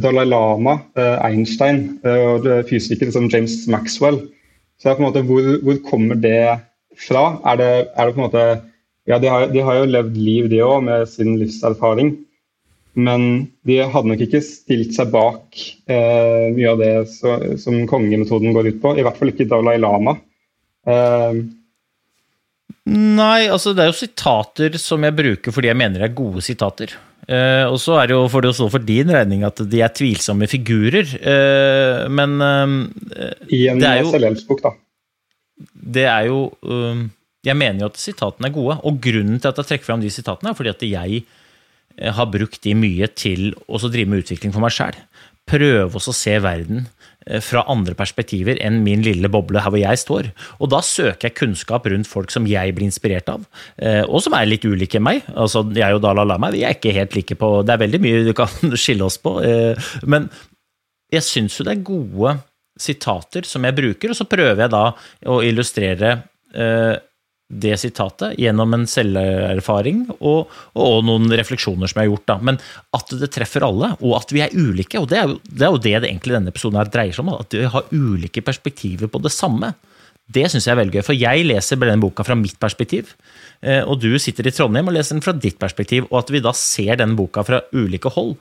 Dalai 0.00 0.24
Lama, 0.24 0.78
eh, 0.96 1.18
Einstein 1.26 1.98
eh, 2.04 2.24
og 2.32 2.46
fysikere 2.68 3.12
som 3.12 3.28
James 3.28 3.66
Maxwell. 3.68 4.22
Så 4.80 4.96
måte, 4.98 5.22
hvor, 5.26 5.44
hvor 5.62 5.78
kommer 5.86 6.18
det 6.18 6.58
fra? 6.98 7.38
Er 7.52 7.58
det, 7.60 7.72
er 7.94 8.06
det, 8.06 8.14
på 8.14 8.20
en 8.20 8.28
måte 8.28 8.44
Ja, 9.06 9.18
de 9.18 9.26
har, 9.26 9.48
de 9.50 9.62
har 9.66 9.80
jo 9.80 9.86
levd 9.90 10.16
liv, 10.16 10.44
de 10.50 10.60
òg, 10.62 10.84
med 10.86 11.08
sin 11.10 11.34
livserfaring. 11.40 12.12
Men 12.94 13.48
de 13.66 13.80
hadde 13.82 14.12
nok 14.12 14.20
ikke 14.22 14.40
stilt 14.46 14.92
seg 14.94 15.10
bak 15.10 15.58
eh, 15.90 16.52
mye 16.54 16.70
av 16.70 16.78
det 16.78 16.92
så, 17.10 17.34
som 17.58 17.80
kongemetoden 17.90 18.54
går 18.54 18.68
ut 18.70 18.78
på. 18.84 18.94
I 18.94 19.02
hvert 19.02 19.18
fall 19.18 19.32
ikke 19.32 19.48
Dalai 19.50 19.74
Lama. 19.82 20.14
Eh, 20.86 21.42
Nei, 22.92 23.46
altså 23.46 23.72
det 23.76 23.84
er 23.84 23.92
jo 23.92 23.94
sitater 23.94 24.76
som 24.80 25.04
jeg 25.06 25.14
bruker 25.14 25.54
fordi 25.54 25.70
jeg 25.70 25.78
mener 25.78 26.02
det 26.02 26.08
er 26.08 26.18
gode 26.18 26.42
sitater. 26.42 26.94
Uh, 27.22 27.70
og 27.70 27.76
så 27.78 28.00
er 28.00 28.10
det 28.10 28.16
jo 28.16 28.24
for 28.32 28.42
det 28.42 28.50
å 28.50 28.56
stå 28.58 28.66
for 28.72 28.82
din 28.82 29.12
regning 29.14 29.44
at 29.46 29.60
de 29.70 29.82
er 29.84 29.92
tvilsomme 29.94 30.48
figurer, 30.50 31.06
uh, 31.22 32.08
men 32.10 32.34
uh, 32.42 32.72
I 33.46 33.68
en 33.70 33.84
selvhjelpsbok, 34.10 34.64
da. 34.64 34.74
Det 35.62 36.08
er 36.10 36.26
jo 36.26 36.38
Jeg 37.46 37.54
mener 37.54 37.84
jo 37.84 37.90
at 37.92 38.00
sitatene 38.00 38.48
er 38.48 38.54
gode, 38.54 38.74
og 38.82 38.98
grunnen 39.02 39.38
til 39.38 39.50
at 39.52 39.60
jeg 39.60 39.68
trekker 39.68 39.86
fram 39.86 40.02
de 40.02 40.10
sitatene, 40.10 40.50
er 40.50 40.58
fordi 40.58 40.72
at 40.72 40.82
jeg 40.86 42.10
har 42.16 42.28
brukt 42.30 42.58
de 42.64 42.74
mye 42.74 43.06
til 43.14 43.52
å 43.68 43.78
drive 43.82 44.10
med 44.10 44.24
utvikling 44.24 44.54
for 44.54 44.64
meg 44.64 44.74
sjæl. 44.74 44.98
Prøve 45.46 45.98
å 45.98 46.14
se 46.16 46.34
verden 46.42 46.86
Eh, 46.86 47.11
fra 47.44 47.62
andre 47.70 47.94
perspektiver 47.98 48.58
enn 48.64 48.80
min 48.86 49.02
lille 49.04 49.30
boble 49.32 49.62
her 49.62 49.72
hvor 49.72 49.80
jeg 49.80 50.00
står. 50.00 50.30
Og 50.60 50.70
da 50.72 50.80
søker 50.84 51.28
jeg 51.28 51.38
kunnskap 51.38 51.86
rundt 51.90 52.10
folk 52.10 52.32
som 52.34 52.46
jeg 52.48 52.74
blir 52.76 52.88
inspirert 52.88 53.30
av, 53.32 53.44
eh, 53.78 54.02
og 54.02 54.22
som 54.24 54.36
er 54.38 54.48
litt 54.48 54.66
ulike 54.66 54.98
enn 54.98 55.06
meg. 55.06 55.22
Altså, 55.34 55.64
jeg 55.76 55.98
og 55.98 56.02
Dalai 56.04 56.26
Lama 56.28 56.52
vi 56.54 56.64
er 56.66 56.76
ikke 56.76 56.94
helt 56.96 57.14
like 57.16 57.36
på 57.38 57.52
Det 57.66 57.74
er 57.74 57.84
veldig 57.84 58.02
mye 58.02 58.24
du 58.26 58.32
kan 58.36 58.50
skille 58.82 59.06
oss 59.06 59.18
på, 59.22 59.38
eh, 59.46 59.92
men 60.08 60.28
jeg 61.12 61.26
syns 61.26 61.58
jo 61.58 61.66
det 61.68 61.76
er 61.76 61.86
gode 61.86 62.36
sitater 62.80 63.46
som 63.46 63.64
jeg 63.68 63.76
bruker, 63.76 64.12
og 64.12 64.16
så 64.16 64.26
prøver 64.28 64.64
jeg 64.64 64.72
da 64.72 64.84
å 65.28 65.40
illustrere 65.44 66.14
det 67.52 67.76
sitatet 67.80 68.38
gjennom 68.40 68.72
en 68.76 68.86
selverfaring 68.88 70.06
og, 70.14 70.50
og, 70.72 70.94
noen 71.04 71.28
refleksjoner 71.36 71.90
som 71.90 72.00
jeg 72.00 72.08
har 72.08 72.12
gjort. 72.14 72.26
Da. 72.30 72.36
Men 72.48 72.58
at 72.96 73.14
det 73.20 73.30
treffer 73.34 73.66
alle, 73.66 73.92
og 74.00 74.16
at 74.18 74.32
vi 74.32 74.42
er 74.44 74.56
ulike. 74.56 75.00
Og 75.00 75.08
det 75.10 75.20
er 75.20 75.28
jo 75.28 75.38
det, 75.44 75.62
er 75.66 75.70
jo 75.70 75.80
det, 75.84 75.94
det 76.04 76.10
egentlig 76.10 76.38
denne 76.38 76.52
episoden 76.54 76.80
her 76.80 76.92
dreier 76.92 77.16
seg 77.16 77.26
om. 77.26 77.34
At 77.36 77.56
vi 77.56 77.68
har 77.74 77.92
ulike 77.92 78.44
perspektiver 78.44 79.12
på 79.12 79.22
det 79.22 79.34
samme. 79.34 79.74
Det 80.32 80.46
syns 80.48 80.64
jeg 80.68 80.72
er 80.72 80.80
veldig 80.80 80.96
gøy, 80.96 81.04
for 81.04 81.18
jeg 81.18 81.44
leser 81.44 81.80
denne 81.82 82.00
boka 82.00 82.24
fra 82.24 82.36
mitt 82.38 82.56
perspektiv. 82.62 83.12
Eh, 83.60 83.82
og 83.82 84.00
du 84.00 84.14
sitter 84.22 84.48
i 84.48 84.54
Trondheim 84.54 84.88
og 84.88 84.96
leser 84.96 85.18
den 85.18 85.24
fra 85.24 85.34
ditt 85.36 85.58
perspektiv. 85.60 86.08
Og 86.10 86.22
at 86.22 86.32
vi 86.32 86.42
da 86.44 86.54
ser 86.56 86.96
denne 87.00 87.18
boka 87.18 87.44
fra 87.46 87.60
ulike 87.76 88.12
hold, 88.14 88.36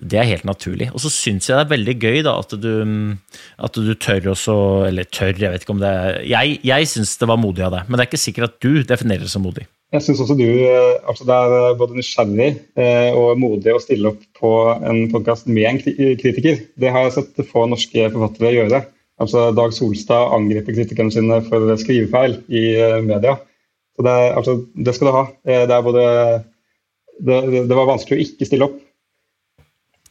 det 0.00 0.20
er 0.20 0.28
helt 0.30 0.46
naturlig. 0.48 0.88
Og 0.94 1.02
så 1.02 1.10
syns 1.12 1.48
jeg 1.48 1.58
det 1.58 1.64
er 1.66 1.72
veldig 1.74 1.96
gøy 2.00 2.22
da, 2.26 2.36
at, 2.40 2.54
du, 2.56 2.70
at 3.60 3.76
du 3.76 3.92
tør 4.00 4.30
også 4.32 4.54
Eller 4.88 5.08
tør, 5.08 5.34
jeg 5.36 5.52
vet 5.52 5.66
ikke 5.66 5.74
om 5.76 5.82
det 5.82 5.90
er 5.90 6.22
Jeg, 6.28 6.56
jeg 6.66 6.88
syns 6.88 7.18
det 7.20 7.28
var 7.28 7.40
modig 7.40 7.66
av 7.66 7.74
deg, 7.76 7.88
men 7.88 7.98
det 7.98 8.04
er 8.04 8.10
ikke 8.10 8.24
sikkert 8.24 8.48
at 8.48 8.64
du 8.64 8.82
definerer 8.86 9.26
det 9.26 9.32
som 9.32 9.44
modig. 9.44 9.66
Jeg 9.90 10.04
syns 10.06 10.20
også 10.22 10.36
du 10.38 10.46
eh, 10.46 11.00
altså 11.10 11.26
det 11.26 11.34
er 11.34 11.52
eh, 11.56 11.76
både 11.78 11.96
nysgjerrig 11.98 12.50
eh, 12.78 13.16
og 13.18 13.40
modig 13.42 13.72
å 13.74 13.82
stille 13.82 14.12
opp 14.12 14.20
på 14.38 14.52
en 14.86 15.00
podkast 15.10 15.48
med 15.50 15.66
en 15.66 15.80
kritiker. 15.82 16.60
Det 16.78 16.92
har 16.94 17.08
jeg 17.08 17.16
sett 17.16 17.42
få 17.50 17.66
norske 17.66 18.06
forfattere 18.14 18.54
gjøre. 18.54 18.84
Altså 19.20 19.48
Dag 19.56 19.74
Solstad 19.76 20.36
angriper 20.36 20.76
kritikerne 20.78 21.12
sine 21.12 21.40
for 21.48 21.74
skrivefeil 21.82 22.38
i 22.46 22.62
media. 23.04 23.34
Så 23.98 24.06
det, 24.06 24.14
altså, 24.38 24.54
det 24.78 24.94
skal 24.96 25.10
du 25.10 25.16
ha. 25.16 25.24
Det, 25.44 25.74
er 25.74 25.82
både, 25.84 26.04
det, 27.26 27.40
det 27.68 27.76
var 27.76 27.90
vanskelig 27.90 28.16
å 28.16 28.24
ikke 28.24 28.48
stille 28.48 28.70
opp. 28.70 28.78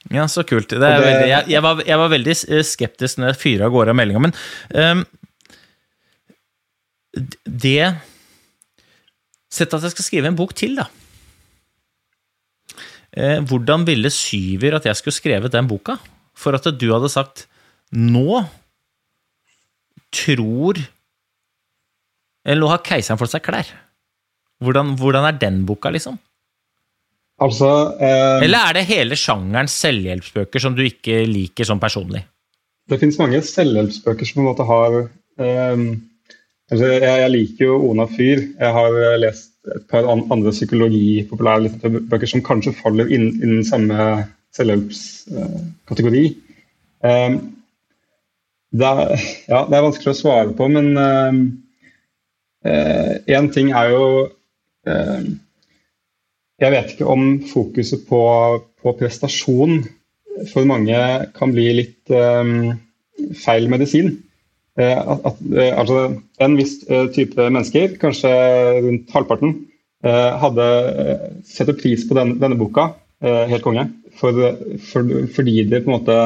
Ja, 0.09 0.25
så 0.31 0.43
kult. 0.47 0.71
Det 0.71 0.79
det, 0.81 0.93
veldig, 1.03 1.27
jeg, 1.29 1.49
jeg, 1.53 1.61
var, 1.61 1.81
jeg, 1.85 1.97
var, 2.01 2.11
veldig 2.13 2.35
eh, 2.35 2.63
skeptisk 2.65 3.19
når 3.19 3.33
jeg 3.33 3.41
fyra 3.43 3.67
av 3.67 3.75
gårde 3.75 3.93
av 3.93 3.99
meldinga, 3.99 4.23
men 4.25 4.37
um, 4.73 5.03
det 7.43 7.91
Sett 9.49 9.73
at 9.73 9.81
jeg 9.81 9.95
skal 9.95 10.05
skrive 10.05 10.29
en 10.29 10.37
bok 10.37 10.51
til, 10.53 10.75
da. 10.77 10.83
Eh, 13.17 13.39
hvordan 13.49 13.81
ville 13.87 14.11
Syver 14.13 14.77
at 14.77 14.85
jeg 14.85 14.99
skulle 14.99 15.17
skrevet 15.17 15.55
den 15.55 15.65
boka? 15.69 15.95
For 16.37 16.53
at 16.53 16.67
du 16.77 16.85
hadde 16.91 17.09
sagt 17.09 17.47
nå 17.89 18.43
tror 20.13 20.77
Eller 22.45 22.61
nå 22.61 22.69
har 22.69 22.83
keiseren 22.85 23.17
fått 23.19 23.33
seg 23.33 23.43
klær. 23.45 23.67
Hvordan, 24.61 24.93
hvordan 24.99 25.25
er 25.27 25.41
den 25.41 25.63
boka, 25.67 25.91
liksom? 25.93 26.17
Altså 27.39 27.69
eh, 28.03 28.43
Eller 28.43 28.67
er 28.67 28.75
det 28.75 28.87
hele 28.89 29.15
sjangeren 29.19 29.69
selvhjelpsbøker 29.71 30.63
som 30.63 30.75
du 30.75 30.83
ikke 30.85 31.23
liker 31.29 31.67
sånn 31.67 31.81
personlig? 31.81 32.25
Det 32.89 32.99
finnes 32.99 33.19
mange 33.21 33.39
selvhjelpsbøker 33.45 34.27
som 34.27 34.39
på 34.39 34.43
en 34.43 34.49
måte 34.49 34.67
har 34.67 34.97
eh, 34.99 35.83
Altså, 36.69 36.85
jeg, 36.85 37.01
jeg 37.01 37.29
liker 37.33 37.65
jo 37.65 37.77
Ona 37.89 38.05
Fyr. 38.05 38.43
Jeg 38.59 38.73
har 38.75 38.97
eh, 39.01 39.15
lest 39.23 39.55
et 39.73 39.85
par 39.89 40.05
andre 40.09 40.51
psykologipopulære 40.53 41.71
bøker 42.09 42.29
som 42.29 42.43
kanskje 42.45 42.75
faller 42.77 43.09
innen, 43.09 43.39
inn 43.41 43.65
samme 43.65 43.97
selvhjelpskategori. 44.55 46.23
Eh, 47.09 47.39
det, 48.69 48.85
er, 48.85 49.25
ja, 49.49 49.63
det 49.65 49.79
er 49.79 49.85
vanskelig 49.87 50.13
å 50.13 50.19
svare 50.19 50.53
på, 50.57 50.67
men 50.69 50.93
én 50.93 51.41
uh, 52.61 53.47
uh, 53.47 53.53
ting 53.55 53.71
er 53.73 53.89
jo 53.95 54.05
uh, 54.29 55.21
Jeg 56.59 56.73
vet 56.73 56.93
ikke 56.93 57.07
om 57.07 57.39
fokuset 57.47 58.03
på, 58.09 58.21
på, 58.83 58.93
prestasjon 58.99 59.81
for 60.51 60.67
mange 60.67 60.97
kan 61.35 61.53
bli 61.55 61.67
litt 61.77 62.11
um, 62.11 62.73
feil 63.35 63.69
medisin. 63.71 64.17
At, 64.79 65.25
at, 65.27 65.39
altså, 65.75 66.03
en 66.39 66.53
viss 66.55 66.77
type 67.15 67.47
mennesker, 67.51 67.97
kanskje 67.99 68.29
rundt 68.85 69.09
halvparten, 69.11 69.57
hadde 69.99 70.67
setter 71.43 71.75
pris 71.75 72.05
på 72.07 72.15
den, 72.15 72.37
denne 72.39 72.55
boka, 72.55 72.85
helt 73.19 73.65
konge, 73.65 73.89
for, 74.15 74.39
for, 74.87 75.09
fordi 75.35 75.65
det 75.67 75.81
på 75.83 75.91
en 75.91 75.97
måte 75.97 76.19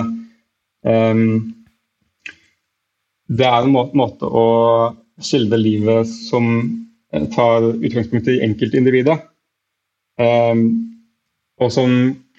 um, 0.85 1.23
det 3.37 3.45
er 3.47 3.65
en 3.65 3.73
måte 3.97 4.27
å 4.27 4.47
skildre 5.23 5.59
livet 5.61 6.09
som 6.09 6.49
eh, 7.13 7.25
tar 7.33 7.69
utgangspunkt 7.73 8.29
i 8.31 8.41
enkeltindividet. 8.45 9.19
Um, 10.21 10.65
og 11.61 11.71
som 11.73 11.93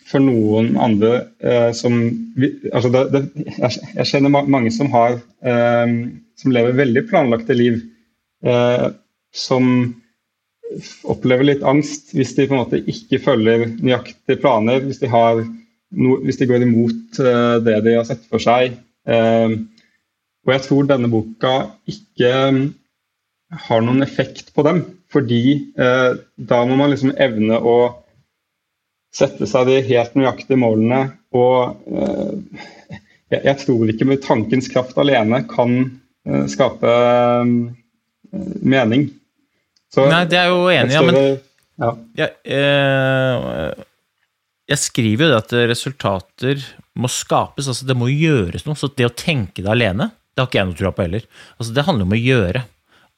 for 0.04 0.20
noen 0.22 0.74
andre 0.76 1.14
uh, 1.42 1.70
som 1.74 1.96
altså 2.70 2.90
det, 2.92 3.02
det, 3.14 3.22
jeg, 3.56 4.06
kjenner 4.10 4.30
mange 4.30 4.70
som 4.74 4.90
har 4.92 5.16
um, 5.16 5.94
som 6.38 6.54
lever 6.54 6.76
veldig 6.76 7.06
planlagte 7.08 7.56
liv. 7.56 7.80
Uh, 8.44 8.92
som 9.34 9.66
opplever 11.10 11.46
litt 11.46 11.64
angst 11.66 12.12
hvis 12.14 12.34
de 12.36 12.46
på 12.48 12.54
en 12.54 12.62
måte 12.62 12.80
ikke 12.90 13.22
følger 13.22 13.66
nøyaktige 13.80 14.40
planer. 14.42 14.82
Hvis 14.84 15.00
de, 15.02 15.10
no, 15.10 16.18
hvis 16.24 16.40
de 16.40 16.50
går 16.50 16.66
imot 16.66 17.22
uh, 17.22 17.56
det 17.64 17.80
de 17.86 17.96
har 17.98 18.06
sett 18.08 18.26
for 18.30 18.42
seg. 18.42 18.76
Uh, 19.08 19.64
og 20.44 20.52
jeg 20.52 20.64
tror 20.66 20.88
denne 20.88 21.08
boka 21.08 21.54
ikke 21.88 22.32
har 23.66 23.84
noen 23.84 24.04
effekt 24.04 24.52
på 24.54 24.64
dem. 24.66 24.82
Fordi 25.12 25.44
eh, 25.78 26.16
da 26.36 26.62
må 26.66 26.78
man 26.78 26.90
liksom 26.92 27.14
evne 27.22 27.60
å 27.60 27.76
sette 29.14 29.46
seg 29.46 29.68
de 29.70 29.78
helt 29.86 30.16
nøyaktige 30.18 30.58
målene. 30.58 31.06
Og 31.34 31.76
eh, 31.86 32.60
jeg, 33.32 33.40
jeg, 33.40 33.56
tror 33.62 33.92
ikke 33.92 34.08
med 34.10 34.24
tankens 34.24 34.70
kraft 34.72 34.98
alene 35.00 35.44
kan 35.50 35.76
eh, 36.26 36.46
skape 36.50 36.94
eh, 36.94 37.54
mening. 38.62 39.08
Så, 39.94 40.08
Nei, 40.10 40.24
det 40.26 40.40
er 40.40 40.50
jo 40.50 40.64
enig 40.72 40.90
i, 40.90 40.96
ja, 40.96 41.02
men 41.06 41.20
ja. 41.74 41.90
Jeg, 42.18 42.32
eh, 42.54 43.84
jeg 44.70 44.80
skriver 44.80 45.26
jo 45.26 45.30
det 45.30 45.40
at 45.42 45.54
resultater 45.70 46.66
må 46.98 47.10
skapes, 47.10 47.68
altså 47.70 47.86
det 47.86 47.96
må 47.98 48.08
gjøres 48.10 48.66
noe. 48.66 48.78
Så 48.78 48.90
det 48.96 49.06
å 49.06 49.14
tenke 49.14 49.62
det 49.62 49.70
alene 49.70 50.10
det 50.34 50.42
har 50.42 50.50
ikke 50.50 50.58
jeg 50.58 50.68
noe 50.68 50.78
tro 50.78 50.90
på 50.90 51.04
heller. 51.04 51.26
Altså, 51.60 51.72
det 51.76 51.84
handler 51.86 52.08
om 52.08 52.14
å 52.14 52.18
gjøre. 52.18 52.64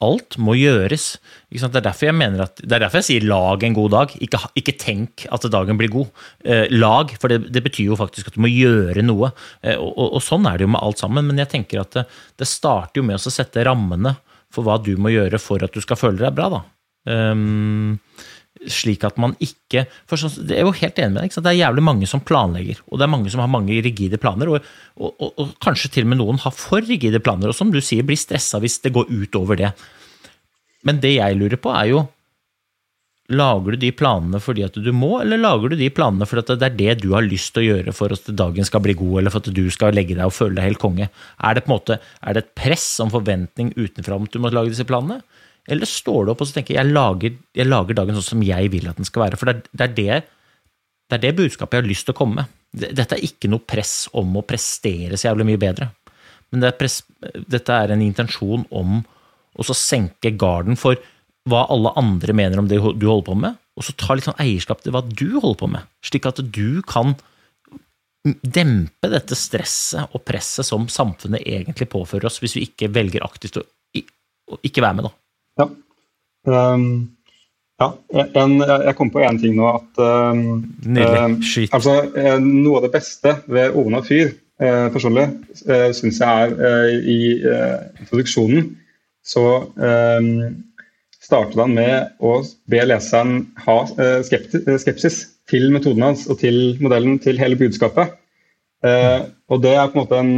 Alt 0.05 0.37
må 0.37 0.53
gjøres. 0.59 1.17
Det 1.49 1.81
er 1.81 1.87
at, 1.89 2.59
det 2.61 2.75
er 2.75 2.83
derfor 2.83 3.01
jeg 3.01 3.07
sier 3.07 3.25
'lag 3.25 3.63
en 3.65 3.73
god 3.73 3.91
dag', 3.95 4.13
ikke, 4.21 4.41
ikke 4.61 4.77
tenk 4.77 5.25
at 5.33 5.47
dagen 5.49 5.79
blir 5.79 5.89
god. 5.89 6.11
Eh, 6.45 6.67
lag, 6.69 7.17
for 7.17 7.33
det, 7.33 7.51
det, 7.53 7.63
betyr 7.65 7.95
jo 7.95 7.97
faktisk 7.97 8.29
at 8.29 8.37
du 8.37 8.43
må 8.45 8.53
gjøre 8.53 9.01
noe. 9.03 9.33
Eh, 9.63 9.77
og, 9.77 9.97
og, 9.97 10.13
og, 10.19 10.23
sånn 10.23 10.45
er 10.45 10.59
det 10.59 10.67
jo 10.67 10.75
med 10.75 10.85
alt 10.85 11.01
sammen. 11.01 11.25
Men 11.25 11.41
jeg 11.41 11.49
tenker 11.49 11.81
at 11.81 11.97
det, 11.97 12.05
det 12.37 12.49
starter 12.49 13.01
jo 13.01 13.07
med 13.09 13.17
å 13.17 13.33
sette 13.33 13.65
rammene 13.65 14.19
for 14.53 14.67
hva 14.67 14.77
du 14.77 14.97
må 15.01 15.15
gjøre 15.15 15.41
for 15.41 15.65
at 15.65 15.73
du 15.73 15.81
skal 15.81 15.97
føle 15.97 16.21
deg 16.21 16.37
bra. 16.37 16.51
da. 16.53 16.63
Um, 17.07 17.97
slik 18.71 19.05
at 19.07 19.19
man 19.21 19.35
ikke 19.43 19.85
for 20.09 20.21
sånn, 20.21 20.47
Det 20.49 20.57
er 20.59 20.67
jo 20.67 20.75
helt 20.75 20.99
enig 20.99 21.15
med 21.15 21.27
deg. 21.27 21.37
Det 21.37 21.53
er 21.53 21.61
jævlig 21.61 21.85
mange 21.85 22.09
som 22.11 22.23
planlegger, 22.25 22.81
og 22.89 22.99
det 22.99 23.07
er 23.07 23.13
mange 23.13 23.33
som 23.33 23.43
har 23.43 23.53
mange 23.53 23.77
rigide 23.85 24.21
planer. 24.23 24.51
Og, 24.51 24.67
og, 24.97 25.15
og, 25.21 25.31
og, 25.37 25.55
kanskje 25.63 25.93
til 25.93 26.07
og 26.07 26.13
med 26.13 26.21
noen 26.23 26.43
har 26.43 26.55
for 26.57 26.85
rigide 26.85 27.21
planer, 27.23 27.53
og 27.53 27.59
som 27.59 27.73
du 27.75 27.81
sier, 27.85 28.07
blir 28.07 28.21
stressa 28.21 28.61
hvis 28.63 28.81
det 28.85 28.95
går 28.97 29.11
ut 29.13 29.39
over 29.39 29.61
det. 29.61 29.73
Men 30.87 31.01
det 31.03 31.17
jeg 31.17 31.39
lurer 31.39 31.61
på, 31.61 31.73
er 31.75 31.91
jo 31.95 32.07
Lager 33.27 33.75
du 33.75 33.81
de 33.83 33.89
planene 33.91 34.39
fordi 34.39 34.63
at 34.63 34.77
du 34.79 34.93
må, 34.95 35.17
eller 35.19 35.41
lager 35.41 35.73
du 35.73 35.81
de 35.81 35.89
planene 35.91 36.29
fordi 36.31 36.45
at 36.45 36.61
det 36.61 36.67
er 36.69 36.77
det 36.79 36.93
du 37.03 37.09
har 37.17 37.25
lyst 37.27 37.57
til 37.57 37.65
å 37.65 37.67
gjøre 37.73 37.95
for 37.97 38.15
at 38.15 38.29
dagen 38.39 38.69
skal 38.69 38.85
bli 38.85 38.95
god, 38.95 39.17
eller 39.19 39.35
for 39.35 39.43
at 39.43 39.57
du 39.57 39.65
skal 39.75 39.97
legge 39.99 40.15
deg 40.15 40.29
og 40.29 40.35
føle 40.37 40.55
deg 40.55 40.69
helt 40.69 40.79
konge? 40.79 41.09
Er 41.43 41.57
det 41.57 41.65
på 41.65 41.73
en 41.73 41.75
måte, 41.75 41.97
er 42.23 42.37
det 42.37 42.45
et 42.45 42.53
press 42.55 42.87
om 43.03 43.11
forventning 43.11 43.73
utenfra 43.75 44.15
om 44.15 44.29
at 44.29 44.37
du 44.37 44.39
må 44.45 44.53
lage 44.55 44.71
disse 44.71 44.87
planene? 44.87 45.25
Eller 45.67 45.89
står 45.91 46.27
du 46.27 46.33
opp 46.33 46.43
og 46.45 46.49
så 46.49 46.59
tenker 46.59 46.77
jeg 46.77 46.93
lager, 46.93 47.37
jeg 47.57 47.69
lager 47.69 47.99
dagen 47.99 48.19
sånn 48.19 48.31
som 48.31 48.45
jeg 48.47 48.71
vil 48.73 48.89
at 48.91 49.01
den 49.01 49.09
skal 49.09 49.27
være? 49.27 49.41
For 49.41 49.51
det 49.51 49.67
det, 49.73 49.89
er 49.89 49.95
det, 49.97 50.21
det 51.11 51.19
er 51.19 51.25
det 51.25 51.37
budskapet 51.41 51.79
jeg 51.79 51.85
har 51.85 51.91
lyst 51.91 52.09
til 52.09 52.15
å 52.17 52.21
komme 52.21 52.43
med. 52.43 52.55
Dette 52.77 53.17
er 53.17 53.27
ikke 53.27 53.51
noe 53.51 53.65
press 53.65 54.07
om 54.17 54.37
å 54.37 54.45
prestere 54.47 55.19
så 55.19 55.31
jævlig 55.31 55.49
mye 55.51 55.63
bedre. 55.63 55.91
Men 56.53 56.63
det 56.63 56.71
er 56.71 56.79
press, 56.79 57.01
dette 57.51 57.75
er 57.75 57.93
en 57.93 58.05
intensjon 58.05 58.67
om 58.71 59.01
å 59.57 59.75
senke 59.75 60.35
garden 60.39 60.77
for 60.79 61.01
hva 61.49 61.65
alle 61.73 61.95
andre 61.99 62.35
mener 62.37 62.61
om 62.61 62.69
det 62.69 62.79
du 62.79 63.07
holder 63.07 63.27
på 63.27 63.37
med, 63.39 63.57
og 63.77 63.87
så 63.87 63.95
ta 63.99 64.17
litt 64.17 64.27
sånn 64.27 64.39
eierskap 64.43 64.83
til 64.83 64.95
hva 64.95 65.03
du 65.07 65.39
holder 65.39 65.59
på 65.61 65.69
med, 65.77 65.89
slik 66.05 66.27
at 66.29 66.41
du 66.43 66.83
kan 66.87 67.15
dempe 68.27 69.11
dette 69.13 69.39
stresset 69.39 70.11
og 70.17 70.25
presset 70.27 70.67
som 70.67 70.89
samfunnet 70.91 71.45
egentlig 71.47 71.89
påfører 71.93 72.27
oss, 72.27 72.41
hvis 72.43 72.57
vi 72.59 72.67
ikke 72.67 72.91
velger 72.95 73.25
aktivt 73.27 73.61
å 73.61 73.67
ikke 74.67 74.83
være 74.83 74.99
med, 74.99 75.09
da. 75.09 75.13
Ja. 75.61 75.69
Um, 76.47 77.17
ja 77.81 77.91
en, 78.41 78.57
jeg 78.63 78.97
kom 78.97 79.11
på 79.13 79.23
én 79.25 79.39
ting 79.41 79.57
nå. 79.59 79.69
at 79.69 80.01
um, 80.01 80.65
um, 80.87 81.39
altså, 81.77 81.97
eh, 82.17 82.37
Noe 82.41 82.81
av 82.81 82.87
det 82.87 82.93
beste 82.95 83.35
ved 83.53 83.77
Ovna 83.77 84.03
Fyr 84.07 84.31
uh, 84.63 84.89
personlig 84.95 85.27
uh, 85.69 85.91
syns 85.97 86.21
jeg 86.23 86.47
er 86.47 86.55
uh, 86.57 86.95
i 86.97 87.19
uh, 87.45 87.83
introduksjonen 88.01 88.71
så 89.27 89.45
um, 89.75 90.31
startet 91.19 91.59
han 91.59 91.75
med 91.75 92.23
å 92.23 92.39
be 92.71 92.85
leseren 92.87 93.41
ha 93.65 93.81
skepsis 94.23 95.17
til 95.51 95.73
metoden 95.75 96.05
hans 96.07 96.29
og 96.31 96.39
til 96.39 96.77
modellen, 96.79 97.19
til 97.19 97.41
hele 97.41 97.59
budskapet. 97.59 98.13
og 99.51 99.63
det 99.65 99.73
er 99.75 99.89
på 99.91 99.97
en 99.97 100.05
måte 100.05 100.21
en 100.21 100.31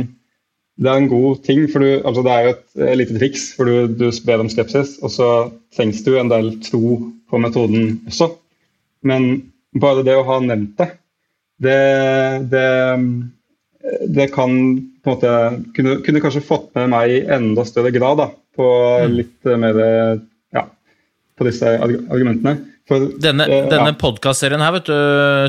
det 0.79 0.91
er 0.91 1.01
en 1.01 1.11
god 1.11 1.41
ting, 1.43 1.64
for 1.72 1.83
du, 1.83 1.89
altså 2.07 2.22
det 2.22 2.33
er 2.33 2.45
jo 2.45 2.51
et, 2.55 2.66
et 2.87 2.99
lite 3.01 3.16
triks. 3.18 3.49
For 3.57 3.66
du, 3.66 3.89
du 3.99 4.07
ber 4.26 4.45
om 4.45 4.51
skepsis, 4.53 4.97
og 5.03 5.11
så 5.11 5.31
trengs 5.74 6.05
jo 6.07 6.18
en 6.20 6.31
del 6.31 6.53
tro 6.62 6.99
på 7.29 7.41
metoden 7.43 7.97
også. 8.07 8.31
Men 9.09 9.26
bare 9.79 10.05
det 10.07 10.14
å 10.18 10.26
ha 10.29 10.39
nevnt 10.43 10.79
det, 10.79 10.89
det, 11.59 11.81
det, 12.53 12.68
det 14.14 14.29
kan 14.35 14.55
på 15.03 15.11
en 15.11 15.16
måte 15.16 15.33
kunne, 15.74 15.99
kunne, 16.07 16.22
kanskje 16.22 16.47
fått 16.47 16.70
med 16.79 16.93
meg 16.95 17.14
i 17.14 17.20
enda 17.35 17.64
større 17.66 17.91
grad 17.95 18.20
da, 18.22 18.29
på 18.55 18.68
mm. 19.03 19.16
litt 19.18 19.51
mer 19.59 19.83
ja, 20.55 20.64
på 21.39 21.49
disse 21.49 21.74
argumentene. 21.83 22.59
For, 22.89 23.05
denne 23.20 23.45
uh, 23.45 23.68
denne 23.68 23.93
ja. 23.93 23.97
podkastserien 24.01 24.62
her, 24.64 24.74
vet 24.78 24.89
du, 24.89 24.95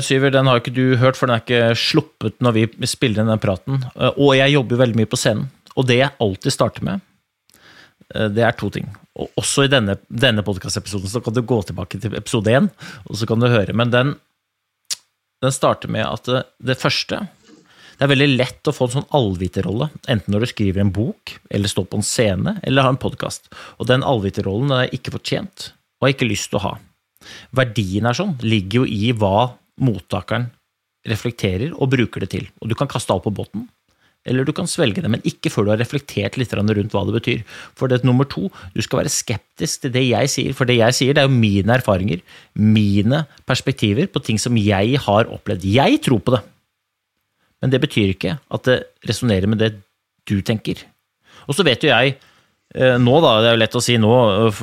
Syver, 0.04 0.32
den 0.34 0.48
har 0.50 0.60
ikke 0.60 0.74
du 0.76 0.84
hørt, 1.00 1.16
for 1.16 1.28
den 1.30 1.38
er 1.38 1.44
ikke 1.44 1.78
sluppet 1.78 2.36
når 2.44 2.56
vi 2.58 2.64
spiller 2.88 3.24
den 3.24 3.40
praten. 3.42 3.80
Eh, 3.96 4.12
og 4.12 4.34
jeg 4.36 4.54
jobber 4.56 4.82
veldig 4.82 5.00
mye 5.00 5.10
på 5.10 5.20
scenen. 5.20 5.48
Og 5.78 5.86
det 5.88 6.00
jeg 6.02 6.16
alltid 6.20 6.54
starter 6.54 6.84
med, 6.84 7.04
eh, 8.12 8.28
det 8.36 8.44
er 8.44 8.56
to 8.60 8.68
ting. 8.74 8.90
Og 9.20 9.32
også 9.40 9.64
i 9.64 9.72
denne, 9.72 9.96
denne 10.08 10.44
podkastepisoden 10.44 11.12
så 11.12 11.24
kan 11.24 11.36
du 11.36 11.40
gå 11.40 11.62
tilbake 11.64 12.00
til 12.02 12.16
episode 12.18 12.52
én, 12.52 12.68
og 13.08 13.16
så 13.16 13.28
kan 13.30 13.40
du 13.40 13.48
høre. 13.48 13.76
Men 13.76 13.94
den, 13.94 14.14
den 15.40 15.56
starter 15.56 15.92
med 15.92 16.04
at 16.04 16.28
det, 16.28 16.44
det 16.72 16.80
første 16.80 17.24
det 18.00 18.06
er 18.06 18.14
veldig 18.14 18.28
lett 18.32 18.68
å 18.68 18.72
få 18.72 18.86
en 18.86 18.92
sånn 18.94 19.10
allviterrolle, 19.12 19.90
enten 20.08 20.32
når 20.32 20.46
du 20.46 20.48
skriver 20.54 20.80
en 20.80 20.92
bok, 20.96 21.34
eller 21.52 21.68
står 21.68 21.84
på 21.84 21.98
en 22.00 22.06
scene, 22.08 22.54
eller 22.64 22.86
har 22.86 22.94
en 22.94 23.00
podkast. 23.00 23.50
Og 23.76 23.90
den 23.90 24.00
allviterrollen 24.08 24.72
er 24.72 24.94
ikke 24.96 25.12
fortjent, 25.12 25.74
og 26.00 26.06
har 26.06 26.14
ikke 26.14 26.30
lyst 26.30 26.48
til 26.48 26.62
å 26.62 26.64
ha. 26.64 26.72
Verdien 27.56 28.08
er 28.08 28.16
sånn 28.16 28.36
ligger 28.42 28.82
jo 28.82 28.88
i 28.88 29.12
hva 29.16 29.50
mottakeren 29.80 30.48
reflekterer 31.08 31.72
og 31.76 31.92
bruker 31.94 32.24
det 32.24 32.32
til. 32.34 32.48
Og 32.60 32.70
du 32.70 32.76
kan 32.76 32.90
kaste 32.90 33.12
alt 33.14 33.24
på 33.24 33.32
båten, 33.34 33.68
eller 34.28 34.44
du 34.44 34.52
kan 34.52 34.68
svelge 34.68 35.00
det, 35.00 35.08
men 35.08 35.22
ikke 35.24 35.48
før 35.52 35.64
du 35.64 35.72
har 35.72 35.80
reflektert 35.80 36.36
litt 36.36 36.52
rundt 36.52 36.92
hva 36.92 37.04
det 37.08 37.16
betyr. 37.16 37.44
For 37.76 37.88
det 37.88 38.00
er 38.00 38.08
nummer 38.08 38.28
to, 38.28 38.50
du 38.74 38.82
skal 38.84 39.00
være 39.00 39.12
skeptisk 39.12 39.86
til 39.86 39.94
det 39.94 40.04
jeg 40.04 40.32
sier, 40.32 40.56
for 40.56 40.68
det 40.68 40.76
jeg 40.76 40.96
sier, 40.96 41.16
det 41.16 41.24
er 41.24 41.30
jo 41.30 41.40
mine 41.40 41.72
erfaringer, 41.78 42.20
mine 42.52 43.24
perspektiver 43.48 44.10
på 44.12 44.20
ting 44.20 44.40
som 44.40 44.58
jeg 44.60 45.00
har 45.06 45.30
opplevd. 45.32 45.64
Jeg 45.64 46.02
tror 46.04 46.20
på 46.20 46.36
det, 46.36 46.42
men 47.60 47.72
det 47.72 47.80
betyr 47.80 48.12
ikke 48.12 48.36
at 48.36 48.68
det 48.68 48.82
resonnerer 49.08 49.48
med 49.48 49.62
det 49.64 49.72
du 50.28 50.40
tenker. 50.44 50.84
Og 51.48 51.56
så 51.56 51.64
vet 51.64 51.82
jo 51.82 51.88
jeg 51.88 52.18
nå, 52.70 53.14
da, 53.24 53.30
det 53.42 53.48
er 53.50 53.54
jo 53.56 53.60
lett 53.64 53.76
å 53.78 53.82
si 53.82 53.96
nå, 53.98 54.10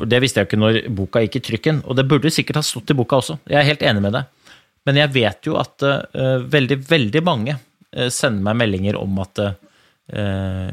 det 0.07 0.19
visste 0.23 0.39
jeg 0.39 0.45
jo 0.45 0.49
ikke 0.49 0.59
når 0.61 0.77
boka 0.95 1.23
gikk 1.25 1.39
i 1.39 1.43
trykken. 1.43 1.81
Og 1.87 1.97
det 1.99 2.05
burde 2.07 2.31
sikkert 2.31 2.61
ha 2.61 2.63
stått 2.63 2.93
i 2.93 2.97
boka 2.97 3.19
også, 3.19 3.35
jeg 3.51 3.59
er 3.59 3.67
helt 3.67 3.83
enig 3.83 4.03
med 4.05 4.15
deg. 4.15 4.53
Men 4.87 5.01
jeg 5.01 5.11
vet 5.17 5.49
jo 5.49 5.57
at 5.59 5.83
uh, 5.83 6.37
veldig, 6.47 6.77
veldig 6.87 7.21
mange 7.27 7.57
uh, 7.57 8.07
sender 8.07 8.45
meg 8.45 8.61
meldinger 8.61 8.95
om 9.01 9.19
at 9.19 9.41
uh, 9.43 10.69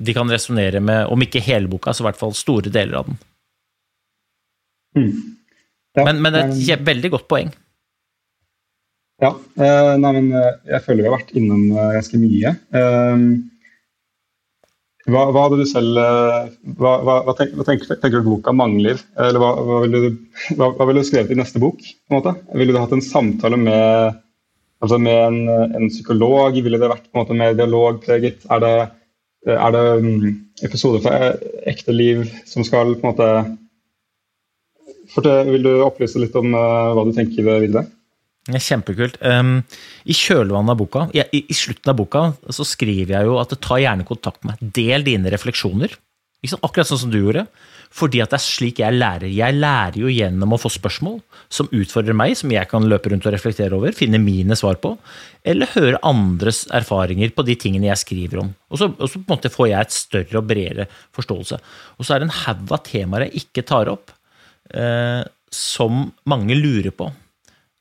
de 0.00 0.14
kan 0.14 0.30
resonnere 0.30 0.78
med, 0.78 1.08
om 1.10 1.26
ikke 1.26 1.42
hele 1.42 1.66
boka, 1.70 1.90
så 1.90 2.04
i 2.04 2.08
hvert 2.08 2.20
fall 2.20 2.36
store 2.38 2.70
deler 2.72 3.00
av 3.00 3.10
den. 3.10 3.18
Mm. 4.96 5.10
Ja, 5.98 6.04
Men, 6.06 6.22
men 6.22 6.34
det 6.34 6.44
er 6.46 6.76
et 6.76 6.86
veldig 6.86 7.10
godt 7.16 7.28
poeng. 7.30 7.50
Ja, 9.20 9.34
Uh, 9.60 9.96
nei, 10.00 10.10
men 10.16 10.30
eh, 10.32 10.54
jeg 10.70 10.84
føler 10.86 11.02
vi 11.02 11.08
har 11.10 11.18
vært 11.18 11.32
innom 11.36 11.64
eh, 11.74 11.88
ganske 11.92 12.16
mye. 12.16 12.52
Eh, 12.72 13.24
hva, 15.10 15.26
hva 15.32 15.44
hadde 15.46 15.60
du 15.60 15.66
selv 15.68 15.98
eh, 16.00 16.48
Hva, 16.78 16.94
hva, 17.04 17.16
hva, 17.26 17.34
tenk, 17.38 17.54
hva 17.58 17.66
tenker, 17.66 17.90
tenker 17.92 18.22
du 18.22 18.30
boka 18.30 18.54
mangler? 18.56 19.00
Eller 19.18 19.42
hva, 19.42 19.52
hva, 19.66 19.82
ville 19.84 20.02
du, 20.06 20.18
ville 20.56 20.96
du 20.98 21.06
skrevet 21.06 21.32
i 21.34 21.38
neste 21.38 21.62
bok? 21.62 21.80
på 21.80 22.14
en 22.14 22.18
måte? 22.18 22.34
Ville 22.56 22.74
du 22.74 22.80
hatt 22.80 22.94
en 22.96 23.04
samtale 23.04 23.58
med, 23.60 24.18
altså 24.84 24.98
med 25.02 25.20
en, 25.26 25.40
en 25.80 25.92
psykolog? 25.92 26.58
Ville 26.58 26.80
det 26.80 26.90
vært 26.92 27.06
på 27.08 27.16
en 27.16 27.22
måte 27.22 27.38
mer 27.38 27.56
dialogpreget? 27.58 28.46
Er 28.50 28.64
det, 28.64 28.74
er 29.56 29.76
det 29.76 29.86
mm, 30.04 30.26
episoder 30.68 31.04
fra 31.04 31.16
eh, 31.30 31.48
ekte 31.72 31.96
liv 31.96 32.26
som 32.48 32.66
skal 32.66 32.96
på 32.96 33.04
en 33.04 33.12
måte 33.12 33.30
Fortell, 35.10 35.48
Vil 35.50 35.64
du 35.66 35.72
opplyse 35.82 36.20
litt 36.22 36.36
om 36.38 36.52
eh, 36.54 36.92
hva 36.94 37.06
du 37.06 37.14
tenker 37.16 37.46
videre? 37.46 37.88
Kjempekult. 38.58 39.18
Um, 39.22 39.60
I 40.02 40.16
kjølvannet 40.16 40.74
av 40.74 40.80
boka, 40.80 41.06
i, 41.14 41.22
i, 41.44 41.56
slutten 41.56 41.92
av 41.92 41.98
boka, 42.00 42.22
så 42.50 42.66
skriver 42.66 43.18
jeg 43.18 43.28
jo 43.28 43.38
at 43.38 43.54
ta 43.62 43.78
gjerne 43.78 44.08
kontakt 44.08 44.42
med 44.42 44.56
meg. 44.56 44.72
Del 44.80 45.06
dine 45.06 45.30
refleksjoner. 45.30 45.94
Akkurat 46.40 46.88
sånn 46.88 47.04
som 47.04 47.12
du 47.12 47.20
gjorde. 47.20 47.46
Fordi 47.90 48.20
at 48.22 48.30
det 48.30 48.38
er 48.38 48.44
slik 48.44 48.78
jeg 48.78 48.94
lærer. 48.94 49.26
Jeg 49.34 49.56
lærer 49.58 49.96
jo 49.98 50.10
gjennom 50.12 50.54
å 50.54 50.58
få 50.62 50.70
spørsmål 50.70 51.16
som 51.50 51.68
utfordrer 51.74 52.14
meg, 52.14 52.36
som 52.38 52.52
jeg 52.54 52.68
kan 52.70 52.86
løpe 52.86 53.10
rundt 53.10 53.26
og 53.26 53.34
reflektere 53.34 53.74
over, 53.74 53.96
finne 53.96 54.20
mine 54.22 54.54
svar 54.58 54.78
på, 54.82 54.92
eller 55.42 55.72
høre 55.74 55.98
andres 56.06 56.62
erfaringer 56.76 57.34
på 57.34 57.44
de 57.48 57.56
tingene 57.58 57.90
jeg 57.90 58.02
skriver 58.04 58.44
om. 58.44 58.52
Og 58.70 58.78
så, 58.78 58.92
og 58.94 59.10
så 59.10 59.18
på 59.18 59.26
en 59.26 59.32
måte 59.34 59.50
får 59.50 59.72
jeg 59.72 59.88
et 59.88 59.96
større 59.96 60.38
og 60.38 60.46
bredere 60.52 60.86
forståelse. 61.18 61.58
Og 61.98 62.06
så 62.06 62.14
er 62.14 62.22
det 62.22 62.30
en 62.30 62.38
haug 62.44 62.76
av 62.78 62.84
temaer 62.86 63.26
jeg 63.26 63.42
ikke 63.42 63.66
tar 63.72 63.90
opp, 63.90 64.14
eh, 64.70 65.26
som 65.50 66.04
mange 66.30 66.54
lurer 66.54 66.94
på. 66.94 67.10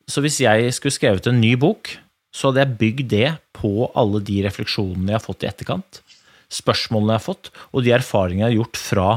Så 0.10 0.24
hvis 0.26 0.40
jeg 0.42 0.74
skulle 0.74 0.96
skrevet 0.96 1.28
en 1.30 1.42
ny 1.42 1.54
bok, 1.60 1.92
så 2.34 2.50
hadde 2.50 2.64
jeg 2.64 2.78
bygd 2.82 3.10
det 3.14 3.30
på 3.58 3.90
alle 3.98 4.22
de 4.26 4.42
refleksjonene 4.46 5.14
jeg 5.14 5.20
har 5.20 5.26
fått 5.26 5.46
i 5.46 5.50
etterkant, 5.50 6.02
spørsmålene 6.50 7.14
jeg 7.16 7.22
har 7.22 7.28
fått, 7.28 7.52
og 7.74 7.86
de 7.86 7.94
erfaringene 7.94 8.48
jeg 8.48 8.52
har 8.52 8.60
gjort 8.64 8.82
fra 8.82 9.08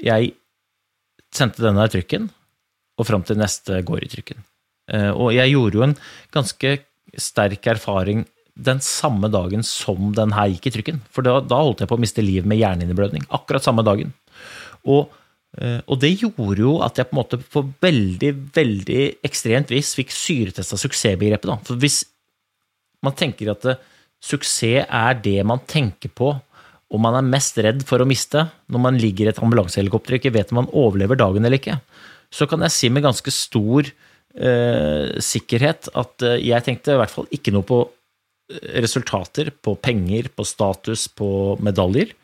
jeg 0.00 0.32
sendte 1.34 1.62
denne 1.62 1.86
trykken, 1.92 2.28
og 2.98 3.06
fram 3.08 3.22
til 3.26 3.38
neste 3.40 3.80
går 3.86 4.04
i 4.04 4.10
trykken. 4.12 4.42
Eh, 4.90 5.10
Og 5.14 5.32
jeg 5.36 5.52
gjorde 5.52 5.78
jo 5.78 5.86
en 5.86 5.96
ganske 6.34 6.72
sterk 7.16 7.66
erfaring 7.70 8.26
den 8.60 8.80
samme 8.84 9.30
dagen 9.32 9.62
som 9.64 10.10
den 10.16 10.34
her 10.36 10.50
gikk 10.52 10.68
i 10.68 10.74
trykken. 10.74 11.00
For 11.14 11.24
da, 11.24 11.38
da 11.40 11.62
holdt 11.62 11.80
jeg 11.80 11.90
på 11.90 11.96
å 11.96 12.02
miste 12.02 12.24
livet 12.24 12.48
med 12.50 12.60
hjernehinnblødning. 12.60 13.24
Akkurat 13.32 13.64
samme 13.64 13.84
dagen. 13.86 14.12
Og 14.84 15.08
Og 15.58 15.96
det 15.98 16.12
gjorde 16.20 16.60
jo 16.62 16.76
at 16.86 17.00
jeg 17.00 17.08
på 17.08 17.14
en 17.16 17.18
måte 17.18 17.38
på 17.42 17.64
veldig, 17.82 18.28
veldig 18.54 19.00
ekstremt 19.26 19.72
vis 19.74 19.96
fikk 19.98 20.12
syretesta 20.14 20.78
suksessbegrepet. 20.78 21.48
Da. 21.50 21.56
For 21.66 21.80
hvis 21.82 22.04
man 23.02 23.16
tenker 23.18 23.50
at 23.50 23.66
det, 23.66 23.74
suksess 24.22 24.86
er 24.86 25.18
det 25.24 25.40
man 25.48 25.62
tenker 25.68 26.12
på, 26.12 26.36
og 26.90 27.02
man 27.02 27.16
er 27.16 27.26
mest 27.26 27.58
redd 27.62 27.84
for 27.86 28.02
å 28.02 28.08
miste 28.08 28.44
når 28.70 28.82
man 28.82 28.98
ligger 29.00 29.28
i 29.28 29.32
et 29.32 29.40
ambulansehelikopter 29.42 30.16
og 30.16 30.20
ikke 30.20 30.34
vet 30.34 30.50
om 30.52 30.62
man 30.62 30.72
overlever 30.76 31.18
dagen 31.18 31.46
eller 31.46 31.60
ikke, 31.60 31.78
så 32.30 32.46
kan 32.50 32.62
jeg 32.66 32.74
si 32.74 32.90
med 32.90 33.04
ganske 33.06 33.32
stor 33.34 33.86
eh, 33.86 35.18
sikkerhet 35.22 35.90
at 35.98 36.26
eh, 36.26 36.40
jeg 36.48 36.66
tenkte 36.66 36.94
i 36.94 37.00
hvert 37.00 37.14
fall 37.14 37.30
ikke 37.34 37.54
noe 37.54 37.66
på 37.66 37.80
eh, 37.86 38.80
resultater, 38.82 39.52
på 39.54 39.76
penger, 39.82 40.30
på 40.34 40.46
status, 40.46 41.06
på 41.14 41.30
medaljer. 41.62 42.14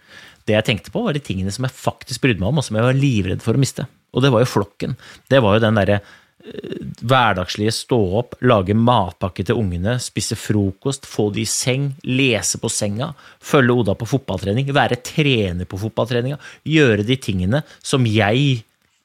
Det 0.46 0.54
jeg 0.54 0.66
tenkte 0.68 0.92
på, 0.94 1.02
var 1.02 1.16
de 1.16 1.22
tingene 1.24 1.52
som 1.54 1.66
jeg 1.66 1.74
faktisk 1.74 2.22
brydde 2.22 2.42
meg 2.42 2.52
om, 2.52 2.60
og 2.60 2.66
som 2.66 2.78
jeg 2.78 2.86
var 2.86 2.98
livredd 2.98 3.42
for 3.42 3.58
å 3.58 3.62
miste. 3.62 3.86
Og 4.14 4.22
det 4.24 4.30
var 4.32 4.44
jo 4.44 4.52
flokken. 4.52 4.94
Det 5.30 5.42
var 5.42 5.56
jo 5.56 5.62
den 5.64 5.80
derre 5.80 5.96
eh, 5.98 6.76
hverdagslige 7.02 7.74
stå 7.74 7.98
opp, 8.20 8.36
lage 8.46 8.76
matpakke 8.78 9.44
til 9.46 9.58
ungene, 9.58 9.96
spise 10.02 10.38
frokost, 10.38 11.08
få 11.10 11.28
de 11.34 11.42
i 11.42 11.50
seng, 11.50 11.90
lese 12.06 12.60
på 12.62 12.70
senga, 12.72 13.10
følge 13.42 13.74
Oda 13.82 13.96
på 13.98 14.08
fotballtrening, 14.14 14.70
være 14.76 15.02
trener 15.04 15.68
på 15.68 15.80
fotballtreninga, 15.82 16.38
gjøre 16.76 17.06
de 17.08 17.18
tingene 17.20 17.64
som 17.82 18.06
jeg 18.08 18.62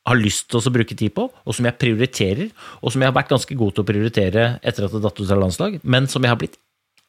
har 0.07 0.17
lyst 0.17 0.47
til 0.49 0.61
å 0.61 0.73
bruke 0.73 0.97
tid 0.97 1.13
på, 1.17 1.27
og 1.29 1.55
som 1.55 1.67
jeg 1.67 1.77
prioriterer, 1.81 2.49
og 2.81 2.93
som 2.93 3.03
jeg 3.03 3.11
har 3.11 3.17
vært 3.17 3.33
ganske 3.33 3.57
god 3.57 3.75
til 3.75 3.83
å 3.83 3.89
prioritere 3.89 4.45
etter 4.65 4.85
at 4.85 4.93
det 4.95 5.01
datt 5.03 5.21
ut 5.21 5.27
av 5.27 5.41
landslag, 5.43 5.81
men 5.83 6.09
som 6.09 6.25
jeg 6.25 6.33
har 6.33 6.39
blitt 6.41 6.57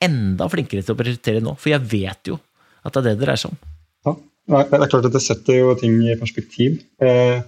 enda 0.02 0.48
flinkere 0.52 0.84
til 0.84 0.96
å 0.96 0.98
prioritere 0.98 1.44
nå, 1.44 1.54
for 1.60 1.72
jeg 1.72 1.86
vet 1.92 2.32
jo 2.32 2.40
at 2.82 2.92
det 2.92 3.00
er 3.00 3.06
det 3.06 3.14
det 3.14 3.24
dreier 3.24 3.40
seg 3.40 3.54
om. 3.54 3.71
Ja, 4.06 4.14
det 4.68 4.78
er 4.78 4.90
klart 4.90 5.08
at 5.08 5.14
det 5.14 5.22
setter 5.24 5.58
jo 5.58 5.74
ting 5.78 6.00
i 6.04 6.18
perspektiv. 6.18 6.80
Eh, 7.02 7.42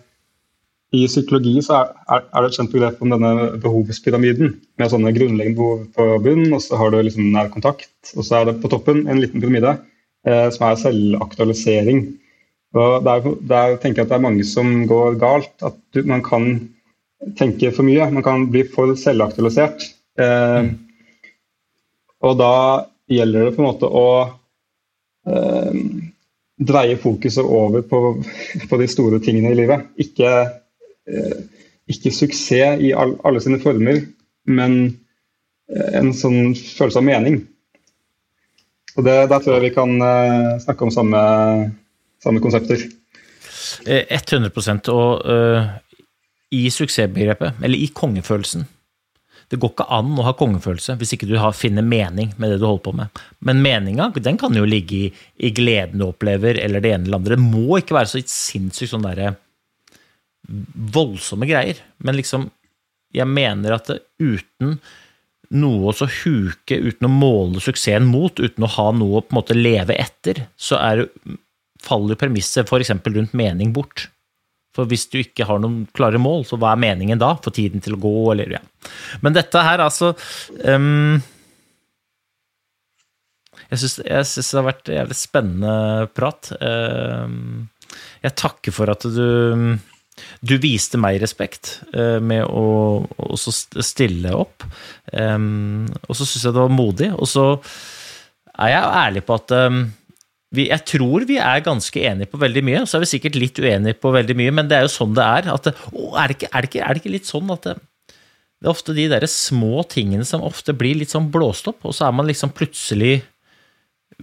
I 0.94 1.06
psykologi 1.10 1.56
så 1.66 1.80
er, 1.82 2.22
det 2.30 2.50
et 2.50 2.58
kjent 2.58 2.74
begrep 2.74 3.00
om 3.02 3.10
denne 3.10 3.32
behovspyramiden, 3.62 4.52
med 4.78 4.92
sånne 4.92 5.14
grunnleggende 5.16 5.58
behov 5.58 5.80
på 5.96 6.06
bunnen, 6.22 6.52
og 6.54 6.62
så 6.62 6.78
har 6.78 6.92
du 6.94 7.00
liksom 7.02 7.32
nær 7.34 7.50
kontakt, 7.50 7.90
og 8.14 8.22
så 8.22 8.40
er 8.40 8.50
det 8.50 8.60
på 8.62 8.70
toppen 8.70 9.08
en 9.10 9.18
liten 9.22 9.42
pyramide 9.42 9.74
eh, 10.28 10.46
som 10.54 10.68
er 10.68 10.78
selvaktualisering. 10.84 12.04
Og 12.74 13.04
der, 13.06 13.26
der 13.46 13.76
tenker 13.82 14.02
jeg 14.02 14.06
at 14.06 14.14
det 14.14 14.16
er 14.18 14.24
mange 14.24 14.46
som 14.46 14.70
går 14.90 15.18
galt. 15.20 15.52
At 15.62 15.76
du, 15.94 16.02
man 16.10 16.24
kan 16.26 16.48
tenke 17.38 17.70
for 17.74 17.86
mye. 17.86 18.08
Man 18.10 18.24
kan 18.26 18.48
bli 18.50 18.64
for 18.66 18.96
selvaktualisert. 18.98 19.86
Eh, 20.18 20.72
og 22.24 22.38
da 22.40 22.54
gjelder 23.10 23.46
det 23.46 23.54
på 23.54 23.62
en 23.62 23.68
måte 23.68 23.90
å 23.90 24.08
eh, 25.28 25.78
dreie 26.58 26.96
fokuset 26.96 27.44
over 27.44 27.82
på, 27.82 28.00
på, 28.68 28.76
de 28.78 28.88
store 28.88 29.18
tingene 29.22 29.50
i 29.50 29.58
livet. 29.58 29.88
Ikke, 30.00 30.30
eh, 31.08 31.38
ikke 31.90 32.12
suksess 32.14 32.82
i 32.82 32.92
all, 32.94 33.16
alle 33.26 33.42
sine 33.42 33.60
former, 33.62 34.00
men 34.46 34.76
eh, 35.70 35.90
en 36.00 36.12
sånn 36.16 36.54
følelse 36.54 37.02
av 37.02 37.08
mening. 37.08 37.40
Og 38.94 39.06
det, 39.06 39.16
Der 39.30 39.40
tror 39.40 39.56
jeg 39.56 39.70
vi 39.70 39.74
kan 39.74 39.96
eh, 39.98 40.60
snakke 40.62 40.86
om 40.86 40.94
samme, 40.94 41.24
samme 42.22 42.42
konsepter. 42.44 42.86
Eh, 43.86 44.06
100% 44.06 44.88
og 44.92 45.24
uh, 45.26 45.66
i 46.54 46.68
suksessbegrepet, 46.70 47.58
eller 47.64 47.78
i 47.78 47.90
kongefølelsen 47.94 48.68
Det 49.54 49.60
går 49.62 49.70
ikke 49.70 49.86
an 49.94 50.10
å 50.18 50.24
ha 50.26 50.32
kongefølelse 50.34 50.96
hvis 50.98 51.14
ikke 51.14 51.28
du 51.30 51.36
finner 51.54 51.86
mening 51.86 52.32
med 52.42 52.50
det 52.50 52.58
du 52.58 52.66
holder 52.66 52.82
på 52.88 52.94
med. 52.98 53.22
Men 53.46 53.62
meninga 53.62 54.08
den 54.18 54.40
kan 54.40 54.56
jo 54.58 54.66
ligge 54.66 54.96
i, 55.06 55.12
i 55.38 55.52
gleden 55.54 56.02
du 56.02 56.08
opplever, 56.08 56.58
eller 56.58 56.82
det 56.82 56.90
ene 56.90 57.06
eller 57.06 57.20
andre. 57.20 57.38
Det 57.38 57.46
må 57.46 57.78
ikke 57.78 57.94
være 57.94 58.10
så 58.10 58.22
sinnssykt 58.26 58.90
sånn 58.90 59.06
derre 59.06 59.36
voldsomme 60.94 61.46
greier. 61.48 61.78
Men 62.04 62.18
liksom, 62.18 62.48
jeg 63.14 63.30
mener 63.30 63.76
at 63.76 63.92
det, 63.92 64.00
uten 64.18 64.78
noe 65.54 65.92
å 65.92 66.08
huke, 66.08 66.76
uten 66.76 67.06
å 67.06 67.12
måle 67.12 67.62
suksessen 67.62 68.08
mot, 68.10 68.40
uten 68.40 68.66
å 68.66 68.72
ha 68.74 68.88
noe 68.96 69.20
å 69.20 69.24
på 69.24 69.34
en 69.34 69.38
måte 69.38 69.56
leve 69.56 69.96
etter, 70.00 70.46
så 70.56 70.80
er, 70.80 71.04
faller 71.84 72.18
premisset 72.18 72.66
f.eks. 72.66 72.90
rundt 73.06 73.36
mening 73.36 73.72
bort. 73.76 74.08
For 74.74 74.90
hvis 74.90 75.06
du 75.12 75.20
ikke 75.20 75.46
har 75.48 75.60
noen 75.62 75.84
klare 75.94 76.20
mål, 76.20 76.44
så 76.48 76.58
hva 76.58 76.72
er 76.74 76.82
meningen 76.82 77.20
da? 77.20 77.34
Få 77.42 77.52
tiden 77.54 77.84
til 77.84 77.96
å 77.96 78.02
gå, 78.02 78.16
eller 78.34 78.56
ja. 78.56 78.62
Men 79.22 79.36
dette 79.36 79.62
her, 79.64 79.80
altså 79.80 80.12
um, 80.66 81.22
Jeg 83.70 83.80
syns 83.80 84.50
det 84.50 84.58
har 84.58 84.66
vært 84.66 84.92
jævlig 84.92 85.18
spennende 85.18 86.10
prat. 86.14 86.52
Um, 86.58 87.68
jeg 88.24 88.38
takker 88.40 88.74
for 88.74 88.90
at 88.92 89.06
du 89.14 89.78
du 90.44 90.54
viste 90.62 90.98
meg 91.00 91.18
respekt 91.22 91.80
eh, 91.90 92.20
med 92.22 92.46
å 92.46 93.34
stille 93.34 94.30
opp. 94.36 94.62
Ehm, 95.10 95.88
og 96.06 96.14
så 96.14 96.22
syns 96.22 96.44
jeg 96.46 96.54
det 96.54 96.62
var 96.62 96.70
modig. 96.70 97.08
Og 97.18 97.26
så 97.26 97.46
er 98.54 98.74
jeg 98.76 98.92
ærlig 99.00 99.24
på 99.26 99.38
at 99.40 99.54
vi, 100.54 100.68
jeg 100.70 100.86
tror 100.88 101.26
vi 101.28 101.40
er 101.42 101.64
ganske 101.64 102.04
enige 102.10 102.30
på 102.32 102.40
veldig 102.40 102.62
mye. 102.66 102.84
Så 102.88 102.98
er 102.98 103.04
vi 103.04 103.10
sikkert 103.14 103.38
litt 103.40 103.58
uenige 103.60 103.98
på 104.00 104.12
veldig 104.14 104.36
mye, 104.38 104.54
men 104.54 104.70
det 104.70 104.78
er 104.78 104.86
jo 104.86 104.94
sånn 104.94 105.16
det 105.16 105.26
er. 105.26 105.50
At, 105.54 105.68
å, 105.92 106.14
er, 106.14 106.30
det 106.30 106.38
ikke, 106.38 106.50
er, 106.50 106.64
det 106.64 106.70
ikke, 106.70 106.84
er 106.84 106.94
det 106.94 107.02
ikke 107.02 107.14
litt 107.16 107.30
sånn 107.30 107.52
at 107.54 107.68
det, 107.68 107.76
det 108.14 108.70
er 108.70 108.72
ofte 108.72 108.96
de 108.96 109.06
der 109.12 109.26
små 109.30 109.84
tingene 109.90 110.26
som 110.28 110.44
ofte 110.46 110.76
blir 110.76 110.96
litt 111.00 111.12
sånn 111.12 111.30
blåst 111.34 111.68
opp, 111.70 111.82
og 111.84 111.96
så 111.96 112.08
er 112.08 112.16
man 112.16 112.30
liksom 112.30 112.54
plutselig 112.56 113.18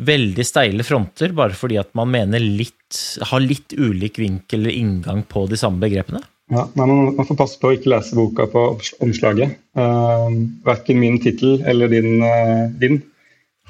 veldig 0.01 0.43
steile 0.47 0.85
fronter 0.87 1.33
bare 1.35 1.55
fordi 1.57 1.75
at 1.81 1.89
man 1.99 2.07
mener 2.13 2.39
litt 2.39 2.95
har 3.27 3.43
litt 3.43 3.75
ulik 3.75 4.19
vinkel 4.19 4.61
eller 4.61 4.75
inngang 4.75 5.23
på 5.27 5.45
de 5.51 5.59
samme 5.59 5.83
begrepene? 5.83 6.23
Ja, 6.51 6.65
nei, 6.75 6.85
man, 6.89 7.25
får 7.27 7.37
passe 7.39 7.59
på 7.61 7.69
å 7.69 7.75
ikke 7.77 7.93
lese 7.93 8.17
boka 8.17 8.47
på 8.51 8.63
omslaget. 9.03 9.55
Uh, 9.77 10.27
verken 10.67 10.99
min 10.99 11.19
tittel 11.23 11.61
eller 11.63 11.91
din, 11.91 12.19
uh, 12.19 12.67
din. 12.81 12.99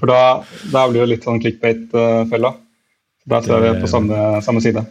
For 0.02 0.10
da, 0.10 0.42
da 0.74 0.88
blir 0.90 1.06
det 1.06 1.12
litt 1.14 1.28
sånn 1.28 1.42
clickbait-fella. 1.44 2.56
Der 3.30 3.46
ser 3.46 3.62
vi 3.62 3.70
er 3.70 3.78
på 3.78 3.90
samme, 3.90 4.18
samme 4.42 4.64
side. 4.66 4.82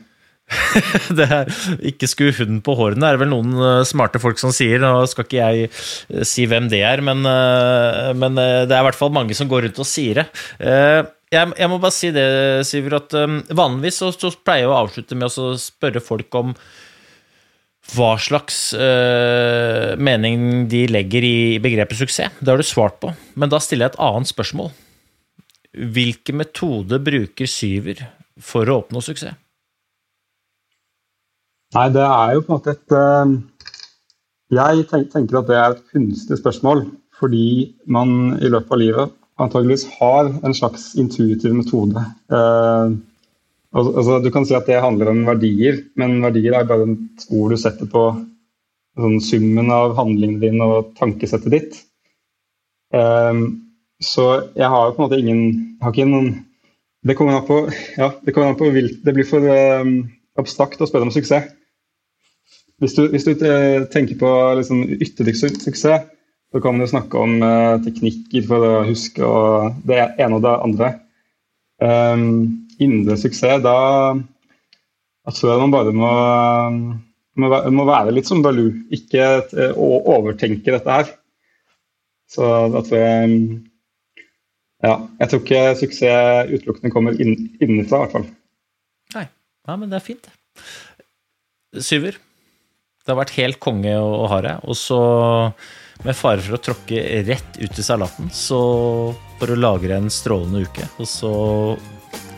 det 1.19 1.27
er 1.31 1.51
ikke 1.93 2.09
skue 2.11 2.35
hunden 2.35 2.59
på 2.65 2.75
hårene, 2.79 3.07
er 3.07 3.17
det 3.17 3.23
vel 3.23 3.31
noen 3.31 3.55
eh, 3.55 3.85
smarte 3.87 4.21
folk 4.23 4.41
som 4.41 4.53
sier. 4.55 4.83
Nå 4.83 5.05
skal 5.11 5.27
ikke 5.27 5.39
jeg 5.39 5.71
eh, 5.71 6.27
si 6.27 6.47
hvem 6.51 6.69
det 6.73 6.83
er, 6.87 7.03
men, 7.07 7.23
eh, 7.27 8.11
men 8.19 8.39
det 8.39 8.75
er 8.75 8.83
i 8.83 8.89
hvert 8.89 8.99
fall 8.99 9.15
mange 9.15 9.37
som 9.39 9.51
går 9.51 9.69
rundt 9.69 9.81
og 9.83 9.89
sier 9.89 10.23
det. 10.23 10.29
Jeg, 11.31 11.53
jeg 11.55 11.71
må 11.71 11.79
bare 11.79 11.95
si 11.95 12.11
det, 12.15 12.27
Syver, 12.67 12.99
at 12.99 13.15
vanligvis 13.55 14.01
så, 14.03 14.11
så 14.11 14.33
pleier 14.35 14.67
jeg 14.67 14.73
å 14.73 14.79
avslutte 14.81 15.19
med 15.19 15.31
å 15.31 15.53
spørre 15.61 16.03
folk 16.03 16.41
om 16.41 16.55
hva 17.95 18.11
slags 18.23 18.59
mening 19.99 20.67
de 20.71 20.85
legger 20.91 21.27
i 21.27 21.39
begrepet 21.63 22.03
suksess. 22.03 22.35
Det 22.43 22.51
har 22.51 22.59
du 22.59 22.67
svart 22.67 22.99
på, 23.03 23.15
men 23.39 23.51
da 23.51 23.63
stiller 23.63 23.87
jeg 23.87 23.95
et 23.95 24.03
annet 24.11 24.31
spørsmål. 24.31 24.73
Hvilke 25.71 26.35
metode 26.35 26.99
bruker 27.03 27.47
Syver 27.47 28.03
for 28.43 28.67
å 28.67 28.81
oppnå 28.83 29.03
suksess? 29.05 29.37
Nei, 31.77 31.87
det 31.95 32.03
er 32.03 32.33
jo 32.35 32.43
på 32.43 32.51
en 32.51 32.57
måte 32.57 32.73
et 32.75 32.95
uh, 32.97 33.35
Jeg 34.51 34.87
tenker 34.91 35.39
at 35.39 35.47
det 35.47 35.59
er 35.61 35.77
et 35.77 35.85
kunstig 35.93 36.41
spørsmål, 36.41 36.83
fordi 37.15 37.77
man 37.87 38.41
i 38.41 38.51
løpet 38.51 38.75
av 38.75 38.83
livet 38.83 39.15
antageligvis 39.41 39.87
har 40.01 40.33
en 40.43 40.57
slags 40.57 40.91
intuitiv 40.99 41.55
metode. 41.55 42.03
Uh, 42.33 42.99
altså, 43.71 44.19
du 44.25 44.29
kan 44.35 44.49
si 44.49 44.59
at 44.59 44.67
det 44.67 44.83
handler 44.83 45.13
om 45.13 45.23
verdier, 45.29 45.79
men 46.01 46.19
verdier 46.25 46.59
er 46.59 46.67
bare 46.67 46.91
et 46.91 47.31
ord 47.31 47.55
du 47.55 47.61
setter 47.63 47.87
på 47.95 48.09
sånn, 48.99 49.21
summen 49.23 49.71
av 49.71 49.95
handlingene 50.01 50.43
dine 50.43 50.67
og 50.67 50.91
tankesettet 50.99 51.55
ditt. 51.55 51.83
Um, 52.91 53.70
så 54.01 54.27
jeg 54.57 54.69
har 54.73 54.95
på 54.95 55.03
en 55.03 55.07
måte 55.07 55.19
ingen 55.21 56.11
noen, 56.11 56.47
Det 57.05 57.17
kommer 57.17 57.39
an 57.39 57.47
på, 57.47 57.63
ja, 57.97 58.11
det, 58.25 58.33
kommer 58.35 58.51
an 58.51 58.57
på 58.61 58.69
det 58.71 59.15
blir 59.15 59.25
for 59.25 59.41
um, 59.41 60.11
abstrakt 60.37 60.81
å 60.81 60.89
spørre 60.89 61.09
om 61.09 61.13
suksess. 61.13 61.47
Hvis 62.81 62.97
du, 62.97 63.07
hvis 63.13 63.25
du 63.25 63.35
tenker 63.93 64.19
på 64.21 64.31
liksom, 64.57 64.83
suksess, 65.05 66.05
så 66.53 66.61
kan 66.61 66.75
man 66.75 66.85
jo 66.85 66.91
snakke 66.91 67.17
om 67.17 67.41
uh, 67.41 67.81
teknikker 67.85 68.45
for 68.49 68.67
å 68.67 68.85
huske 68.89 69.25
og 69.25 69.81
det 69.89 70.03
ene 70.19 70.37
og 70.37 70.45
det 70.45 70.55
andre. 70.67 70.91
Um, 71.81 72.69
indre 72.81 73.17
suksess, 73.17 73.63
da 73.65 73.77
jeg 75.29 75.37
tror 75.37 75.61
man 75.61 75.73
bare 75.73 75.93
må, 75.95 76.13
må, 77.41 77.51
må 77.77 77.89
være 77.89 78.13
litt 78.17 78.29
som 78.29 78.43
Baloo. 78.45 78.73
Ikke 78.93 79.27
uh, 79.55 79.77
overtenke 79.79 80.73
dette 80.73 81.01
her. 81.01 81.13
Så 82.31 82.47
da 82.73 82.83
tror 82.87 83.01
jeg 83.01 83.41
Ja, 84.81 84.95
jeg 85.21 85.31
tror 85.31 85.43
ikke 85.45 85.63
suksess 85.77 86.53
utelukkende 86.55 86.93
kommer 86.95 87.19
inn, 87.21 87.37
innenfra, 87.61 88.01
i 88.01 88.05
hvert 88.05 88.17
fall. 88.17 88.29
Nei. 89.17 89.27
Ja, 89.69 89.77
men 89.77 89.91
det 89.93 90.01
er 90.01 90.07
fint, 90.07 90.31
Syver, 91.79 92.17
det 93.05 93.13
har 93.13 93.19
vært 93.21 93.37
helt 93.37 93.61
konge 93.63 93.93
å 93.95 94.25
ha 94.31 94.41
deg. 94.43 94.65
Og 94.67 94.75
så 94.79 94.99
med 96.05 96.17
fare 96.17 96.43
for 96.43 96.57
å 96.57 96.63
tråkke 96.65 97.03
rett 97.29 97.61
ut 97.61 97.79
i 97.79 97.85
salaten, 97.85 98.31
så 98.35 98.61
får 99.39 99.53
du 99.53 99.61
lagre 99.61 100.01
en 100.01 100.11
strålende 100.11 100.65
uke. 100.67 100.89
Og 100.99 101.09
så 101.09 101.33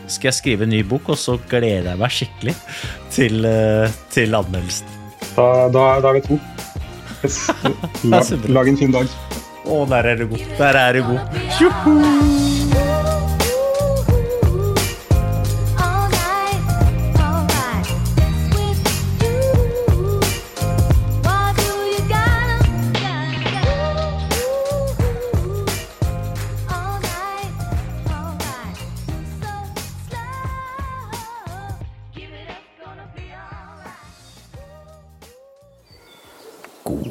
skal 0.05 0.29
jeg 0.29 0.37
skrive 0.39 0.67
en 0.67 0.73
ny 0.75 0.83
bok, 0.85 1.13
og 1.15 1.19
så 1.19 1.37
gleder 1.49 1.93
jeg 1.93 2.01
meg 2.01 2.13
skikkelig 2.13 2.55
til, 3.15 3.45
eh, 3.47 3.95
til 4.13 4.35
anmeldelsen. 4.37 4.99
Da, 5.33 5.47
da, 5.73 5.85
da, 6.03 6.11
er 6.11 6.19
vi 6.19 6.27
to. 6.27 6.39
Yes. 7.23 7.47
La, 8.03 8.19
lag 8.51 8.67
en 8.67 8.77
fin 8.77 8.91
dag. 8.91 9.07
Å, 9.63 9.85
der 9.89 10.11
er 10.11 10.15
du 10.19 10.27
god. 10.27 10.45
Der 10.59 10.81
er 10.85 10.93
du 10.93 11.03
god. 11.07 11.41
Tjoho! 11.57 12.43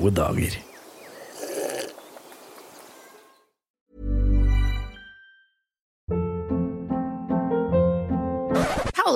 gode 0.03 0.16
dager. 0.16 0.61